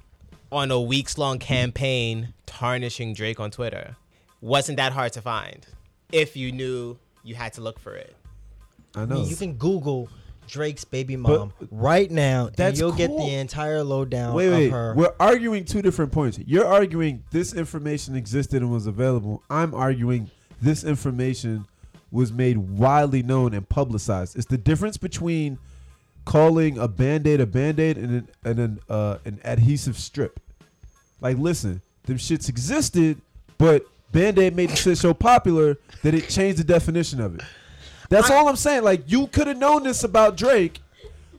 on 0.50 0.70
a 0.70 0.80
weeks 0.80 1.18
long 1.18 1.38
campaign 1.38 2.32
tarnishing 2.46 3.12
Drake 3.12 3.38
on 3.40 3.50
Twitter. 3.50 3.96
Wasn't 4.40 4.76
that 4.78 4.92
hard 4.92 5.12
to 5.14 5.20
find 5.22 5.66
if 6.10 6.36
you 6.36 6.52
knew 6.52 6.98
you 7.22 7.34
had 7.34 7.52
to 7.54 7.60
look 7.60 7.78
for 7.78 7.94
it. 7.94 8.16
I 8.94 9.02
I 9.02 9.04
know. 9.04 9.16
mean, 9.16 9.28
you 9.28 9.36
can 9.36 9.54
Google 9.54 10.08
Drake's 10.48 10.84
baby 10.84 11.16
But- 11.16 11.38
mom 11.38 11.52
right 11.70 12.10
now, 12.10 12.50
and 12.58 12.78
you'll 12.78 12.92
get 12.92 13.08
the 13.08 13.34
entire 13.34 13.82
lowdown 13.82 14.34
wait, 14.34 14.46
of 14.48 14.52
wait. 14.52 14.70
her. 14.70 14.94
We're 14.94 15.14
arguing 15.18 15.64
two 15.64 15.82
different 15.82 16.12
points. 16.12 16.38
You're 16.44 16.66
arguing 16.66 17.24
this 17.30 17.54
information 17.54 18.16
existed 18.16 18.62
and 18.62 18.70
was 18.70 18.86
available. 18.86 19.42
I'm 19.48 19.74
arguing 19.74 20.30
this 20.60 20.84
information 20.84 21.66
was 22.10 22.32
made 22.32 22.58
widely 22.58 23.22
known 23.22 23.54
and 23.54 23.66
publicized. 23.68 24.36
It's 24.36 24.46
the 24.46 24.58
difference 24.58 24.96
between 24.98 25.58
calling 26.24 26.78
a 26.78 26.86
band-aid 26.86 27.40
a 27.40 27.46
band-aid 27.46 27.96
and 27.96 28.10
an, 28.10 28.28
and 28.44 28.58
an, 28.58 28.80
uh, 28.88 29.18
an 29.24 29.40
adhesive 29.44 29.98
strip. 29.98 30.38
Like, 31.20 31.38
listen, 31.38 31.80
them 32.04 32.18
shits 32.18 32.48
existed, 32.48 33.20
but 33.58 33.86
band-aid 34.12 34.54
made 34.54 34.70
the 34.70 34.76
shit 34.76 34.98
so 34.98 35.14
popular 35.14 35.78
that 36.02 36.14
it 36.14 36.28
changed 36.28 36.58
the 36.58 36.64
definition 36.64 37.20
of 37.20 37.34
it. 37.36 37.42
That's 38.12 38.30
all 38.30 38.48
I'm 38.48 38.56
saying. 38.56 38.84
Like, 38.84 39.10
you 39.10 39.26
could 39.28 39.46
have 39.46 39.58
known 39.58 39.82
this 39.84 40.04
about 40.04 40.36
Drake, 40.36 40.80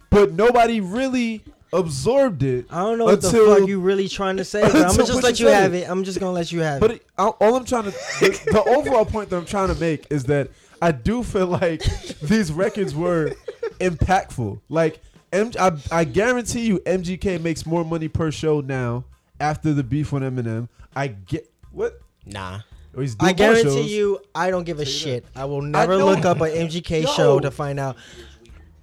but 0.10 0.34
nobody 0.34 0.82
really 0.82 1.44
absorbed 1.72 2.44
it. 2.44 2.66
I 2.70 2.82
don't 2.84 2.98
know 2.98 3.06
what 3.06 3.22
the 3.22 3.28
until- 3.28 3.56
fuck 3.60 3.68
you 3.68 3.80
really 3.80 4.08
trying 4.08 4.38
to 4.38 4.46
say. 4.46 4.62
But 4.62 4.76
I'm 4.76 4.82
until 4.90 4.98
gonna 4.98 5.08
just 5.08 5.24
let 5.24 5.40
you 5.40 5.48
you 5.48 5.54
have 5.54 5.74
it. 5.74 5.90
I'm 5.90 6.04
just 6.04 6.20
gonna 6.20 6.32
let 6.32 6.52
you 6.52 6.62
have 6.62 6.80
But 6.80 6.92
it. 6.92 7.06
But 7.16 7.24
all 7.24 7.38
all 7.42 7.56
I'm 7.56 7.66
trying 7.66 7.86
to, 7.86 7.92
the, 7.92 8.42
the 8.52 8.64
overall 8.68 9.06
point 9.06 9.30
that 9.30 9.38
I'm 9.38 9.46
trying 9.46 9.74
to 9.74 9.80
make 9.80 10.08
is 10.12 10.26
that 10.26 10.50
I 10.82 10.92
do 10.92 11.24
feel 11.24 11.48
like 11.48 11.82
these 12.22 12.52
records 12.52 12.94
were 12.94 13.34
impactful. 13.80 14.60
Like, 14.70 15.02
M, 15.32 15.52
I, 15.60 15.72
I 15.92 16.04
guarantee 16.04 16.66
you, 16.66 16.80
MGK 16.80 17.42
makes 17.42 17.66
more 17.66 17.84
money 17.84 18.08
per 18.08 18.32
show 18.32 18.62
now 18.62 19.06
after 19.40 19.74
the 19.74 19.84
beef 19.84 20.14
on 20.14 20.22
Eminem. 20.22 20.68
I 20.96 21.08
get 21.08 21.50
what? 21.72 22.02
Nah. 22.26 22.60
He's 22.98 23.16
I 23.20 23.34
guarantee 23.34 23.64
shows. 23.64 23.92
you, 23.92 24.20
I 24.36 24.52
don't 24.52 24.64
give 24.66 24.80
a 24.80 24.84
Tell 24.86 24.94
you 24.94 24.98
shit. 25.00 25.26
I 25.36 25.46
will 25.46 25.62
never 25.62 25.98
know. 25.98 26.06
look 26.06 26.26
up 26.26 26.42
an 26.42 26.52
MGK 26.52 27.04
Yo. 27.06 27.12
show 27.14 27.40
to 27.40 27.50
find 27.52 27.80
out. 27.80 27.98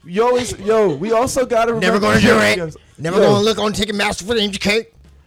Yo, 0.04 0.36
it's, 0.36 0.58
yo, 0.58 0.94
we 0.96 1.12
also 1.12 1.44
gotta 1.46 1.72
remember. 1.74 2.00
Never 2.00 2.20
gonna 2.20 2.20
do 2.56 2.64
it. 2.64 2.76
Never 2.98 3.20
gonna 3.20 3.40
look 3.40 3.58
on 3.58 3.72
Ticketmaster 3.72 4.26
for 4.26 4.34
the 4.34 4.40
MGK. 4.40 4.86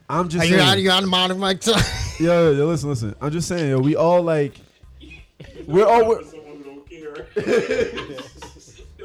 I'm 0.10 0.28
just 0.28 0.44
Are 0.44 0.48
you 0.48 0.60
out? 0.60 0.74
saying. 0.74 0.84
You 0.84 0.92
out 0.92 1.04
of 1.04 1.10
mind 1.10 1.32
of 1.32 1.38
my 1.38 1.54
time? 1.54 1.82
Yo, 2.20 2.52
yo, 2.52 2.66
listen, 2.68 2.90
listen. 2.90 3.16
I'm 3.22 3.32
just 3.32 3.48
saying, 3.48 3.70
yo, 3.70 3.80
we 3.80 3.96
all 3.96 4.22
like, 4.22 4.60
we're 5.66 5.86
all. 5.86 6.08
We're, 6.10 6.24
Someone 6.24 6.62
don't 6.64 6.90
care. 6.90 7.28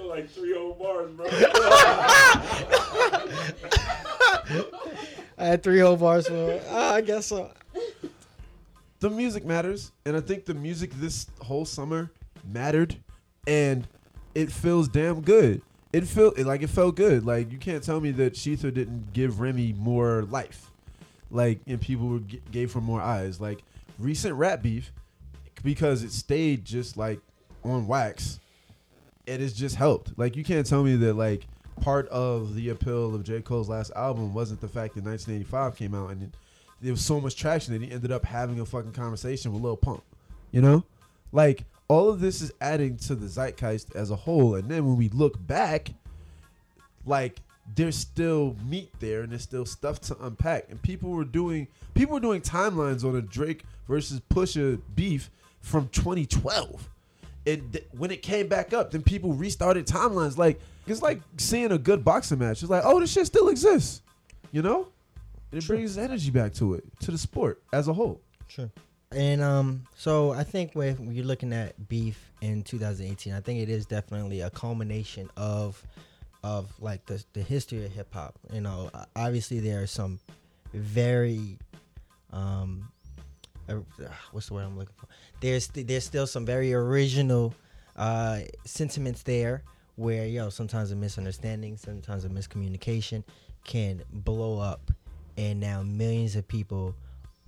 Like 0.08 0.28
three 0.30 0.54
old 0.56 0.78
bars, 0.78 1.10
bro. 1.16 1.26
I 5.38 5.44
had 5.46 5.62
three 5.62 5.78
whole 5.80 5.96
bars 5.96 6.26
for 6.26 6.34
it. 6.52 6.62
Ah, 6.70 6.94
I 6.94 7.00
guess 7.00 7.26
so. 7.26 7.50
The 9.00 9.10
music 9.10 9.44
matters, 9.44 9.92
and 10.04 10.16
I 10.16 10.20
think 10.20 10.44
the 10.44 10.54
music 10.54 10.90
this 10.94 11.26
whole 11.40 11.64
summer 11.64 12.10
mattered, 12.52 12.96
and 13.46 13.86
it 14.34 14.50
feels 14.50 14.88
damn 14.88 15.20
good. 15.20 15.62
It 15.92 16.06
feel 16.06 16.32
it, 16.32 16.46
like 16.46 16.62
it 16.62 16.70
felt 16.70 16.96
good. 16.96 17.24
Like 17.24 17.52
you 17.52 17.58
can't 17.58 17.82
tell 17.82 18.00
me 18.00 18.10
that 18.12 18.34
Shether 18.34 18.74
didn't 18.74 19.12
give 19.12 19.40
Remy 19.40 19.74
more 19.78 20.22
life, 20.22 20.70
like 21.30 21.60
and 21.66 21.80
people 21.80 22.08
were, 22.08 22.18
g- 22.18 22.42
gave 22.50 22.72
her 22.72 22.80
more 22.80 23.00
eyes. 23.00 23.40
Like 23.40 23.62
recent 23.98 24.34
rap 24.34 24.62
beef, 24.62 24.92
because 25.62 26.02
it 26.02 26.12
stayed 26.12 26.64
just 26.64 26.96
like 26.96 27.20
on 27.64 27.86
wax. 27.86 28.40
It 29.26 29.40
has 29.40 29.52
just 29.52 29.76
helped. 29.76 30.18
Like 30.18 30.36
you 30.36 30.44
can't 30.44 30.66
tell 30.66 30.82
me 30.82 30.96
that 30.96 31.14
like 31.14 31.46
part 31.80 32.08
of 32.08 32.54
the 32.54 32.70
appeal 32.70 33.14
of 33.14 33.22
J 33.22 33.40
Cole's 33.42 33.68
last 33.68 33.92
album 33.94 34.34
wasn't 34.34 34.60
the 34.60 34.68
fact 34.68 34.94
that 34.94 35.04
1985 35.04 35.76
came 35.76 35.94
out 35.94 36.10
and 36.10 36.24
it, 36.24 36.30
there 36.80 36.92
was 36.92 37.04
so 37.04 37.20
much 37.20 37.36
traction 37.36 37.72
that 37.72 37.82
he 37.82 37.92
ended 37.92 38.12
up 38.12 38.24
having 38.24 38.60
a 38.60 38.66
fucking 38.66 38.92
conversation 38.92 39.52
with 39.52 39.62
Lil 39.62 39.76
Pump. 39.76 40.02
You 40.50 40.62
know, 40.62 40.84
like 41.32 41.64
all 41.88 42.08
of 42.08 42.20
this 42.20 42.40
is 42.40 42.52
adding 42.60 42.96
to 42.98 43.14
the 43.14 43.26
zeitgeist 43.26 43.94
as 43.94 44.10
a 44.10 44.16
whole. 44.16 44.54
And 44.54 44.68
then 44.68 44.86
when 44.86 44.96
we 44.96 45.08
look 45.08 45.44
back, 45.46 45.90
like 47.04 47.40
there's 47.74 47.96
still 47.96 48.56
meat 48.64 48.90
there 49.00 49.22
and 49.22 49.32
there's 49.32 49.42
still 49.42 49.66
stuff 49.66 50.00
to 50.02 50.16
unpack. 50.24 50.66
And 50.70 50.80
people 50.80 51.10
were 51.10 51.24
doing 51.24 51.66
people 51.94 52.14
were 52.14 52.20
doing 52.20 52.40
timelines 52.40 53.04
on 53.04 53.16
a 53.16 53.22
Drake 53.22 53.64
versus 53.88 54.20
Pusha 54.30 54.80
beef 54.94 55.30
from 55.60 55.88
2012. 55.88 56.88
And 57.46 57.72
th- 57.72 57.86
when 57.96 58.10
it 58.10 58.22
came 58.22 58.46
back 58.46 58.72
up, 58.72 58.90
then 58.90 59.02
people 59.02 59.32
restarted 59.32 59.86
timelines. 59.86 60.36
Like 60.36 60.60
it's 60.86 61.02
like 61.02 61.20
seeing 61.36 61.72
a 61.72 61.78
good 61.78 62.04
boxing 62.04 62.38
match. 62.38 62.62
It's 62.62 62.70
like, 62.70 62.82
oh, 62.84 63.00
this 63.00 63.12
shit 63.12 63.26
still 63.26 63.48
exists. 63.48 64.02
You 64.52 64.62
know? 64.62 64.88
It 65.52 65.66
brings 65.66 65.96
energy 65.96 66.30
back 66.30 66.52
to 66.54 66.74
it, 66.74 66.84
to 67.00 67.10
the 67.10 67.18
sport 67.18 67.62
as 67.72 67.88
a 67.88 67.92
whole. 67.92 68.20
Sure. 68.48 68.70
And 69.10 69.40
um, 69.40 69.84
so 69.96 70.32
I 70.32 70.44
think 70.44 70.74
when 70.74 71.14
you're 71.14 71.24
looking 71.24 71.52
at 71.52 71.88
beef 71.88 72.32
in 72.42 72.62
2018, 72.62 73.32
I 73.32 73.40
think 73.40 73.60
it 73.60 73.70
is 73.70 73.86
definitely 73.86 74.42
a 74.42 74.50
culmination 74.50 75.30
of 75.36 75.82
of 76.44 76.70
like 76.80 77.04
the 77.06 77.22
the 77.32 77.42
history 77.42 77.84
of 77.84 77.92
hip 77.92 78.12
hop. 78.12 78.38
You 78.52 78.60
know, 78.60 78.90
obviously 79.16 79.60
there 79.60 79.82
are 79.82 79.86
some 79.86 80.20
very 80.74 81.58
um, 82.32 82.90
uh, 83.68 83.76
what's 84.32 84.48
the 84.48 84.54
word 84.54 84.64
I'm 84.64 84.78
looking 84.78 84.94
for? 84.96 85.06
There's 85.40 85.68
there's 85.68 86.04
still 86.04 86.26
some 86.26 86.44
very 86.44 86.74
original 86.74 87.54
uh 87.96 88.40
sentiments 88.64 89.22
there 89.22 89.62
where 89.96 90.26
yo 90.26 90.50
sometimes 90.50 90.92
a 90.92 90.96
misunderstanding, 90.96 91.76
sometimes 91.76 92.24
a 92.24 92.28
miscommunication 92.28 93.24
can 93.64 94.02
blow 94.12 94.60
up, 94.60 94.90
and 95.38 95.60
now 95.60 95.82
millions 95.82 96.36
of 96.36 96.46
people 96.46 96.94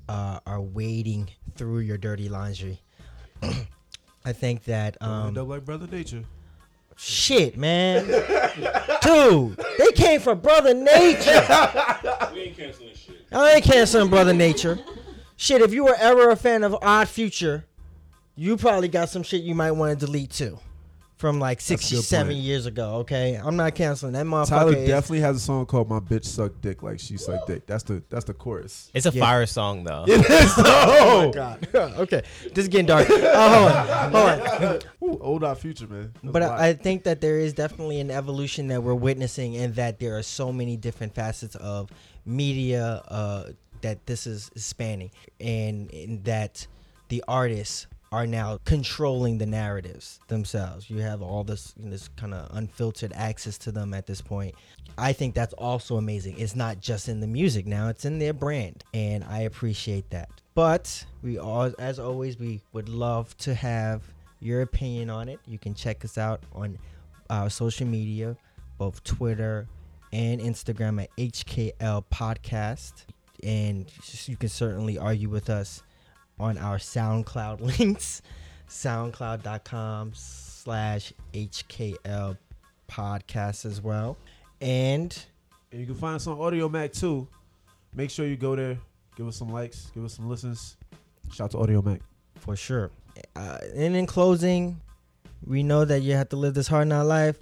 uh, 0.08 0.38
are 0.46 0.60
wading 0.60 1.28
through 1.56 1.80
your 1.80 1.98
dirty 1.98 2.28
laundry. 2.28 2.80
I 4.24 4.32
think 4.32 4.64
that 4.64 4.96
um, 5.02 5.28
end 5.28 5.38
up 5.38 5.48
like 5.48 5.64
Brother 5.64 5.88
Nature. 5.90 6.24
shit, 6.96 7.56
man, 7.56 8.06
dude, 9.02 9.60
they 9.78 9.92
came 9.92 10.20
from 10.20 10.40
Brother 10.40 10.72
Nature. 10.72 11.46
we 12.32 12.40
ain't 12.40 12.56
canceling 12.56 12.94
shit. 12.94 13.26
I 13.32 13.54
ain't 13.54 13.64
canceling 13.64 14.08
Brother 14.08 14.34
Nature. 14.34 14.78
Shit, 15.36 15.62
if 15.62 15.72
you 15.72 15.84
were 15.84 15.96
ever 15.98 16.30
a 16.30 16.36
fan 16.36 16.62
of 16.62 16.76
Odd 16.82 17.08
Future, 17.08 17.64
you 18.36 18.56
probably 18.56 18.88
got 18.88 19.08
some 19.08 19.22
shit 19.22 19.42
you 19.42 19.54
might 19.54 19.72
want 19.72 19.98
to 19.98 20.06
delete 20.06 20.30
too. 20.30 20.58
From 21.20 21.38
like 21.38 21.58
a 21.58 21.62
six, 21.62 21.90
good 21.90 22.02
seven 22.02 22.32
point. 22.32 22.38
years 22.44 22.64
ago, 22.64 22.94
okay? 23.00 23.34
I'm 23.34 23.54
not 23.54 23.74
canceling 23.74 24.14
that 24.14 24.24
motherfucker. 24.24 24.48
Tyler 24.48 24.74
is- 24.76 24.88
definitely 24.88 25.20
has 25.20 25.36
a 25.36 25.40
song 25.40 25.66
called 25.66 25.90
"My 25.90 26.00
Bitch 26.00 26.24
Suck 26.24 26.52
Dick 26.62 26.82
Like 26.82 26.98
She 26.98 27.18
Suck 27.18 27.46
Dick." 27.46 27.66
That's 27.66 27.82
the 27.82 28.02
that's 28.08 28.24
the 28.24 28.32
chorus. 28.32 28.90
It's 28.94 29.04
a 29.04 29.10
Yeah. 29.10 29.20
fire 29.22 29.44
song 29.44 29.84
though. 29.84 30.04
It 30.08 30.20
is 30.28 30.52
Oh 30.58 31.30
though. 31.30 31.30
God. 31.30 31.68
okay, 31.74 32.22
this 32.54 32.62
is 32.64 32.68
getting 32.68 32.86
dark. 32.86 33.06
Oh, 33.10 33.12
hold 33.12 33.72
on, 33.72 34.12
hold 34.12 34.62
on. 34.64 34.78
Ooh, 35.10 35.18
old 35.22 35.44
our 35.44 35.54
future 35.54 35.86
man. 35.86 36.12
That's 36.22 36.32
But 36.32 36.42
a. 36.42 36.46
I 36.46 36.68
I 36.68 36.72
think 36.72 37.04
that 37.04 37.20
there 37.20 37.38
is 37.38 37.52
definitely 37.52 38.00
an 38.00 38.10
evolution 38.10 38.68
that 38.68 38.82
we're 38.82 38.94
witnessing, 38.94 39.56
and 39.58 39.74
that 39.74 39.98
there 40.00 40.16
are 40.16 40.22
so 40.22 40.50
many 40.52 40.78
different 40.78 41.14
facets 41.14 41.54
of 41.56 41.90
media 42.24 43.02
uh, 43.08 43.44
that 43.82 44.06
this 44.06 44.26
is 44.26 44.50
spanning, 44.56 45.10
and, 45.38 45.92
and 45.92 46.24
that 46.24 46.66
the 47.08 47.22
artists 47.28 47.86
are 48.12 48.26
now 48.26 48.58
controlling 48.64 49.38
the 49.38 49.46
narratives 49.46 50.18
themselves. 50.26 50.90
You 50.90 50.98
have 50.98 51.22
all 51.22 51.44
this 51.44 51.74
this 51.76 52.08
kind 52.16 52.34
of 52.34 52.48
unfiltered 52.56 53.12
access 53.14 53.56
to 53.58 53.72
them 53.72 53.94
at 53.94 54.06
this 54.06 54.20
point. 54.20 54.54
I 54.98 55.12
think 55.12 55.34
that's 55.34 55.54
also 55.54 55.96
amazing. 55.96 56.38
It's 56.38 56.56
not 56.56 56.80
just 56.80 57.08
in 57.08 57.20
the 57.20 57.28
music 57.28 57.66
now; 57.66 57.88
it's 57.88 58.04
in 58.04 58.18
their 58.18 58.32
brand, 58.32 58.82
and 58.92 59.22
I 59.24 59.40
appreciate 59.42 60.10
that. 60.10 60.28
But 60.54 61.04
we 61.22 61.38
all, 61.38 61.72
as 61.78 61.98
always, 62.00 62.38
we 62.38 62.60
would 62.72 62.88
love 62.88 63.36
to 63.38 63.54
have 63.54 64.02
your 64.40 64.62
opinion 64.62 65.08
on 65.08 65.28
it. 65.28 65.38
You 65.46 65.58
can 65.58 65.74
check 65.74 66.04
us 66.04 66.18
out 66.18 66.42
on 66.52 66.78
our 67.28 67.48
social 67.48 67.86
media, 67.86 68.36
both 68.76 69.04
Twitter 69.04 69.68
and 70.12 70.40
Instagram 70.40 71.02
at 71.02 71.16
HKL 71.16 72.04
Podcast. 72.12 73.04
And 73.42 73.90
you 74.26 74.36
can 74.36 74.48
certainly 74.48 74.98
argue 74.98 75.28
with 75.28 75.48
us 75.48 75.82
on 76.40 76.58
our 76.58 76.78
SoundCloud 76.78 77.60
links, 77.78 78.22
soundcloud.com 78.68 80.12
slash 80.14 81.12
HKL 81.34 82.36
Podcast 82.90 83.64
as 83.66 83.80
well. 83.80 84.16
And 84.60 85.16
And 85.70 85.80
you 85.80 85.86
can 85.86 85.94
find 85.94 86.16
us 86.16 86.26
on 86.26 86.36
Audiomack 86.38 86.98
too. 86.98 87.28
Make 87.94 88.10
sure 88.10 88.26
you 88.26 88.36
go 88.36 88.56
there, 88.56 88.78
give 89.16 89.26
us 89.28 89.36
some 89.36 89.48
likes, 89.50 89.90
give 89.94 90.04
us 90.04 90.14
some 90.14 90.28
listens. 90.28 90.76
Shout 91.32 91.46
out 91.46 91.50
to 91.52 91.56
Audiomack. 91.58 92.00
for 92.36 92.56
sure. 92.56 92.90
Uh, 93.36 93.58
and 93.74 93.94
in 93.94 94.06
closing, 94.06 94.80
we 95.44 95.62
know 95.62 95.84
that 95.84 96.00
you 96.00 96.14
have 96.14 96.28
to 96.30 96.36
live 96.36 96.54
this 96.54 96.68
hard 96.68 96.86
in 96.86 96.92
our 96.92 97.04
life, 97.04 97.36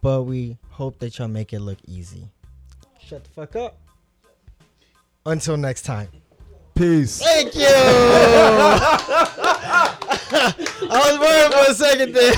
but 0.00 0.22
we 0.24 0.58
hope 0.70 0.98
that 1.00 1.18
y'all 1.18 1.28
make 1.28 1.52
it 1.52 1.60
look 1.60 1.78
easy. 1.86 2.28
Shut 3.00 3.24
the 3.24 3.30
fuck 3.30 3.56
up. 3.56 3.78
Until 5.26 5.56
next 5.56 5.82
time. 5.82 6.08
Peace. 6.74 7.20
Thank 7.22 7.54
you. 7.54 7.66
I 10.90 10.90
was 10.90 11.18
worried 11.20 11.52
for 11.52 11.70
a 11.70 11.74
second 11.74 12.12
there. 12.12 12.34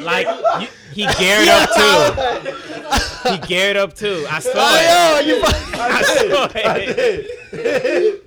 Like 0.00 0.28
you, 0.60 0.68
he 0.92 1.06
geared 1.18 1.48
up 1.48 1.70
too. 1.74 3.30
He 3.30 3.38
geared 3.48 3.76
up 3.76 3.94
too. 3.94 4.26
I 4.30 4.38
saw 4.38 4.52
oh, 4.54 4.76
it. 4.76 4.86
Oh, 4.90 5.20
yo, 5.20 5.36
you. 5.36 5.42
I 5.74 6.02
saw 6.02 6.48
it. 6.54 8.20